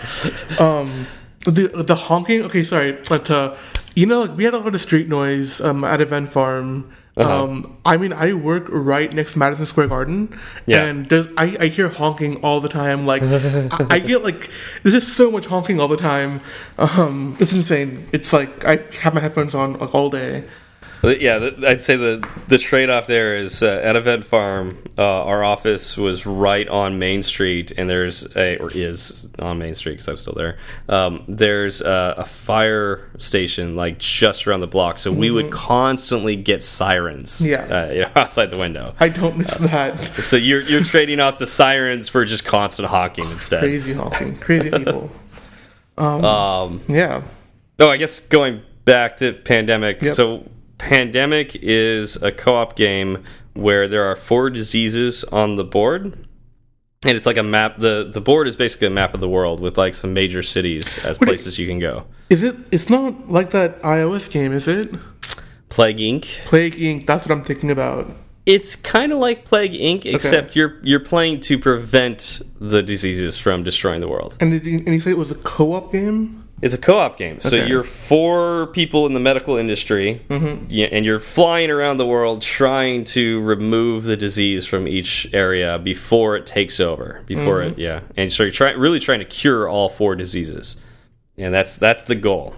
Um, 0.58 1.06
the 1.44 1.68
the 1.82 1.94
honking. 1.94 2.42
Okay, 2.42 2.62
sorry, 2.64 2.98
but 3.08 3.30
uh, 3.30 3.56
you 3.94 4.06
know, 4.06 4.24
we 4.24 4.44
had 4.44 4.54
a 4.54 4.58
lot 4.58 4.74
of 4.74 4.80
street 4.80 5.08
noise 5.08 5.60
um, 5.60 5.84
at 5.84 6.00
Event 6.00 6.30
Farm. 6.30 6.90
Uh-huh. 7.18 7.44
Um, 7.44 7.76
I 7.84 7.96
mean, 7.96 8.12
I 8.12 8.32
work 8.32 8.68
right 8.70 9.12
next 9.12 9.32
to 9.32 9.38
Madison 9.40 9.66
Square 9.66 9.88
Garden, 9.88 10.38
Yeah. 10.66 10.84
and 10.84 11.08
there's 11.08 11.26
I, 11.36 11.56
I 11.60 11.66
hear 11.66 11.88
honking 11.88 12.36
all 12.36 12.60
the 12.60 12.68
time. 12.68 13.06
Like 13.06 13.22
I, 13.22 13.68
I 13.90 13.98
get 13.98 14.22
like 14.22 14.50
there's 14.82 14.94
just 14.94 15.16
so 15.16 15.30
much 15.30 15.46
honking 15.46 15.80
all 15.80 15.88
the 15.88 15.96
time. 15.96 16.40
Um, 16.78 17.36
it's 17.40 17.52
insane. 17.52 18.08
It's 18.12 18.32
like 18.32 18.64
I 18.64 18.84
have 19.00 19.14
my 19.14 19.20
headphones 19.20 19.54
on 19.54 19.74
like 19.78 19.94
all 19.94 20.10
day. 20.10 20.44
Yeah, 21.02 21.50
I'd 21.66 21.82
say 21.82 21.96
the 21.96 22.26
the 22.48 22.58
trade 22.58 22.90
off 22.90 23.06
there 23.06 23.36
is 23.36 23.62
uh, 23.62 23.80
at 23.84 23.94
Event 23.94 24.24
Farm, 24.24 24.82
uh, 24.98 25.02
our 25.02 25.44
office 25.44 25.96
was 25.96 26.26
right 26.26 26.66
on 26.68 26.98
Main 26.98 27.22
Street, 27.22 27.72
and 27.76 27.88
there's 27.88 28.34
a 28.36 28.56
or 28.58 28.70
is 28.72 29.28
on 29.38 29.58
Main 29.58 29.74
Street 29.74 29.92
because 29.92 30.08
I'm 30.08 30.16
still 30.18 30.34
there. 30.34 30.58
Um, 30.88 31.24
there's 31.28 31.80
a, 31.80 32.14
a 32.18 32.24
fire 32.24 33.08
station 33.16 33.76
like 33.76 33.98
just 33.98 34.46
around 34.46 34.60
the 34.60 34.66
block, 34.66 34.98
so 34.98 35.12
we 35.12 35.30
would 35.30 35.52
constantly 35.52 36.34
get 36.34 36.62
sirens. 36.64 37.40
Mm-hmm. 37.40 37.46
Yeah. 37.46 37.78
uh, 37.82 37.92
you 37.92 38.00
know, 38.00 38.10
outside 38.16 38.50
the 38.50 38.58
window. 38.58 38.94
I 38.98 39.08
don't 39.08 39.38
miss 39.38 39.56
that. 39.58 40.04
So 40.22 40.36
you're 40.36 40.62
you're 40.62 40.82
trading 40.82 41.20
off 41.20 41.38
the 41.38 41.46
sirens 41.46 42.08
for 42.08 42.24
just 42.24 42.44
constant 42.44 42.88
honking 42.88 43.30
instead. 43.30 43.60
Crazy 43.60 43.92
honking, 43.92 44.36
crazy 44.38 44.70
people. 44.70 45.10
Um, 45.98 46.80
Yeah. 46.88 47.22
Oh, 47.80 47.88
I 47.90 47.96
guess 47.96 48.20
going 48.20 48.62
back 48.84 49.16
to 49.18 49.32
Pandemic. 49.32 50.00
Yep. 50.00 50.14
So, 50.14 50.48
Pandemic 50.78 51.56
is 51.56 52.16
a 52.22 52.32
co 52.32 52.54
op 52.54 52.76
game 52.76 53.24
where 53.54 53.88
there 53.88 54.04
are 54.04 54.16
four 54.16 54.50
diseases 54.50 55.24
on 55.24 55.56
the 55.56 55.64
board. 55.64 56.26
And 57.04 57.16
it's 57.16 57.26
like 57.26 57.36
a 57.36 57.42
map. 57.42 57.76
The, 57.76 58.10
the 58.12 58.20
board 58.20 58.48
is 58.48 58.56
basically 58.56 58.88
a 58.88 58.90
map 58.90 59.14
of 59.14 59.20
the 59.20 59.28
world 59.28 59.60
with 59.60 59.78
like 59.78 59.94
some 59.94 60.12
major 60.12 60.42
cities 60.42 61.04
as 61.04 61.18
do- 61.18 61.26
places 61.26 61.58
you 61.58 61.66
can 61.66 61.78
go. 61.78 62.06
Is 62.28 62.42
it? 62.42 62.56
It's 62.72 62.90
not 62.90 63.30
like 63.30 63.50
that 63.50 63.80
iOS 63.82 64.30
game, 64.30 64.52
is 64.52 64.66
it? 64.66 64.92
Plague 65.68 65.98
Inc. 65.98 66.24
Plague 66.44 66.74
Inc. 66.74 67.06
That's 67.06 67.24
what 67.24 67.36
I'm 67.36 67.44
thinking 67.44 67.70
about. 67.70 68.10
It's 68.46 68.74
kind 68.74 69.12
of 69.12 69.18
like 69.18 69.44
Plague 69.44 69.72
Inc., 69.72 70.06
except 70.06 70.56
you're 70.56 70.78
you're 70.82 71.00
playing 71.00 71.40
to 71.42 71.58
prevent 71.58 72.40
the 72.58 72.82
diseases 72.82 73.38
from 73.38 73.62
destroying 73.62 74.00
the 74.00 74.08
world. 74.08 74.36
And 74.40 74.50
did 74.50 74.66
you, 74.66 74.78
and 74.78 74.88
you 74.88 75.00
say 75.00 75.10
it 75.10 75.18
was 75.18 75.30
a 75.30 75.36
co-op 75.36 75.92
game? 75.92 76.37
It's 76.60 76.74
a 76.74 76.78
co-op 76.78 77.16
game, 77.16 77.38
so 77.38 77.56
Okay. 77.56 77.68
you're 77.68 77.84
four 77.84 78.66
people 78.68 79.06
in 79.06 79.12
the 79.12 79.20
medical 79.20 79.56
industry, 79.56 80.22
yeah, 80.68 80.86
and 80.90 81.04
you're 81.04 81.20
flying 81.20 81.70
around 81.70 81.98
the 81.98 82.06
world 82.06 82.42
trying 82.42 83.04
to 83.04 83.40
remove 83.42 84.04
the 84.04 84.16
disease 84.16 84.66
from 84.66 84.88
each 84.88 85.28
area 85.32 85.78
before 85.78 86.34
it 86.36 86.46
takes 86.46 86.80
over. 86.80 87.22
Before 87.26 87.62
it, 87.62 87.78
yeah, 87.78 88.00
and 88.16 88.32
so 88.32 88.42
you're 88.42 88.50
trying 88.50 88.76
really 88.78 88.98
trying 88.98 89.20
to 89.20 89.24
cure 89.24 89.68
all 89.68 89.88
four 89.88 90.16
diseases, 90.16 90.76
and 91.36 91.54
that's 91.54 91.76
that's 91.76 92.02
the 92.02 92.16
goal. 92.16 92.54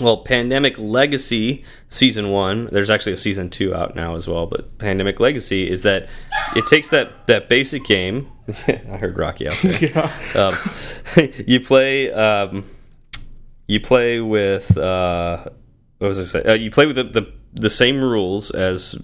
Well, 0.00 0.16
Pandemic 0.22 0.78
Legacy 0.78 1.62
season 1.88 2.30
one. 2.30 2.70
There's 2.72 2.88
actually 2.88 3.12
a 3.12 3.18
season 3.18 3.50
two 3.50 3.74
out 3.74 3.94
now 3.94 4.14
as 4.14 4.26
well. 4.26 4.46
But 4.46 4.78
Pandemic 4.78 5.20
Legacy 5.20 5.68
is 5.70 5.82
that 5.82 6.08
it 6.56 6.66
takes 6.66 6.88
that 6.88 7.26
that 7.26 7.50
basic 7.50 7.84
game. 7.84 8.28
I 8.66 8.96
heard 8.96 9.18
Rocky 9.18 9.46
out 9.46 9.58
there 9.62 9.78
Yeah. 10.34 10.48
um, 11.16 11.28
you 11.46 11.60
play 11.60 12.10
um, 12.12 12.64
you 13.70 13.78
play 13.78 14.20
with 14.20 14.76
uh, 14.76 15.44
what 15.98 16.08
was 16.08 16.18
I 16.18 16.24
say? 16.24 16.42
Uh, 16.42 16.54
you 16.54 16.72
play 16.72 16.86
with 16.86 16.96
the, 16.96 17.04
the 17.04 17.32
the 17.52 17.70
same 17.70 18.02
rules 18.02 18.50
as 18.50 19.00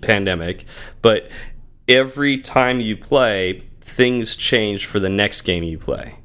Pandemic, 0.00 0.64
but 1.00 1.30
every 1.86 2.38
time 2.38 2.80
you 2.80 2.96
play, 2.96 3.62
things 3.80 4.34
change 4.34 4.86
for 4.86 4.98
the 4.98 5.08
next 5.08 5.42
game 5.42 5.62
you 5.62 5.78
play. 5.78 6.16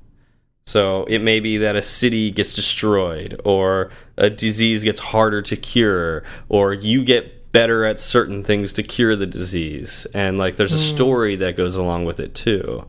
So 0.66 1.04
it 1.06 1.20
may 1.20 1.40
be 1.40 1.58
that 1.58 1.76
a 1.76 1.82
city 1.84 2.32
gets 2.32 2.54
destroyed, 2.54 3.40
or 3.46 3.92
a 4.18 4.32
disease 4.32 4.84
gets 4.84 5.00
harder 5.00 5.44
to 5.44 5.56
cure, 5.56 6.24
or 6.50 6.74
you 6.74 7.04
get 7.04 7.52
better 7.52 7.86
at 7.86 8.00
certain 8.00 8.44
things 8.44 8.74
to 8.74 8.82
cure 8.82 9.16
the 9.16 9.28
disease, 9.28 10.08
and 10.16 10.40
like 10.40 10.56
there's 10.56 10.74
a 10.74 10.80
story 10.80 11.36
that 11.36 11.56
goes 11.56 11.76
along 11.76 12.06
with 12.06 12.20
it 12.20 12.34
too. 12.34 12.88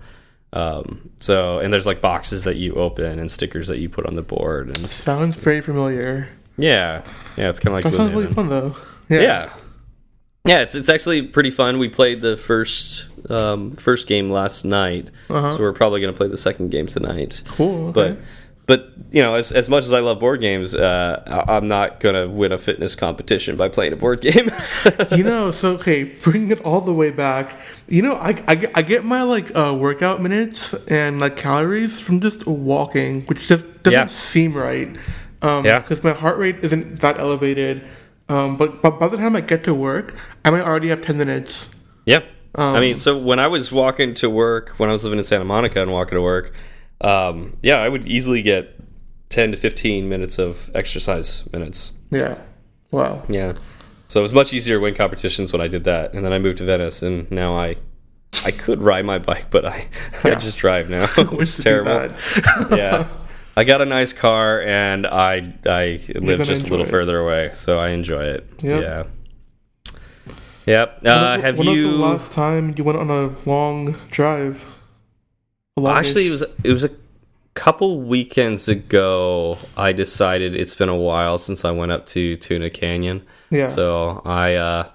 Um, 0.54 1.10
so 1.20 1.58
and 1.58 1.72
there's 1.72 1.86
like 1.86 2.00
boxes 2.00 2.44
that 2.44 2.56
you 2.56 2.74
open 2.76 3.18
and 3.18 3.30
stickers 3.30 3.68
that 3.68 3.78
you 3.78 3.88
put 3.88 4.06
on 4.06 4.14
the 4.14 4.22
board, 4.22 4.68
and 4.68 4.78
Sounds 4.90 5.34
very 5.36 5.60
familiar. 5.60 6.28
yeah, 6.56 7.02
yeah, 7.36 7.50
it's 7.50 7.58
kind 7.58 7.68
of 7.68 7.74
like 7.74 7.84
That 7.84 7.92
sounds 7.96 8.12
really 8.12 8.32
fun 8.32 8.48
though. 8.48 8.74
Yeah. 9.08 9.50
Yeah, 10.46 10.60
it's 10.60 10.74
it's 10.74 10.88
actually 10.90 11.22
pretty 11.22 11.50
fun. 11.50 11.78
We 11.78 11.88
played 11.88 12.20
the 12.20 12.36
first 12.36 13.06
um, 13.30 13.76
first 13.76 14.06
game 14.06 14.28
last 14.30 14.64
night, 14.64 15.08
Uh-huh. 15.30 15.52
so 15.52 15.58
we're 15.60 15.72
probably 15.72 16.00
going 16.00 16.12
to 16.12 16.16
play 16.16 16.28
the 16.28 16.36
second 16.36 16.70
game 16.70 16.86
tonight. 16.86 17.42
Cool. 17.46 17.88
Okay. 17.88 17.92
but 17.92 18.18
you 18.68 19.22
know, 19.22 19.34
as 19.34 19.52
as 19.52 19.68
much 19.68 19.84
as 19.84 19.92
I 19.92 20.00
love 20.00 20.18
board 20.20 20.40
games, 20.40 20.74
uh, 20.74 21.22
I- 21.26 21.56
I'm 21.56 21.68
not 21.68 22.00
going 22.00 22.14
to 22.14 22.26
win 22.28 22.50
a 22.52 22.58
fitness 22.58 22.94
competition 22.94 23.56
by 23.56 23.68
playing 23.68 23.92
a 23.92 23.96
board 23.96 24.20
game. 24.22 24.50
you 25.16 25.22
know, 25.30 25.50
so 25.52 25.72
okay, 25.72 26.04
bring 26.04 26.50
it 26.50 26.60
all 26.62 26.80
the 26.80 26.92
way 26.94 27.10
back. 27.10 27.56
You 27.88 28.02
know, 28.02 28.14
I, 28.14 28.42
I, 28.48 28.54
get- 28.54 28.72
I 28.74 28.82
get 28.82 29.04
my 29.04 29.22
like 29.22 29.54
uh, 29.56 29.74
workout 29.78 30.22
minutes 30.22 30.72
and 30.88 31.20
like 31.20 31.36
calories 31.36 32.00
from 32.00 32.20
just 32.20 32.46
walking, 32.46 33.22
which 33.26 33.46
just 33.46 33.64
doesn't 33.82 33.92
Yeah. 33.92 34.06
seem 34.06 34.54
right. 34.56 34.96
Um, 35.42 35.64
Yeah. 35.64 35.80
because 35.80 36.02
my 36.02 36.12
heart 36.12 36.38
rate 36.38 36.56
isn't 36.62 37.00
that 37.02 37.18
elevated. 37.18 37.84
Um, 38.30 38.56
but, 38.56 38.80
but 38.80 38.98
by 38.98 39.08
the 39.08 39.18
time 39.18 39.36
I 39.36 39.42
get 39.42 39.64
to 39.64 39.74
work, 39.74 40.16
I 40.46 40.50
might 40.50 40.62
already 40.62 40.88
have 40.88 41.02
ten 41.02 41.18
minutes. 41.18 41.74
Yep. 42.06 42.24
I 42.54 42.74
Um, 42.74 42.80
mean, 42.80 42.96
so 42.96 43.18
when 43.18 43.38
I 43.38 43.48
was 43.48 43.70
walking 43.70 44.14
to 44.14 44.30
work, 44.30 44.70
when 44.78 44.88
I 44.88 44.92
was 44.92 45.04
living 45.04 45.18
in 45.18 45.24
Santa 45.24 45.44
Monica 45.44 45.82
and 45.82 45.92
walking 45.92 46.16
to 46.16 46.22
work, 46.22 46.52
um, 47.04 47.56
yeah, 47.62 47.76
I 47.78 47.88
would 47.88 48.06
easily 48.06 48.42
get 48.42 48.74
10 49.28 49.52
to 49.52 49.56
15 49.56 50.08
minutes 50.08 50.38
of 50.38 50.70
exercise 50.74 51.44
minutes. 51.52 51.92
Yeah. 52.10 52.38
Wow. 52.90 53.22
Yeah. 53.28 53.54
So 54.08 54.20
it 54.20 54.22
was 54.22 54.34
much 54.34 54.52
easier 54.52 54.76
to 54.76 54.80
win 54.82 54.94
competitions 54.94 55.52
when 55.52 55.60
I 55.60 55.66
did 55.68 55.84
that. 55.84 56.14
And 56.14 56.24
then 56.24 56.32
I 56.32 56.38
moved 56.38 56.58
to 56.58 56.64
Venice 56.64 57.02
and 57.02 57.30
now 57.30 57.56
I 57.58 57.76
I 58.44 58.50
could 58.50 58.80
ride 58.82 59.04
my 59.04 59.18
bike, 59.18 59.46
but 59.50 59.64
I 59.64 59.86
I 60.22 60.34
just 60.36 60.58
drive 60.58 60.90
now. 60.90 61.06
which 61.30 61.48
is 61.48 61.58
terrible. 61.58 62.14
yeah. 62.76 63.08
I 63.56 63.64
got 63.64 63.80
a 63.80 63.84
nice 63.84 64.12
car 64.12 64.60
and 64.62 65.06
I 65.06 65.54
I 65.66 66.00
live 66.14 66.42
just 66.42 66.66
a 66.66 66.70
little 66.70 66.86
it. 66.86 66.90
further 66.90 67.18
away, 67.18 67.50
so 67.54 67.78
I 67.78 67.90
enjoy 67.90 68.24
it. 68.24 68.48
Yep. 68.62 68.82
Yeah. 68.82 69.02
Yep. 70.66 71.02
When 71.02 71.12
Uh, 71.12 71.34
was 71.36 71.42
have 71.42 71.58
when 71.58 71.66
you 71.68 71.86
was 71.88 71.96
the 71.98 72.06
last 72.06 72.32
time 72.32 72.74
you 72.76 72.84
went 72.84 72.98
on 72.98 73.10
a 73.10 73.34
long 73.48 73.96
drive? 74.10 74.66
Actually, 75.76 76.28
it 76.28 76.30
was 76.30 76.44
it 76.62 76.72
was 76.72 76.84
a 76.84 76.90
couple 77.54 78.00
weekends 78.00 78.68
ago. 78.68 79.58
I 79.76 79.92
decided 79.92 80.54
it's 80.54 80.74
been 80.74 80.88
a 80.88 80.96
while 80.96 81.36
since 81.36 81.64
I 81.64 81.72
went 81.72 81.90
up 81.90 82.06
to 82.06 82.36
Tuna 82.36 82.70
Canyon. 82.70 83.26
yeah. 83.50 83.68
So 83.68 84.22
I, 84.24 84.54
uh, 84.54 84.88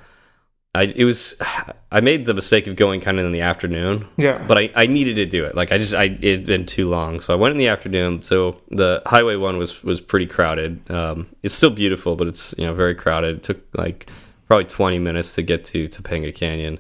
I 0.74 0.84
it 0.84 1.04
was 1.04 1.36
I 1.92 2.00
made 2.00 2.26
the 2.26 2.34
mistake 2.34 2.68
of 2.68 2.78
going 2.78 3.02
kind 3.02 3.20
of 3.20 3.26
in 3.26 3.34
the 3.34 3.42
afternoon. 3.42 4.08
Yeah. 4.16 4.42
But 4.48 4.58
I, 4.58 4.72
I 4.74 4.88
needed 4.88 5.16
to 5.16 5.26
do 5.26 5.44
it. 5.44 5.54
Like 5.54 5.74
I 5.74 5.78
just 5.78 5.94
I 5.94 6.18
it'd 6.22 6.46
been 6.46 6.66
too 6.66 6.90
long, 6.90 7.20
so 7.20 7.34
I 7.34 7.36
went 7.36 7.52
in 7.52 7.58
the 7.58 7.68
afternoon. 7.68 8.22
So 8.22 8.56
the 8.70 9.02
highway 9.06 9.36
one 9.36 9.58
was 9.58 9.84
was 9.84 10.00
pretty 10.00 10.28
crowded. 10.28 10.90
Um, 10.90 11.28
it's 11.44 11.54
still 11.54 11.72
beautiful, 11.72 12.16
but 12.16 12.28
it's 12.28 12.56
you 12.58 12.66
know 12.66 12.74
very 12.74 12.96
crowded. 12.96 13.38
It 13.38 13.44
took 13.44 13.62
like 13.74 14.10
probably 14.48 14.66
twenty 14.66 15.00
minutes 15.00 15.36
to 15.36 15.42
get 15.42 15.66
to 15.66 15.90
Topanga 15.90 16.34
Canyon. 16.34 16.80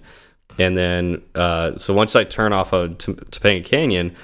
And 0.59 0.77
then, 0.77 1.21
uh, 1.33 1.77
so 1.77 1.93
once 1.93 2.15
I 2.15 2.25
turn 2.25 2.51
off 2.53 2.73
of 2.73 2.97
Topanga 2.97 3.63
Canyon, 3.63 4.15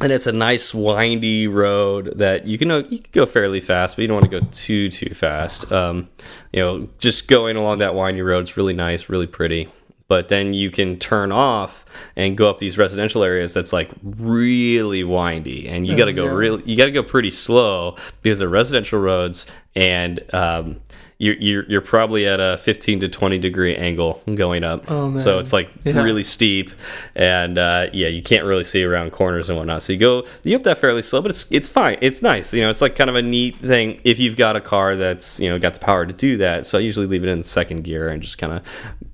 and 0.00 0.12
it's 0.12 0.26
a 0.26 0.32
nice 0.32 0.74
windy 0.74 1.46
road 1.46 2.14
that 2.16 2.46
you 2.46 2.56
can 2.56 2.70
you 2.90 2.98
can 2.98 3.10
go 3.12 3.26
fairly 3.26 3.60
fast, 3.60 3.96
but 3.96 4.02
you 4.02 4.08
don't 4.08 4.16
want 4.16 4.30
to 4.30 4.40
go 4.40 4.46
too 4.50 4.88
too 4.88 5.14
fast. 5.14 5.70
Um, 5.70 6.08
you 6.52 6.60
know, 6.60 6.88
just 6.98 7.28
going 7.28 7.56
along 7.56 7.78
that 7.78 7.94
windy 7.94 8.22
road 8.22 8.44
is 8.44 8.56
really 8.56 8.72
nice, 8.72 9.08
really 9.08 9.26
pretty. 9.26 9.68
But 10.08 10.26
then 10.28 10.54
you 10.54 10.70
can 10.70 10.98
turn 10.98 11.30
off 11.30 11.84
and 12.16 12.36
go 12.36 12.50
up 12.50 12.58
these 12.58 12.76
residential 12.76 13.22
areas 13.22 13.54
that's 13.54 13.72
like 13.72 13.90
really 14.02 15.04
windy, 15.04 15.68
and 15.68 15.86
you 15.86 15.96
got 15.96 16.06
to 16.06 16.12
go 16.12 16.24
yeah. 16.24 16.32
real. 16.32 16.60
You 16.62 16.76
got 16.76 16.86
to 16.86 16.92
go 16.92 17.02
pretty 17.02 17.30
slow 17.30 17.96
because 18.22 18.40
they're 18.40 18.48
residential 18.48 18.98
roads, 18.98 19.46
and 19.76 20.22
um, 20.34 20.80
you're, 21.22 21.36
you're 21.36 21.64
you're 21.68 21.80
probably 21.82 22.26
at 22.26 22.40
a 22.40 22.56
15 22.62 23.00
to 23.00 23.08
20 23.08 23.38
degree 23.38 23.76
angle 23.76 24.22
going 24.34 24.64
up. 24.64 24.90
Oh, 24.90 25.18
So 25.18 25.38
it's 25.38 25.52
like 25.52 25.68
Yeah. 25.84 26.00
really 26.02 26.22
steep, 26.22 26.70
and 27.14 27.58
uh, 27.58 27.88
yeah, 27.92 28.08
you 28.08 28.22
can't 28.22 28.44
really 28.44 28.64
see 28.64 28.82
around 28.82 29.12
corners 29.12 29.48
and 29.50 29.58
whatnot. 29.58 29.82
So 29.82 29.92
you 29.92 29.98
go 29.98 30.24
you 30.44 30.56
up 30.56 30.62
that 30.62 30.78
fairly 30.78 31.02
slow, 31.02 31.20
but 31.20 31.30
it's 31.30 31.46
it's 31.52 31.68
fine. 31.68 31.98
It's 32.00 32.22
nice. 32.22 32.54
You 32.54 32.62
know, 32.62 32.70
it's 32.70 32.80
like 32.80 32.96
kind 32.96 33.10
of 33.10 33.16
a 33.16 33.22
neat 33.22 33.58
thing 33.60 34.00
if 34.02 34.18
you've 34.18 34.36
got 34.36 34.56
a 34.56 34.60
car 34.62 34.96
that's 34.96 35.38
you 35.38 35.50
know 35.50 35.58
got 35.58 35.74
the 35.74 35.80
power 35.80 36.06
to 36.06 36.12
do 36.12 36.38
that. 36.38 36.66
So 36.66 36.78
I 36.78 36.80
usually 36.80 37.06
leave 37.06 37.22
it 37.22 37.28
in 37.28 37.42
second 37.42 37.84
gear 37.84 38.08
and 38.08 38.22
just 38.22 38.38
kind 38.38 38.54
of 38.54 38.62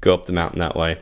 go 0.01 0.15
up 0.15 0.27
the 0.27 0.33
mountain 0.33 0.61
that 0.61 0.77
way. 0.77 0.99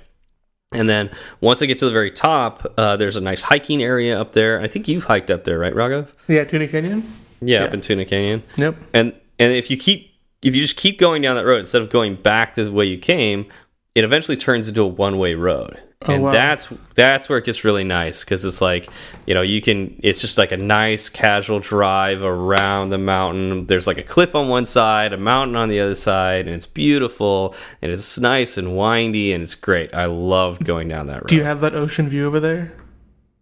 And 0.72 0.88
then 0.88 1.10
once 1.40 1.60
I 1.62 1.66
get 1.66 1.78
to 1.80 1.84
the 1.84 1.92
very 1.92 2.10
top, 2.10 2.66
uh, 2.78 2.96
there's 2.96 3.14
a 3.16 3.20
nice 3.20 3.42
hiking 3.42 3.82
area 3.82 4.18
up 4.18 4.32
there. 4.32 4.60
I 4.60 4.66
think 4.66 4.88
you've 4.88 5.04
hiked 5.04 5.30
up 5.30 5.44
there, 5.44 5.58
right, 5.58 5.72
Raghav? 5.74 6.08
yeah, 6.28 6.44
Tuna 6.44 6.66
Canyon. 6.66 7.02
Yeah, 7.40 7.64
up 7.64 7.74
in 7.74 7.80
Tuna 7.82 8.04
Canyon. 8.06 8.42
Yep. 8.56 8.74
And 8.94 9.12
and 9.38 9.52
if 9.52 9.70
you 9.70 9.76
keep 9.76 10.13
if 10.44 10.54
you 10.54 10.62
just 10.62 10.76
keep 10.76 10.98
going 10.98 11.22
down 11.22 11.36
that 11.36 11.44
road 11.44 11.60
instead 11.60 11.82
of 11.82 11.90
going 11.90 12.14
back 12.16 12.54
the 12.54 12.70
way 12.70 12.84
you 12.84 12.98
came, 12.98 13.46
it 13.94 14.04
eventually 14.04 14.36
turns 14.36 14.68
into 14.68 14.82
a 14.82 14.86
one 14.86 15.18
way 15.18 15.34
road. 15.34 15.80
Oh, 16.06 16.12
and 16.12 16.22
wow. 16.22 16.32
that's 16.32 16.70
that's 16.94 17.30
where 17.30 17.38
it 17.38 17.46
gets 17.46 17.64
really 17.64 17.84
nice 17.84 18.24
because 18.24 18.44
it's 18.44 18.60
like 18.60 18.90
you 19.26 19.32
know 19.32 19.40
you 19.40 19.62
can 19.62 19.98
it's 20.02 20.20
just 20.20 20.36
like 20.36 20.52
a 20.52 20.56
nice 20.58 21.08
casual 21.08 21.60
drive 21.60 22.22
around 22.22 22.90
the 22.90 22.98
mountain. 22.98 23.64
There's 23.66 23.86
like 23.86 23.96
a 23.96 24.02
cliff 24.02 24.34
on 24.34 24.50
one 24.50 24.66
side, 24.66 25.14
a 25.14 25.16
mountain 25.16 25.56
on 25.56 25.70
the 25.70 25.80
other 25.80 25.94
side, 25.94 26.46
and 26.46 26.54
it's 26.54 26.66
beautiful 26.66 27.54
and 27.80 27.90
it's 27.90 28.18
nice 28.18 28.58
and 28.58 28.76
windy 28.76 29.32
and 29.32 29.42
it's 29.42 29.54
great. 29.54 29.94
I 29.94 30.04
love 30.04 30.62
going 30.62 30.88
down 30.88 31.06
that 31.06 31.22
road. 31.22 31.28
Do 31.28 31.36
you 31.36 31.44
have 31.44 31.62
that 31.62 31.74
ocean 31.74 32.08
view 32.10 32.26
over 32.26 32.38
there? 32.38 32.74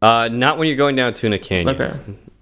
uh, 0.00 0.28
not 0.30 0.56
when 0.58 0.68
you're 0.68 0.76
going 0.76 0.94
down 0.96 1.14
Tuna 1.14 1.38
Canyon, 1.40 1.80
Okay. 1.80 1.98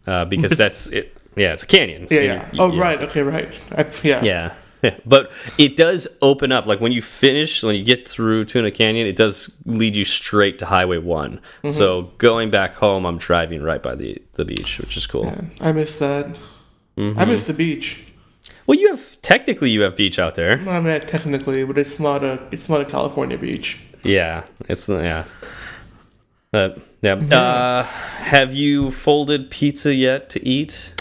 uh, 0.06 0.24
because 0.26 0.50
that's 0.58 0.88
it. 0.88 1.16
Yeah, 1.36 1.52
it's 1.52 1.62
a 1.62 1.66
canyon. 1.66 2.06
Yeah, 2.10 2.20
yeah. 2.20 2.48
you- 2.52 2.60
Oh, 2.62 2.72
yeah. 2.72 2.80
right. 2.82 3.00
Okay, 3.02 3.22
right. 3.22 3.60
I, 3.76 3.86
yeah. 4.02 4.22
Yeah. 4.24 4.54
Yeah. 4.82 4.96
But 5.04 5.30
it 5.58 5.76
does 5.76 6.08
open 6.22 6.52
up. 6.52 6.64
Like 6.64 6.80
when 6.80 6.90
you 6.90 7.02
finish, 7.02 7.62
when 7.62 7.74
you 7.74 7.84
get 7.84 8.08
through 8.08 8.46
Tuna 8.46 8.70
Canyon, 8.70 9.06
it 9.06 9.14
does 9.14 9.54
lead 9.66 9.94
you 9.94 10.06
straight 10.06 10.58
to 10.60 10.64
Highway 10.64 10.96
one 10.96 11.38
Mm-hmm. 11.62 11.72
So 11.72 12.10
going 12.16 12.48
back 12.50 12.76
home, 12.76 13.04
I'm 13.04 13.18
driving 13.18 13.62
right 13.62 13.82
by 13.82 13.94
the, 13.94 14.16
the 14.36 14.46
beach, 14.46 14.78
which 14.78 14.96
is 14.96 15.06
cool. 15.06 15.30
I 15.60 15.72
miss 15.72 15.98
that. 15.98 16.34
Mm-hmm. 16.96 17.18
I 17.20 17.26
miss 17.26 17.46
the 17.46 17.52
beach. 17.52 18.06
Well, 18.66 18.78
you 18.78 18.88
have 18.88 19.20
technically 19.20 19.68
you 19.68 19.82
have 19.82 19.96
beach 19.96 20.18
out 20.18 20.34
there. 20.34 20.58
I 20.66 20.80
mean, 20.80 20.98
technically, 21.02 21.62
but 21.64 21.76
it's 21.76 22.00
not 22.00 22.24
a 22.24 22.40
it's 22.50 22.70
not 22.70 22.80
a 22.80 22.86
California 22.86 23.36
beach. 23.36 23.78
Yeah, 24.02 24.44
it's 24.66 24.88
yeah. 24.88 25.24
But 26.52 26.78
yeah. 27.02 27.14
Uh, 27.14 27.82
have 27.84 28.52
you 28.52 28.90
folded 28.90 29.50
pizza 29.50 29.94
yet 29.94 30.30
to 30.30 30.46
eat? 30.46 30.94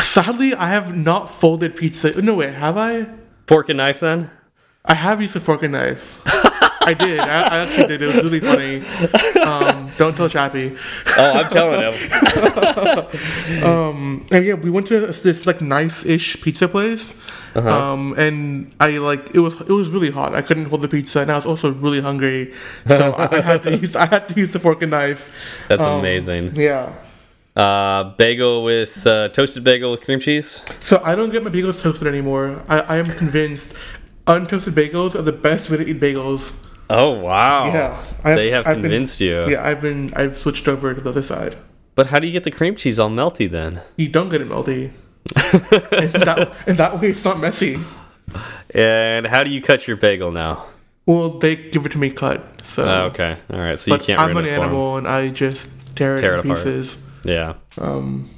Sadly, 0.00 0.54
I 0.54 0.68
have 0.68 0.96
not 0.96 1.32
folded 1.34 1.76
pizza. 1.76 2.20
No 2.20 2.34
wait, 2.34 2.54
have 2.54 2.76
I? 2.76 3.06
Fork 3.46 3.68
and 3.68 3.78
knife 3.78 4.00
then? 4.00 4.30
I 4.84 4.94
have 4.94 5.20
used 5.20 5.34
a 5.36 5.40
fork 5.40 5.62
and 5.62 5.72
knife. 5.72 6.20
I 6.86 6.94
did. 6.98 7.18
I, 7.18 7.42
I 7.42 7.58
actually 7.60 7.86
did. 7.86 8.02
It 8.02 8.06
was 8.06 8.22
really 8.22 8.40
funny. 8.40 8.82
Um, 9.40 9.73
Don't 9.96 10.16
tell 10.16 10.28
Chappie. 10.28 10.76
Oh, 11.16 11.32
I'm 11.32 11.48
telling 11.50 11.80
him. 11.92 11.94
And 14.32 14.44
yeah, 14.44 14.54
we 14.54 14.70
went 14.70 14.86
to 14.88 14.98
this, 15.00 15.22
this 15.22 15.46
like 15.46 15.60
nice-ish 15.60 16.40
pizza 16.42 16.66
place. 16.68 17.14
Uh-huh. 17.54 17.70
Um, 17.70 18.14
and 18.18 18.72
I 18.80 18.98
like 18.98 19.30
it 19.34 19.38
was 19.38 19.60
it 19.60 19.68
was 19.68 19.88
really 19.88 20.10
hot. 20.10 20.34
I 20.34 20.42
couldn't 20.42 20.64
hold 20.66 20.82
the 20.82 20.88
pizza, 20.88 21.20
and 21.20 21.30
I 21.30 21.36
was 21.36 21.46
also 21.46 21.72
really 21.72 22.00
hungry, 22.00 22.52
so 22.86 23.12
I, 23.18 23.36
I 23.38 23.40
had 23.40 23.62
to 23.62 23.76
use 23.78 23.94
I 23.94 24.06
had 24.06 24.28
to 24.28 24.34
use 24.34 24.52
the 24.52 24.58
fork 24.58 24.82
and 24.82 24.90
knife. 24.90 25.30
That's 25.68 25.80
Um, 25.82 26.00
amazing. 26.00 26.56
Yeah. 26.56 26.92
Uh, 27.54 28.10
bagel 28.16 28.64
with 28.64 29.06
uh, 29.06 29.28
toasted 29.28 29.62
bagel 29.62 29.92
with 29.92 30.02
cream 30.02 30.18
cheese. 30.18 30.62
So 30.80 31.00
I 31.04 31.14
don't 31.14 31.30
get 31.30 31.44
my 31.44 31.50
bagels 31.50 31.80
toasted 31.80 32.08
anymore. 32.08 32.60
I, 32.66 32.80
I 32.80 32.96
am 32.96 33.06
convinced 33.06 33.74
untoasted 34.26 34.72
bagels 34.72 35.14
are 35.14 35.22
the 35.22 35.32
best 35.32 35.70
way 35.70 35.76
to 35.76 35.86
eat 35.88 36.00
bagels. 36.00 36.52
Oh 36.90 37.10
wow! 37.12 37.66
Yeah, 37.72 38.04
I've- 38.24 38.36
they 38.36 38.50
have 38.50 38.66
I've 38.66 38.74
been- 38.74 38.82
convinced 38.82 39.20
you. 39.20 39.48
Yeah, 39.48 39.66
I've 39.66 39.80
been 39.80 40.10
I've 40.14 40.36
switched 40.36 40.68
over 40.68 40.92
to 40.94 41.00
the 41.00 41.10
other 41.10 41.22
side. 41.22 41.56
But 41.94 42.08
how 42.08 42.18
do 42.18 42.26
you 42.26 42.32
get 42.32 42.44
the 42.44 42.50
cream 42.50 42.74
cheese 42.76 42.98
all 42.98 43.08
melty 43.10 43.48
then? 43.50 43.80
You 43.96 44.08
don't 44.08 44.28
get 44.28 44.40
it 44.40 44.48
melty. 44.48 44.90
and, 45.36 46.12
that, 46.24 46.52
and 46.66 46.76
that 46.76 47.00
way 47.00 47.10
it's 47.10 47.24
not 47.24 47.38
messy. 47.40 47.78
And 48.74 49.26
how 49.26 49.44
do 49.44 49.50
you 49.50 49.62
cut 49.62 49.86
your 49.86 49.96
bagel 49.96 50.30
now? 50.32 50.66
Well, 51.06 51.38
they 51.38 51.54
give 51.54 51.86
it 51.86 51.92
to 51.92 51.98
me 51.98 52.10
cut. 52.10 52.44
So 52.66 52.84
Oh, 52.84 53.04
okay, 53.06 53.36
all 53.50 53.58
right. 53.60 53.78
So 53.78 53.94
you 53.94 54.00
can't. 54.00 54.20
I'm 54.20 54.36
an 54.36 54.44
it 54.44 54.48
for 54.50 54.54
'em. 54.56 54.62
animal 54.62 54.96
and 54.96 55.06
I 55.08 55.28
just 55.28 55.70
tear 55.94 56.14
it 56.14 56.18
Tear 56.18 56.34
in 56.34 56.40
it 56.40 56.44
apart. 56.44 56.58
pieces. 56.58 57.02
Yeah. 57.24 57.54
Um, 57.78 58.28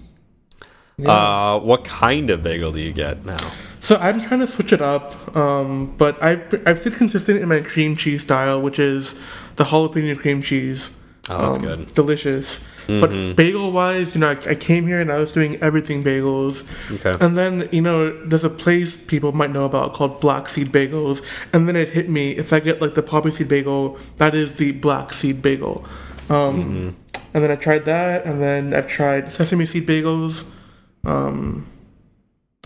yeah. 0.99 1.11
Uh, 1.11 1.59
what 1.61 1.85
kind 1.85 2.31
of 2.31 2.43
bagel 2.43 2.73
do 2.73 2.81
you 2.81 2.93
get 2.93 3.25
now? 3.25 3.37
So 3.87 3.97
I'm 3.97 4.21
trying 4.21 4.41
to 4.41 4.47
switch 4.47 4.73
it 4.73 4.83
up, 4.83 5.07
um, 5.37 5.95
but 5.97 6.21
I've 6.23 6.43
I've 6.67 6.79
stayed 6.81 6.97
consistent 6.97 7.41
in 7.43 7.49
my 7.49 7.61
cream 7.61 7.97
cheese 7.97 8.23
style, 8.23 8.61
which 8.61 8.79
is 8.79 9.15
the 9.57 9.65
jalapeno 9.65 10.19
cream 10.19 10.43
cheese. 10.43 10.91
Oh, 11.31 11.43
that's 11.43 11.59
Um, 11.59 11.63
good. 11.65 11.79
Mm-hmm. 11.81 11.95
Delicious. 11.95 12.49
But 12.89 13.11
bagel 13.35 13.73
wise, 13.73 14.15
you 14.15 14.21
know, 14.21 14.31
I, 14.31 14.51
I 14.51 14.55
came 14.55 14.87
here 14.87 15.01
and 15.01 15.11
I 15.11 15.19
was 15.19 15.33
doing 15.33 15.57
everything 15.61 16.05
bagels. 16.05 16.63
Okay. 16.97 17.17
And 17.25 17.37
then, 17.37 17.69
you 17.73 17.83
know, 17.83 17.99
there's 18.29 18.45
a 18.45 18.55
place 18.65 18.97
people 18.97 19.33
might 19.33 19.51
know 19.51 19.65
about 19.65 19.93
called 19.93 20.21
black 20.21 20.49
seed 20.49 20.69
bagels. 20.69 21.21
And 21.53 21.67
then 21.67 21.75
it 21.75 21.89
hit 21.91 22.09
me 22.09 22.25
if 22.37 22.53
I 22.53 22.61
get 22.61 22.81
like 22.81 22.95
the 22.95 23.03
poppy 23.03 23.33
seed 23.33 23.49
bagel, 23.49 23.99
that 24.19 24.37
is 24.37 24.55
the 24.63 24.71
black 24.71 25.13
seed 25.13 25.43
bagel. 25.43 25.85
Um, 26.31 26.55
Mm-hmm. 26.63 26.89
And 27.35 27.45
then 27.45 27.51
I 27.51 27.57
tried 27.57 27.85
that, 27.85 28.25
and 28.25 28.41
then 28.41 28.73
I've 28.73 28.87
tried 28.87 29.31
sesame 29.33 29.67
seed 29.67 29.85
bagels. 29.87 30.49
Um, 31.05 31.67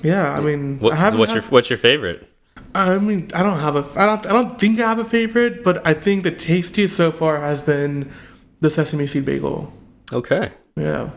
yeah, 0.02 0.32
I 0.32 0.40
mean, 0.40 0.78
What, 0.78 0.94
I 0.94 1.14
what's 1.16 1.32
had- 1.32 1.42
your 1.42 1.50
What's 1.50 1.70
your 1.70 1.78
favorite? 1.78 2.26
I 2.74 2.98
mean, 2.98 3.30
I 3.34 3.42
don't 3.42 3.58
have 3.58 3.74
a, 3.74 4.00
I 4.00 4.06
don't, 4.06 4.26
I 4.26 4.32
don't 4.32 4.58
think 4.60 4.78
I 4.78 4.88
have 4.88 4.98
a 5.00 5.04
favorite, 5.04 5.64
but 5.64 5.84
I 5.86 5.92
think 5.94 6.22
the 6.22 6.30
tastiest 6.30 6.96
so 6.96 7.10
far 7.10 7.40
has 7.40 7.60
been 7.62 8.12
the 8.60 8.70
sesame 8.70 9.06
seed 9.08 9.24
bagel. 9.24 9.72
Okay. 10.12 10.52
Yeah. 10.76 11.10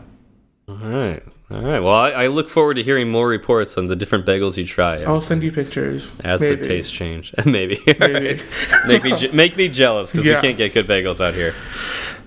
All 0.68 0.74
right. 0.76 1.22
All 1.50 1.60
right. 1.60 1.78
Well, 1.80 1.92
I, 1.94 2.10
I 2.10 2.26
look 2.26 2.48
forward 2.48 2.74
to 2.74 2.82
hearing 2.82 3.08
more 3.10 3.28
reports 3.28 3.76
on 3.78 3.86
the 3.86 3.94
different 3.94 4.26
bagels 4.26 4.56
you 4.56 4.66
try 4.66 5.02
I'll 5.02 5.20
send 5.20 5.42
you 5.44 5.52
pictures. 5.52 6.10
as 6.24 6.40
Maybe. 6.40 6.56
the 6.56 6.64
taste 6.64 6.92
change. 6.92 7.32
Maybe. 7.44 7.78
Maybe. 8.00 8.40
make 8.88 9.04
me 9.04 9.28
make 9.32 9.56
me 9.56 9.68
jealous 9.68 10.10
because 10.10 10.26
Yeah. 10.26 10.36
we 10.36 10.40
can't 10.42 10.56
get 10.56 10.74
good 10.74 10.86
bagels 10.88 11.20
out 11.24 11.34
here. 11.34 11.54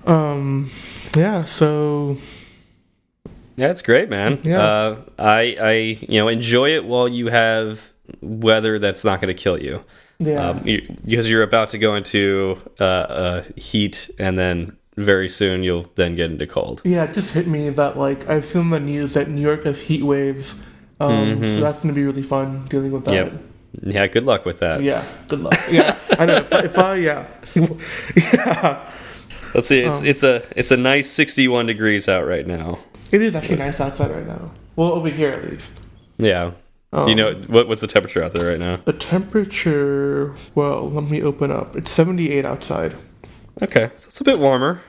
Um, 0.06 0.70
yeah. 1.16 1.44
So 1.44 2.16
that's 3.66 3.82
great, 3.82 4.08
man. 4.08 4.40
Yeah. 4.44 4.62
Uh, 4.62 4.96
I 5.18 5.56
I 5.60 5.72
you 6.00 6.20
know 6.20 6.28
enjoy 6.28 6.70
it 6.70 6.84
while 6.84 7.08
you 7.08 7.28
have 7.28 7.90
weather 8.22 8.78
that's 8.78 9.04
not 9.04 9.20
going 9.20 9.34
to 9.34 9.42
kill 9.42 9.60
you. 9.62 9.84
yeah, 10.18 10.48
Um, 10.50 10.66
you, 10.66 10.80
because 11.04 11.28
you're 11.30 11.42
about 11.42 11.68
to 11.70 11.78
go 11.78 11.94
into 11.94 12.58
uh, 12.80 12.84
uh, 12.84 13.42
heat, 13.56 14.10
and 14.18 14.38
then 14.38 14.76
very 14.96 15.28
soon 15.28 15.62
you'll 15.62 15.86
then 15.94 16.16
get 16.16 16.30
into 16.30 16.46
cold. 16.46 16.82
yeah. 16.84 17.04
It 17.04 17.12
just 17.14 17.34
hit 17.34 17.46
me 17.46 17.68
that 17.70 17.98
like 17.98 18.28
I've 18.28 18.44
seen 18.46 18.70
the 18.70 18.80
news 18.80 19.14
that 19.14 19.28
New 19.28 19.42
York 19.42 19.64
has 19.64 19.80
heat 19.80 20.02
waves. 20.02 20.62
Um, 21.00 21.38
so 21.42 21.60
that's 21.60 21.80
gonna 21.82 21.94
be 21.94 22.02
really 22.04 22.22
fun 22.24 22.66
dealing 22.68 22.90
with 22.92 23.04
that. 23.04 23.14
Yep. 23.14 23.32
Yeah. 23.82 24.06
Good 24.08 24.24
luck 24.24 24.44
with 24.44 24.58
that. 24.60 24.82
Yeah. 24.82 25.04
Good 25.28 25.40
luck. 25.40 25.54
Yeah. 25.70 25.96
I 26.18 26.26
know. 26.26 26.36
If 26.36 26.52
I, 26.52 26.58
if 26.64 26.78
I 26.78 26.94
yeah. 26.96 27.26
yeah. 28.34 28.90
Let's 29.54 29.66
see. 29.68 29.80
It's 29.80 30.02
it's 30.02 30.22
a 30.24 30.42
it's 30.56 30.70
a 30.72 30.76
nice 30.76 31.08
61 31.10 31.66
degrees 31.66 32.08
out 32.08 32.26
right 32.26 32.46
now. 32.46 32.78
It 33.12 33.22
is 33.22 33.34
actually 33.34 33.56
nice 33.56 33.80
outside 33.80 34.10
right 34.10 34.26
now. 34.26 34.50
Well, 34.76 34.92
over 34.92 35.08
here 35.08 35.30
at 35.30 35.50
least. 35.50 35.80
Yeah. 36.18 36.52
Do 36.92 36.98
you 37.10 37.12
Um, 37.12 37.16
know 37.16 37.34
what 37.48 37.68
what's 37.68 37.80
the 37.82 37.86
temperature 37.86 38.22
out 38.22 38.32
there 38.32 38.48
right 38.50 38.58
now? 38.60 38.80
The 38.84 38.92
temperature. 38.94 40.34
Well, 40.54 40.90
let 40.90 41.04
me 41.04 41.22
open 41.22 41.50
up. 41.50 41.76
It's 41.76 41.90
78 41.90 42.46
outside. 42.46 42.94
Okay, 43.62 43.90
so 43.96 44.06
it's 44.08 44.20
a 44.20 44.24
bit 44.24 44.38
warmer. 44.38 44.80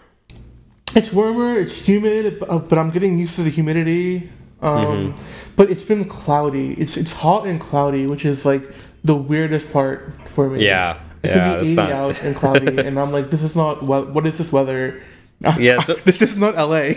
It's 0.96 1.12
warmer, 1.14 1.60
it's 1.60 1.74
humid, 1.88 2.40
but, 2.40 2.50
uh, 2.50 2.58
but 2.60 2.78
I'm 2.80 2.90
getting 2.92 3.18
used 3.18 3.36
to 3.36 3.44
the 3.44 3.50
humidity. 3.50 4.30
Um, 4.62 4.86
Mm-hmm. 5.14 5.24
But 5.56 5.70
it's 5.72 5.84
been 5.84 6.06
cloudy. 6.06 6.74
It's 6.74 6.96
it's 6.96 7.12
hot 7.14 7.46
and 7.46 7.60
cloudy, 7.60 8.06
which 8.08 8.24
is 8.26 8.46
like 8.46 8.64
the 9.04 9.16
weirdest 9.16 9.72
part 9.74 10.14
for 10.34 10.50
me. 10.50 10.66
Yeah, 10.66 10.98
it 11.22 11.28
yeah, 11.30 11.50
that's 11.50 11.64
be 11.64 11.72
80 11.74 11.76
not- 11.76 11.92
out 11.92 12.24
and 12.24 12.36
cloudy, 12.36 12.78
and 12.88 12.98
I'm 13.00 13.12
like, 13.12 13.30
this 13.30 13.44
is 13.44 13.56
not. 13.58 13.84
What 13.84 14.26
is 14.26 14.38
this 14.38 14.52
weather? 14.54 15.02
Yeah, 15.58 15.82
so- 15.82 15.96
this 16.06 16.22
is 16.22 16.38
not 16.38 16.56
LA. 16.56 16.94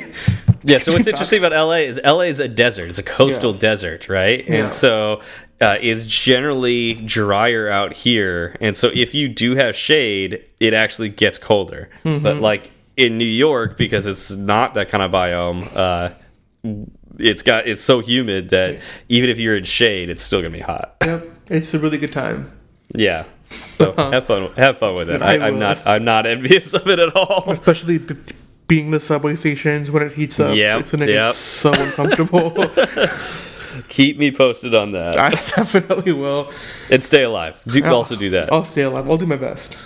Yeah. 0.65 0.79
So 0.79 0.93
what's 0.93 1.07
interesting 1.13 1.45
about 1.45 1.53
LA 1.53 1.77
is 1.87 2.01
LA 2.05 2.23
is 2.23 2.39
a 2.39 2.49
desert. 2.49 2.89
It's 2.89 2.99
a 2.99 3.03
coastal 3.03 3.53
Yeah. 3.53 3.59
desert, 3.61 4.09
right? 4.09 4.47
Yeah. 4.47 4.55
And 4.65 4.73
so 4.73 5.21
uh, 5.61 5.79
it's 5.81 6.05
generally 6.05 6.95
drier 6.95 7.69
out 7.69 7.93
here. 7.93 8.57
And 8.61 8.77
so 8.77 8.91
if 8.93 9.15
you 9.15 9.29
do 9.29 9.55
have 9.57 9.77
shade, 9.77 10.45
it 10.61 10.75
actually 10.75 11.09
gets 11.09 11.39
colder. 11.39 11.89
Mm-hmm. 12.05 12.23
But 12.23 12.37
like 12.37 12.71
in 12.97 13.17
New 13.19 13.25
York, 13.25 13.77
because 13.79 14.07
it's 14.07 14.31
not 14.31 14.75
that 14.75 14.89
kind 14.89 15.03
of 15.03 15.11
biome. 15.11 15.69
Uh, 15.75 16.11
it's 17.19 17.43
got 17.43 17.67
it's 17.67 17.83
so 17.83 18.01
humid 18.01 18.51
that 18.51 18.81
even 19.09 19.31
if 19.31 19.39
you're 19.39 19.57
in 19.57 19.65
shade, 19.65 20.11
it's 20.11 20.23
still 20.23 20.41
gonna 20.41 20.51
be 20.53 20.61
hot. 20.61 20.97
Yep, 21.05 21.27
it's 21.49 21.75
a 21.75 21.79
really 21.79 21.99
good 21.99 22.13
time. 22.13 22.51
Yeah. 22.95 23.25
So 23.79 23.93
have 23.97 24.27
fun. 24.27 24.53
Have 24.55 24.79
fun 24.79 24.97
with 24.97 25.11
it. 25.11 25.23
I 25.23 25.39
I'm 25.47 25.59
not. 25.59 25.87
I'm 25.87 26.05
not 26.05 26.27
envious 26.27 26.75
of 26.75 26.87
it 26.89 26.99
at 26.99 27.15
all. 27.17 27.45
Especially 27.51 27.99
b- 27.99 28.17
being 28.69 28.91
the 28.91 29.01
subway 29.01 29.37
stations 29.37 29.91
when 29.91 30.03
it 30.03 30.13
heats 30.13 30.41
up. 30.41 30.57
Yeah, 30.57 30.79
it's 30.79 30.93
yep. 30.93 31.35
so 31.35 31.73
uncomfortable. 31.73 32.51
Keep 33.89 34.19
me 34.19 34.31
posted 34.31 34.75
on 34.75 34.93
that 34.93 35.19
I 35.19 35.31
definitely 35.31 36.13
will. 36.13 36.51
and 36.91 37.03
stay 37.03 37.23
alive. 37.23 37.61
Do 37.67 37.83
I'll- 37.85 37.97
also 37.97 38.17
do 38.17 38.31
that. 38.31 38.53
I'll 38.53 38.65
stay 38.65 38.83
alive. 38.83 39.11
I'll 39.11 39.17
do 39.19 39.27
my 39.27 39.37
best. 39.37 39.77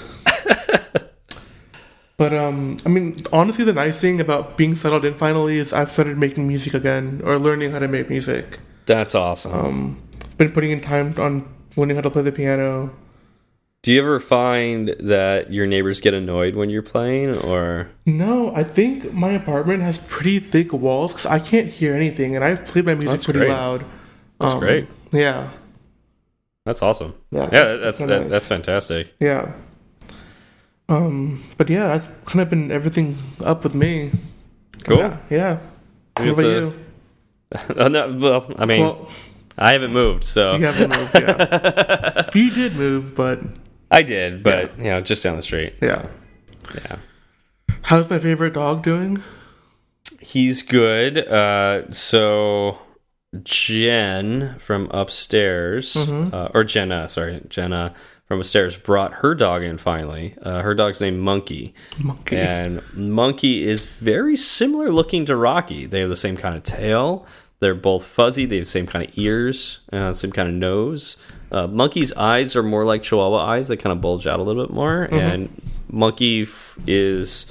but 2.17 2.33
um, 2.33 2.79
I 2.85 2.89
mean, 2.89 3.17
honestly, 3.33 3.65
the 3.65 3.73
nice 3.73 4.01
thing 4.01 4.21
about 4.21 4.57
being 4.57 4.75
settled 4.75 5.05
in 5.05 5.15
finally 5.15 5.59
is 5.59 5.73
I've 5.73 5.91
started 5.91 6.19
making 6.19 6.49
music 6.49 6.75
again 6.75 7.21
or 7.25 7.39
learning 7.39 7.73
how 7.73 7.79
to 7.79 7.89
make 7.89 8.09
music. 8.11 8.59
That's 8.87 9.15
awesome. 9.15 9.53
Um, 9.53 10.03
been 10.37 10.51
putting 10.53 10.71
in 10.71 10.81
time 10.81 11.15
on 11.19 11.49
learning 11.77 11.97
how 11.97 12.03
to 12.03 12.11
play 12.11 12.23
the 12.23 12.33
piano. 12.33 12.91
do 13.83 13.93
you 13.93 14.01
ever 14.01 14.19
find 14.19 14.89
that 14.99 15.53
your 15.53 15.65
neighbors 15.67 16.01
get 16.01 16.13
annoyed 16.15 16.57
when 16.57 16.69
you're 16.71 16.83
playing, 16.83 17.37
or 17.39 17.89
No, 18.05 18.53
I 18.55 18.65
think 18.65 19.13
my 19.13 19.31
apartment 19.33 19.83
has 19.83 19.99
pretty 20.09 20.41
thick 20.41 20.73
walls 20.73 21.13
because 21.13 21.27
I 21.27 21.39
can't 21.39 21.69
hear 21.69 21.95
anything, 21.95 22.35
and 22.35 22.45
I've 22.45 22.65
played 22.65 22.85
my 22.87 22.95
music 22.95 23.11
That's 23.13 23.25
pretty 23.27 23.41
great. 23.41 23.51
loud. 23.51 23.85
That's 24.41 24.53
Um, 24.55 24.59
great. 24.61 24.89
Yeah, 25.13 25.51
That's 26.65 26.83
awesome. 26.83 27.15
Yeah, 27.31 27.49
Yeah, 27.53 27.63
it's- 27.75 27.81
that's 27.83 27.99
that, 28.01 28.21
nice. 28.23 28.31
that's 28.31 28.49
fantastic. 28.49 29.15
yeah. 29.21 29.53
Um, 30.89 31.43
but 31.57 31.69
yeah, 31.71 31.87
that's 31.89 32.07
kind 32.27 32.41
of 32.41 32.51
been 32.51 32.71
everything 32.71 33.19
up 33.45 33.63
with 33.65 33.75
me. 33.75 34.11
Cool. 34.85 34.99
Yeah. 34.99 35.17
yeah. 35.31 35.59
What 36.17 36.29
about 36.29 36.45
a- 36.45 36.49
you? 36.49 36.75
Uh, 37.77 37.89
no, 37.97 38.17
well, 38.21 38.53
I 38.59 38.65
mean, 38.67 38.81
Well, 38.83 39.09
I 39.59 39.73
haven't 39.73 39.93
moved, 39.93 40.25
so 40.25 40.57
you 40.57 40.67
haven't 40.67 40.91
moved. 40.91 41.15
Yeah. 41.15 42.31
you 42.35 42.51
did 42.51 42.77
move, 42.77 43.15
but 43.15 43.41
I 43.91 44.03
did, 44.03 44.43
but 44.43 44.77
you 44.79 44.85
know, 44.85 45.01
just 45.01 45.23
down 45.23 45.37
the 45.37 45.43
street. 45.43 45.75
yeah. 45.81 46.07
Yeah. 46.75 46.97
How's 47.83 48.11
my 48.11 48.19
favorite 48.19 48.55
dog 48.55 48.83
doing? 48.83 49.23
He's 50.21 50.63
good. 50.63 51.19
Uh, 51.19 51.91
so 51.93 52.79
Jen 53.45 54.57
from 54.59 54.91
upstairs, 54.91 55.97
uh, 55.97 56.51
or 56.53 56.65
Jenna, 56.65 57.09
sorry, 57.09 57.43
Jenna 57.49 57.95
from 58.27 58.41
upstairs 58.41 58.77
brought 58.77 59.13
her 59.15 59.35
dog 59.35 59.63
in 59.63 59.79
finally. 59.79 60.35
Uh, 60.43 60.63
her 60.63 60.75
dog's 60.75 61.01
named 61.01 61.21
Monkey. 61.21 61.75
Monkey. 61.99 62.37
And 62.37 62.83
Monkey 62.93 63.63
is 63.63 63.85
very 63.85 64.37
similar 64.37 64.91
looking 64.91 65.25
to 65.27 65.37
Rocky. 65.37 65.87
They 65.87 66.01
have 66.01 66.09
the 66.09 66.17
same 66.17 66.37
kind 66.37 66.57
of 66.57 66.65
tail. 66.65 67.25
They're 67.61 67.75
both 67.75 68.05
fuzzy. 68.05 68.45
They 68.47 68.57
have 68.57 68.67
the 68.67 68.71
same 68.71 68.87
kind 68.87 69.07
of 69.09 69.17
ears, 69.19 69.81
uh, 69.93 70.13
same 70.13 70.33
kind 70.33 70.49
of 70.49 70.55
nose. 70.55 71.17
Uh, 71.51 71.67
Monkey's 71.67 72.13
eyes 72.15 72.55
are 72.57 72.63
more 72.63 72.85
like 72.85 73.03
Chihuahua 73.03 73.39
eyes. 73.45 73.69
They 73.69 73.77
kind 73.77 73.93
of 73.93 74.01
bulge 74.01 74.27
out 74.27 74.41
a 74.41 74.43
little 74.43 74.67
bit 74.67 74.75
more. 74.75 75.09
And 75.11 75.49
Monkey 75.91 76.43
f- 76.43 76.77
is 76.87 77.47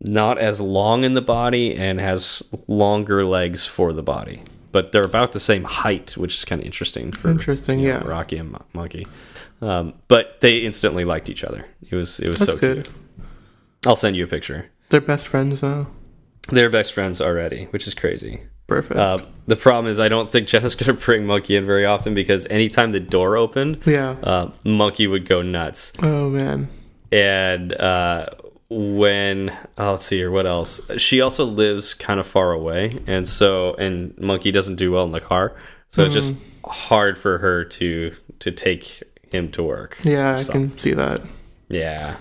not 0.00 0.38
as 0.38 0.60
long 0.60 1.04
in 1.04 1.14
the 1.14 1.22
body 1.22 1.74
and 1.74 2.00
has 2.00 2.42
longer 2.66 3.24
legs 3.24 3.66
for 3.66 3.92
the 3.92 4.02
body. 4.02 4.42
But 4.70 4.92
they're 4.92 5.02
about 5.02 5.32
the 5.32 5.40
same 5.40 5.64
height, 5.64 6.14
which 6.16 6.34
is 6.34 6.44
kind 6.44 6.60
of 6.60 6.66
interesting. 6.66 7.10
For, 7.10 7.30
Interesting, 7.30 7.78
you 7.78 7.88
know, 7.88 8.00
yeah. 8.00 8.06
Rocky 8.06 8.36
and 8.36 8.50
Mo- 8.52 8.64
Monkey. 8.74 9.06
Um, 9.62 9.94
but 10.08 10.40
they 10.40 10.58
instantly 10.58 11.04
liked 11.06 11.30
each 11.30 11.42
other. 11.42 11.64
It 11.90 11.96
was 11.96 12.20
it 12.20 12.28
was 12.28 12.36
That's 12.40 12.52
so 12.52 12.58
good. 12.58 12.84
cute. 12.84 12.90
I'll 13.86 13.96
send 13.96 14.14
you 14.14 14.24
a 14.24 14.28
picture. 14.28 14.66
They're 14.90 15.00
best 15.00 15.26
friends 15.26 15.62
though. 15.62 15.86
They're 16.50 16.70
best 16.70 16.92
friends 16.92 17.20
already, 17.20 17.64
which 17.66 17.86
is 17.86 17.94
crazy. 17.94 18.42
Perfect. 18.68 19.00
Uh, 19.00 19.18
the 19.46 19.56
problem 19.56 19.90
is, 19.90 19.98
I 19.98 20.08
don't 20.08 20.30
think 20.30 20.46
Jenna's 20.46 20.76
going 20.76 20.96
to 20.96 21.04
bring 21.04 21.26
Monkey 21.26 21.56
in 21.56 21.64
very 21.64 21.84
often 21.84 22.14
because 22.14 22.46
anytime 22.46 22.92
the 22.92 23.00
door 23.00 23.36
opened, 23.36 23.80
yeah. 23.84 24.10
uh, 24.22 24.50
Monkey 24.64 25.06
would 25.06 25.26
go 25.26 25.42
nuts. 25.42 25.92
oh 26.00 26.28
man. 26.30 26.68
And 27.10 27.72
uh, 27.72 28.26
when 28.68 29.50
oh, 29.78 29.92
let's 29.92 30.04
see 30.04 30.18
here, 30.18 30.30
what 30.30 30.46
else? 30.46 30.80
She 30.98 31.22
also 31.22 31.46
lives 31.46 31.94
kind 31.94 32.20
of 32.20 32.26
far 32.26 32.52
away, 32.52 33.02
and 33.06 33.26
so 33.26 33.74
and 33.74 34.16
Monkey 34.18 34.52
doesn't 34.52 34.76
do 34.76 34.92
well 34.92 35.04
in 35.04 35.12
the 35.12 35.20
car, 35.20 35.56
so 35.88 36.04
it's 36.04 36.14
just 36.14 36.34
hard 36.64 37.16
for 37.16 37.38
her 37.38 37.64
to 37.64 38.14
to 38.40 38.52
take 38.52 39.02
him 39.32 39.50
to 39.52 39.62
work. 39.62 39.98
Yeah, 40.04 40.36
I 40.36 40.44
can 40.44 40.72
see 40.74 40.92
that. 40.92 41.22
Yeah. 41.68 42.16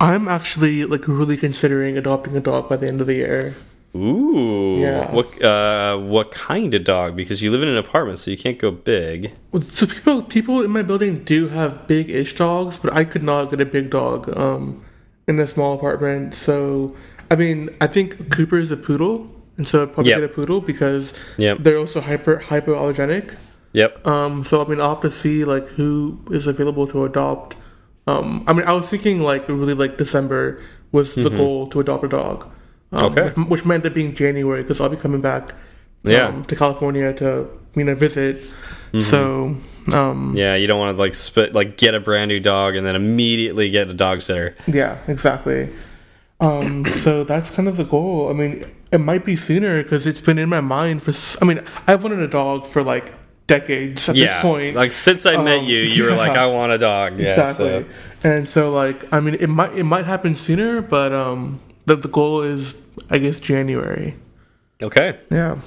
I'm 0.00 0.28
actually 0.28 0.84
like 0.84 1.08
really 1.08 1.36
considering 1.36 1.98
adopting 1.98 2.36
a 2.36 2.40
dog 2.40 2.68
by 2.68 2.76
the 2.76 2.86
end 2.86 3.00
of 3.00 3.08
the 3.08 3.14
year. 3.14 3.56
Ooh. 3.96 4.78
Yeah. 4.80 5.10
What 5.10 5.42
uh 5.42 5.98
what 5.98 6.30
kind 6.30 6.74
of 6.74 6.84
dog? 6.84 7.16
Because 7.16 7.42
you 7.42 7.50
live 7.50 7.62
in 7.62 7.68
an 7.68 7.76
apartment, 7.76 8.18
so 8.18 8.30
you 8.30 8.36
can't 8.36 8.58
go 8.58 8.70
big. 8.70 9.32
So 9.68 9.86
people 9.86 10.22
people 10.22 10.62
in 10.62 10.70
my 10.70 10.82
building 10.82 11.24
do 11.24 11.48
have 11.48 11.86
big-ish 11.88 12.36
dogs, 12.36 12.78
but 12.78 12.92
I 12.92 13.04
could 13.04 13.22
not 13.22 13.50
get 13.50 13.60
a 13.60 13.64
big 13.66 13.90
dog 13.90 14.28
um, 14.36 14.84
in 15.26 15.38
a 15.40 15.46
small 15.46 15.74
apartment. 15.74 16.34
So 16.34 16.94
I 17.30 17.36
mean, 17.36 17.70
I 17.80 17.86
think 17.86 18.30
Cooper 18.30 18.58
is 18.58 18.70
a 18.70 18.76
poodle, 18.76 19.26
and 19.56 19.66
so 19.66 19.82
I'd 19.82 19.92
probably 19.94 20.10
Yep. 20.10 20.20
get 20.20 20.30
a 20.30 20.34
poodle 20.34 20.60
because 20.60 21.14
Yep. 21.38 21.58
they're 21.60 21.78
also 21.78 22.00
hyper 22.00 22.42
hypoallergenic. 22.44 23.36
Yep. 23.72 24.06
Um, 24.06 24.44
so 24.44 24.62
I 24.64 24.68
mean, 24.68 24.80
I'll 24.80 24.94
have 24.94 25.02
to 25.02 25.10
see 25.10 25.44
like 25.44 25.66
who 25.68 26.18
is 26.30 26.46
available 26.46 26.86
to 26.88 27.04
adopt. 27.04 27.56
Um, 28.06 28.44
I 28.46 28.52
mean, 28.52 28.66
I 28.66 28.72
was 28.72 28.86
thinking 28.86 29.20
like 29.20 29.48
really 29.48 29.74
like 29.74 29.96
December 29.98 30.60
was 30.92 31.14
the 31.14 31.28
goal 31.30 31.66
to 31.68 31.80
adopt 31.80 32.04
a 32.04 32.08
dog. 32.08 32.46
Um. 32.90 33.12
Okay. 33.12 33.28
which, 33.42 33.64
might 33.64 33.76
end 33.76 33.86
up 33.86 33.94
being 33.94 34.14
January 34.14 34.62
because 34.62 34.80
I'll 34.80 34.88
be 34.88 34.96
coming 34.96 35.20
back. 35.20 35.54
Yeah. 36.04 36.28
Um, 36.28 36.44
to 36.46 36.56
California 36.56 37.12
to 37.14 37.48
you 37.74 37.84
know 37.84 37.94
visit. 37.94 38.36
Mm-hmm. 38.92 39.00
So 39.00 39.56
um, 39.94 40.34
Yeah, 40.36 40.54
you 40.54 40.66
don't 40.66 40.78
want 40.78 40.96
to 40.96 41.02
like 41.02 41.14
spit 41.14 41.54
like 41.54 41.76
get 41.76 41.94
a 41.94 42.00
brand 42.00 42.28
new 42.28 42.40
dog 42.40 42.76
and 42.76 42.86
then 42.86 42.96
immediately 42.96 43.70
get 43.70 43.88
a 43.88 43.94
dog 43.94 44.22
sitter. 44.22 44.56
Yeah, 44.66 44.98
exactly. 45.06 45.68
Um, 46.40 46.86
so 46.96 47.24
that's 47.24 47.50
kind 47.50 47.68
of 47.68 47.76
the 47.76 47.84
goal. 47.84 48.28
I 48.28 48.32
mean, 48.32 48.64
it 48.92 48.98
might 48.98 49.24
be 49.24 49.36
sooner 49.36 49.82
because 49.82 50.06
it's 50.06 50.20
been 50.20 50.38
in 50.38 50.48
my 50.48 50.60
mind 50.60 51.02
for. 51.02 51.12
I 51.42 51.44
mean, 51.46 51.62
I've 51.86 52.02
wanted 52.02 52.20
a 52.20 52.28
dog 52.28 52.66
for 52.66 52.82
like 52.82 53.12
decades 53.46 54.08
at 54.08 54.16
yeah. 54.16 54.34
this 54.34 54.42
point. 54.42 54.76
Like 54.76 54.92
since 54.92 55.26
I 55.26 55.42
met 55.42 55.60
Um, 55.60 55.64
you, 55.66 55.78
you 55.78 56.04
were 56.04 56.14
like. 56.14 56.32
I 56.32 56.46
want 56.46 56.72
a 56.72 56.78
dog. 56.78 57.18
Yeah, 57.18 57.30
exactly. 57.30 57.68
so- 57.68 57.84
And 58.28 58.48
so, 58.48 58.72
like, 58.72 59.10
I 59.12 59.20
mean, 59.20 59.34
it 59.34 59.48
might 59.48 59.72
it 59.72 59.84
might 59.84 60.06
happen 60.06 60.36
sooner, 60.36 60.82
but 60.82 61.12
um, 61.12 61.60
the 61.88 61.96
the 61.96 62.08
goal 62.08 62.42
is, 62.42 62.74
I 63.10 63.18
guess, 63.18 63.40
January. 63.40 64.14
Okay. 64.82 65.18
Yeah. 65.30 65.58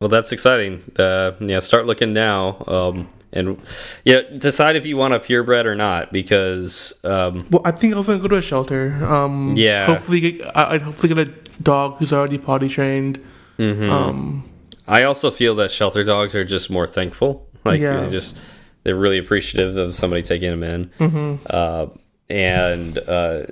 Well, 0.00 0.08
that's 0.10 0.32
exciting. 0.32 0.82
Uh, 0.98 1.32
yeah, 1.40 1.60
start 1.60 1.86
looking 1.86 2.12
now. 2.12 2.62
Um, 2.66 3.08
and 3.32 3.58
yeah, 4.04 4.20
decide 4.36 4.76
if 4.76 4.86
you 4.86 4.96
want 4.96 5.14
a 5.14 5.20
purebred 5.20 5.66
or 5.66 5.74
not 5.74 6.12
because 6.12 6.92
um, 7.04 7.44
Well, 7.50 7.62
I 7.64 7.70
think 7.72 7.94
I 7.94 7.96
was 7.96 8.06
gonna 8.06 8.18
go 8.20 8.28
to 8.28 8.36
a 8.36 8.42
shelter. 8.42 9.04
Um, 9.04 9.54
Yeah. 9.56 9.86
Hopefully, 9.86 10.44
I'd 10.54 10.82
hopefully 10.82 11.14
get 11.14 11.28
a 11.28 11.32
dog 11.62 11.96
who's 11.98 12.12
already 12.12 12.38
potty 12.38 12.68
trained. 12.68 13.18
Mm-hmm. 13.58 13.90
Um, 13.90 14.50
I 14.86 15.04
also 15.04 15.30
feel 15.30 15.54
that 15.56 15.70
shelter 15.70 16.04
dogs 16.04 16.34
are 16.34 16.44
just 16.44 16.70
more 16.70 16.86
thankful. 16.86 17.48
Like 17.64 17.80
Yeah. 17.80 18.00
they 18.02 18.10
just 18.10 18.38
they're 18.84 18.94
really 18.96 19.18
appreciative 19.18 19.76
of 19.76 19.94
somebody 19.94 20.22
taking 20.22 20.50
them 20.50 20.62
in. 20.62 20.90
Mm-hmm. 21.00 21.46
Uh, 21.48 21.86
and 22.28 22.98
uh, 22.98 23.46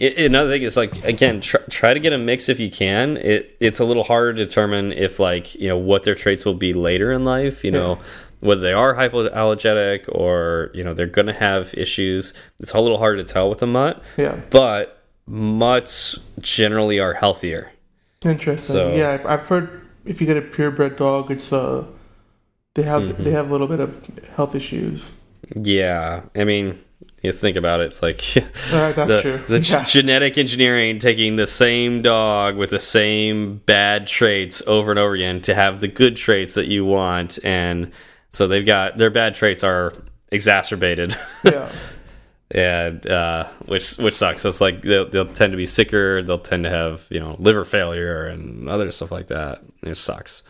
i 0.00 0.04
another 0.04 0.50
thing 0.50 0.62
is 0.62 0.76
like 0.76 1.04
again, 1.04 1.40
try, 1.40 1.60
try 1.70 1.94
to 1.94 2.00
get 2.00 2.12
a 2.12 2.18
mix 2.18 2.48
if 2.48 2.58
you 2.60 2.70
can. 2.70 3.16
It 3.16 3.56
it's 3.60 3.78
a 3.80 3.84
little 3.84 4.04
harder 4.04 4.32
to 4.34 4.44
determine 4.44 4.92
if 4.92 5.18
like 5.20 5.54
you 5.54 5.68
know 5.68 5.76
what 5.78 6.04
their 6.04 6.14
traits 6.14 6.44
will 6.44 6.54
be 6.54 6.72
later 6.72 7.12
in 7.12 7.24
life. 7.24 7.64
You 7.64 7.70
know. 7.72 7.98
Whether 8.40 8.60
they 8.62 8.72
are 8.72 8.96
hypoallergenic 8.96 10.06
or 10.08 10.72
you 10.74 10.82
know 10.82 10.94
they're 10.94 11.06
going 11.06 11.26
to 11.28 11.32
have 11.32 11.72
issues, 11.74 12.34
it's 12.58 12.72
a 12.72 12.80
little 12.80 12.98
hard 12.98 13.18
to 13.18 13.24
tell 13.24 13.48
with 13.48 13.62
a 13.62 13.68
mutt. 13.68 14.02
yeah. 14.16 14.40
But 14.50 15.00
mutts 15.28 16.18
generally 16.40 16.98
are 16.98 17.14
healthier. 17.14 17.70
Interesting. 18.24 18.74
So- 18.74 18.94
yeah, 18.96 19.20
I've- 19.24 19.44
heard 19.46 19.82
if 20.04 20.20
you 20.20 20.26
get 20.26 20.36
a 20.36 20.42
purebred 20.42 20.96
dog, 20.96 21.30
it's 21.30 21.52
uh, 21.52 21.84
they 22.74 22.82
have 22.82 23.02
Mm-hmm. 23.02 23.22
they 23.22 23.30
have 23.30 23.48
a 23.48 23.52
little 23.52 23.68
bit 23.68 23.78
of 23.78 24.04
health 24.34 24.56
issues. 24.56 25.14
Yeah, 25.54 26.22
I 26.34 26.42
mean, 26.42 26.80
you 27.22 27.32
think 27.32 27.56
about 27.56 27.80
it, 27.80 27.84
it's 27.86 28.02
like 28.02 28.18
that's 28.70 28.96
the, 28.96 29.20
true. 29.22 29.38
the 29.48 29.60
Yeah. 29.60 29.84
genetic 29.84 30.36
engineering 30.38 30.98
taking 30.98 31.36
the 31.36 31.46
same 31.46 32.02
dog 32.02 32.56
with 32.56 32.70
the 32.70 32.78
same 32.78 33.58
bad 33.66 34.06
traits 34.06 34.62
over 34.66 34.90
and 34.90 34.98
over 34.98 35.14
again 35.14 35.40
to 35.42 35.54
have 35.54 35.80
the 35.80 35.88
good 35.88 36.16
traits 36.16 36.54
that 36.54 36.66
you 36.66 36.84
want, 36.84 37.38
and 37.44 37.92
so 38.30 38.46
they've 38.48 38.66
got 38.66 38.98
their 38.98 39.10
bad 39.10 39.34
traits 39.34 39.62
are 39.62 39.92
exacerbated, 40.30 41.16
Yeah. 41.44 41.70
and 42.50 43.06
uh, 43.06 43.48
which 43.66 43.96
which 43.98 44.14
sucks. 44.14 44.42
So 44.42 44.48
it's 44.48 44.60
like 44.60 44.82
they'll, 44.82 45.08
they'll 45.08 45.32
tend 45.32 45.52
to 45.52 45.56
be 45.56 45.66
sicker, 45.66 46.22
they'll 46.22 46.38
tend 46.38 46.64
to 46.64 46.70
have 46.70 47.06
you 47.10 47.20
know 47.20 47.36
liver 47.38 47.64
failure 47.64 48.24
and 48.26 48.68
other 48.68 48.90
stuff 48.90 49.10
like 49.12 49.28
that. 49.28 49.62
It 49.82 49.96
sucks. 49.96 50.42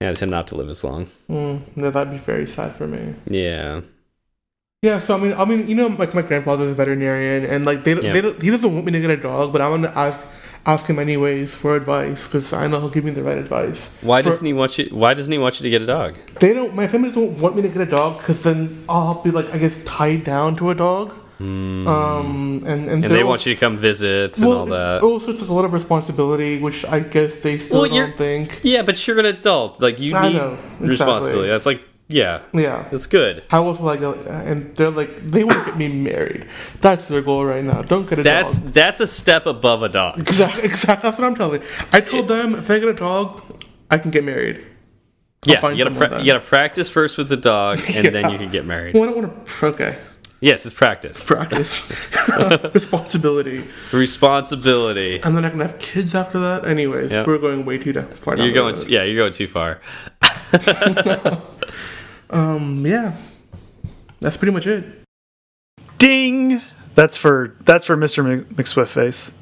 Yeah, 0.00 0.10
they 0.10 0.14
tend 0.16 0.30
not 0.32 0.48
to 0.48 0.56
live 0.56 0.68
as 0.68 0.82
long. 0.82 1.06
Mm, 1.30 1.62
that'd 1.76 2.10
be 2.10 2.18
very 2.18 2.46
sad 2.46 2.74
for 2.74 2.86
me. 2.88 3.14
Yeah. 3.26 3.82
Yeah, 4.84 4.98
so 4.98 5.14
I 5.14 5.20
mean, 5.20 5.32
I 5.34 5.44
mean, 5.44 5.68
you 5.68 5.76
know, 5.76 5.86
like 5.86 6.12
my 6.12 6.22
grandfather's 6.22 6.72
a 6.72 6.74
veterinarian, 6.74 7.44
and 7.44 7.64
like 7.64 7.84
they, 7.84 7.92
Yeah. 7.92 8.12
they 8.12 8.20
don't, 8.20 8.42
he 8.42 8.50
doesn't 8.50 8.74
want 8.74 8.84
me 8.84 8.90
to 8.90 9.00
get 9.00 9.10
a 9.10 9.16
dog, 9.16 9.52
but 9.52 9.62
I'm 9.62 9.70
gonna 9.80 9.92
ask 9.94 10.18
ask 10.66 10.86
him 10.86 10.98
anyways 10.98 11.54
for 11.54 11.76
advice 11.76 12.26
because 12.26 12.52
I 12.52 12.66
know 12.66 12.80
he'll 12.80 12.88
give 12.90 13.04
me 13.04 13.12
the 13.12 13.22
right 13.22 13.38
advice. 13.38 13.96
Why 14.00 14.22
For- 14.22 14.30
doesn't 14.30 14.44
he 14.44 14.52
want 14.52 14.78
you? 14.78 14.88
Why 14.90 15.14
doesn't 15.14 15.30
he 15.30 15.38
want 15.38 15.60
you 15.60 15.62
to 15.62 15.70
get 15.70 15.82
a 15.82 15.86
dog? 15.86 16.16
They 16.40 16.52
don't. 16.52 16.74
My 16.74 16.88
family 16.88 17.10
doesn't 17.10 17.38
want 17.38 17.54
me 17.54 17.62
to 17.62 17.68
get 17.68 17.80
a 17.80 17.86
dog 17.86 18.18
because 18.18 18.42
then 18.42 18.82
I'll 18.88 19.22
be 19.22 19.30
like, 19.30 19.54
I 19.54 19.58
guess, 19.58 19.84
tied 19.84 20.24
down 20.24 20.56
to 20.56 20.70
a 20.70 20.74
dog. 20.74 21.14
Um, 21.38 21.86
and 22.66 22.88
and, 22.88 23.04
and 23.04 23.14
they 23.14 23.22
want 23.22 23.46
you 23.46 23.54
to 23.54 23.60
come 23.60 23.76
visit 23.76 24.36
and 24.38 24.46
all 24.48 24.66
that. 24.66 25.02
Also, 25.04 25.30
it's 25.30 25.42
like 25.42 25.50
a 25.50 25.52
lot 25.54 25.64
of 25.64 25.72
responsibility, 25.74 26.58
which 26.58 26.84
I 26.86 26.98
guess 26.98 27.38
they 27.38 27.60
still 27.60 27.82
Well, 27.82 27.88
don't 27.88 28.16
think. 28.16 28.58
Yeah, 28.64 28.82
but 28.82 29.06
you're 29.06 29.20
an 29.20 29.26
adult. 29.26 29.80
Like 29.80 30.00
you 30.00 30.16
I 30.16 30.26
need 30.28 30.36
know, 30.38 30.52
exactly. 30.54 30.88
responsibility. 30.88 31.48
That's 31.50 31.66
like 31.66 31.82
yeah, 32.12 32.42
Yeah. 32.52 32.84
It's 32.92 33.06
good. 33.06 33.42
How 33.48 33.66
else 33.66 33.78
will 33.80 33.88
I 33.88 33.96
go? 33.96 34.12
And 34.14 34.74
they're 34.76 34.90
like, 34.90 35.30
they 35.30 35.42
want 35.44 35.58
to 35.60 35.64
get 35.70 35.76
me 35.78 35.88
married. 35.88 36.46
That's 36.80 37.08
their 37.08 37.22
goal 37.22 37.44
right 37.44 37.64
now. 37.64 37.82
Don't 37.82 38.08
get 38.08 38.18
a 38.18 38.22
That's 38.22 38.58
dog. 38.58 38.72
that's 38.72 39.00
a 39.00 39.06
step 39.06 39.46
above 39.46 39.82
a 39.82 39.88
dog. 39.88 40.18
Exactly, 40.20 40.64
exactly. 40.64 41.08
That's 41.08 41.18
what 41.18 41.26
I'm 41.26 41.34
telling. 41.36 41.62
I 41.92 42.00
told 42.00 42.28
them 42.28 42.54
if 42.54 42.70
I 42.70 42.78
get 42.78 42.88
a 42.88 42.94
dog, 42.94 43.42
I 43.90 43.98
can 43.98 44.10
get 44.10 44.24
married. 44.24 44.64
I'll 45.48 45.52
Yeah, 45.54 45.70
you 45.72 45.84
gotta 45.84 46.20
you 46.20 46.26
gotta 46.32 46.40
practice 46.44 46.88
first 46.88 47.18
with 47.18 47.28
the 47.28 47.36
dog, 47.36 47.80
and 47.96 48.06
then 48.14 48.30
you 48.30 48.38
can 48.38 48.50
get 48.50 48.64
married. 48.64 48.94
Well, 48.94 49.02
I 49.02 49.06
don't 49.06 49.16
want 49.16 49.46
to. 49.46 49.66
Okay, 49.66 49.98
Yes, 50.40 50.64
it's 50.66 50.74
practice, 50.74 51.24
practice 51.24 51.82
responsibility, 52.74 53.62
responsibility. 53.92 55.20
and 55.22 55.36
then 55.36 55.44
I 55.44 55.50
can 55.50 55.60
have 55.60 55.78
kids 55.78 56.14
after 56.14 56.38
that. 56.40 56.64
Anyways, 56.64 57.10
Yeah. 57.12 57.24
we're 57.26 57.38
going 57.38 57.64
way 57.64 57.78
too 57.78 57.92
far. 57.92 58.36
You're 58.36 58.52
going, 58.52 58.76
yeah, 58.88 59.02
you're 59.04 59.16
going 59.16 59.32
too 59.32 59.46
far. 59.48 59.80
Um, 62.32 62.84
yeah, 62.86 63.14
that's 64.20 64.36
pretty 64.36 64.52
much 64.52 64.66
it. 64.66 64.84
Ding. 65.98 66.60
That's 66.94 67.16
for 67.16 67.56
that's 67.60 67.84
for 67.84 67.96
Mr. 67.96 68.24
Mc- 68.24 68.48
McSwiftface. 68.56 69.32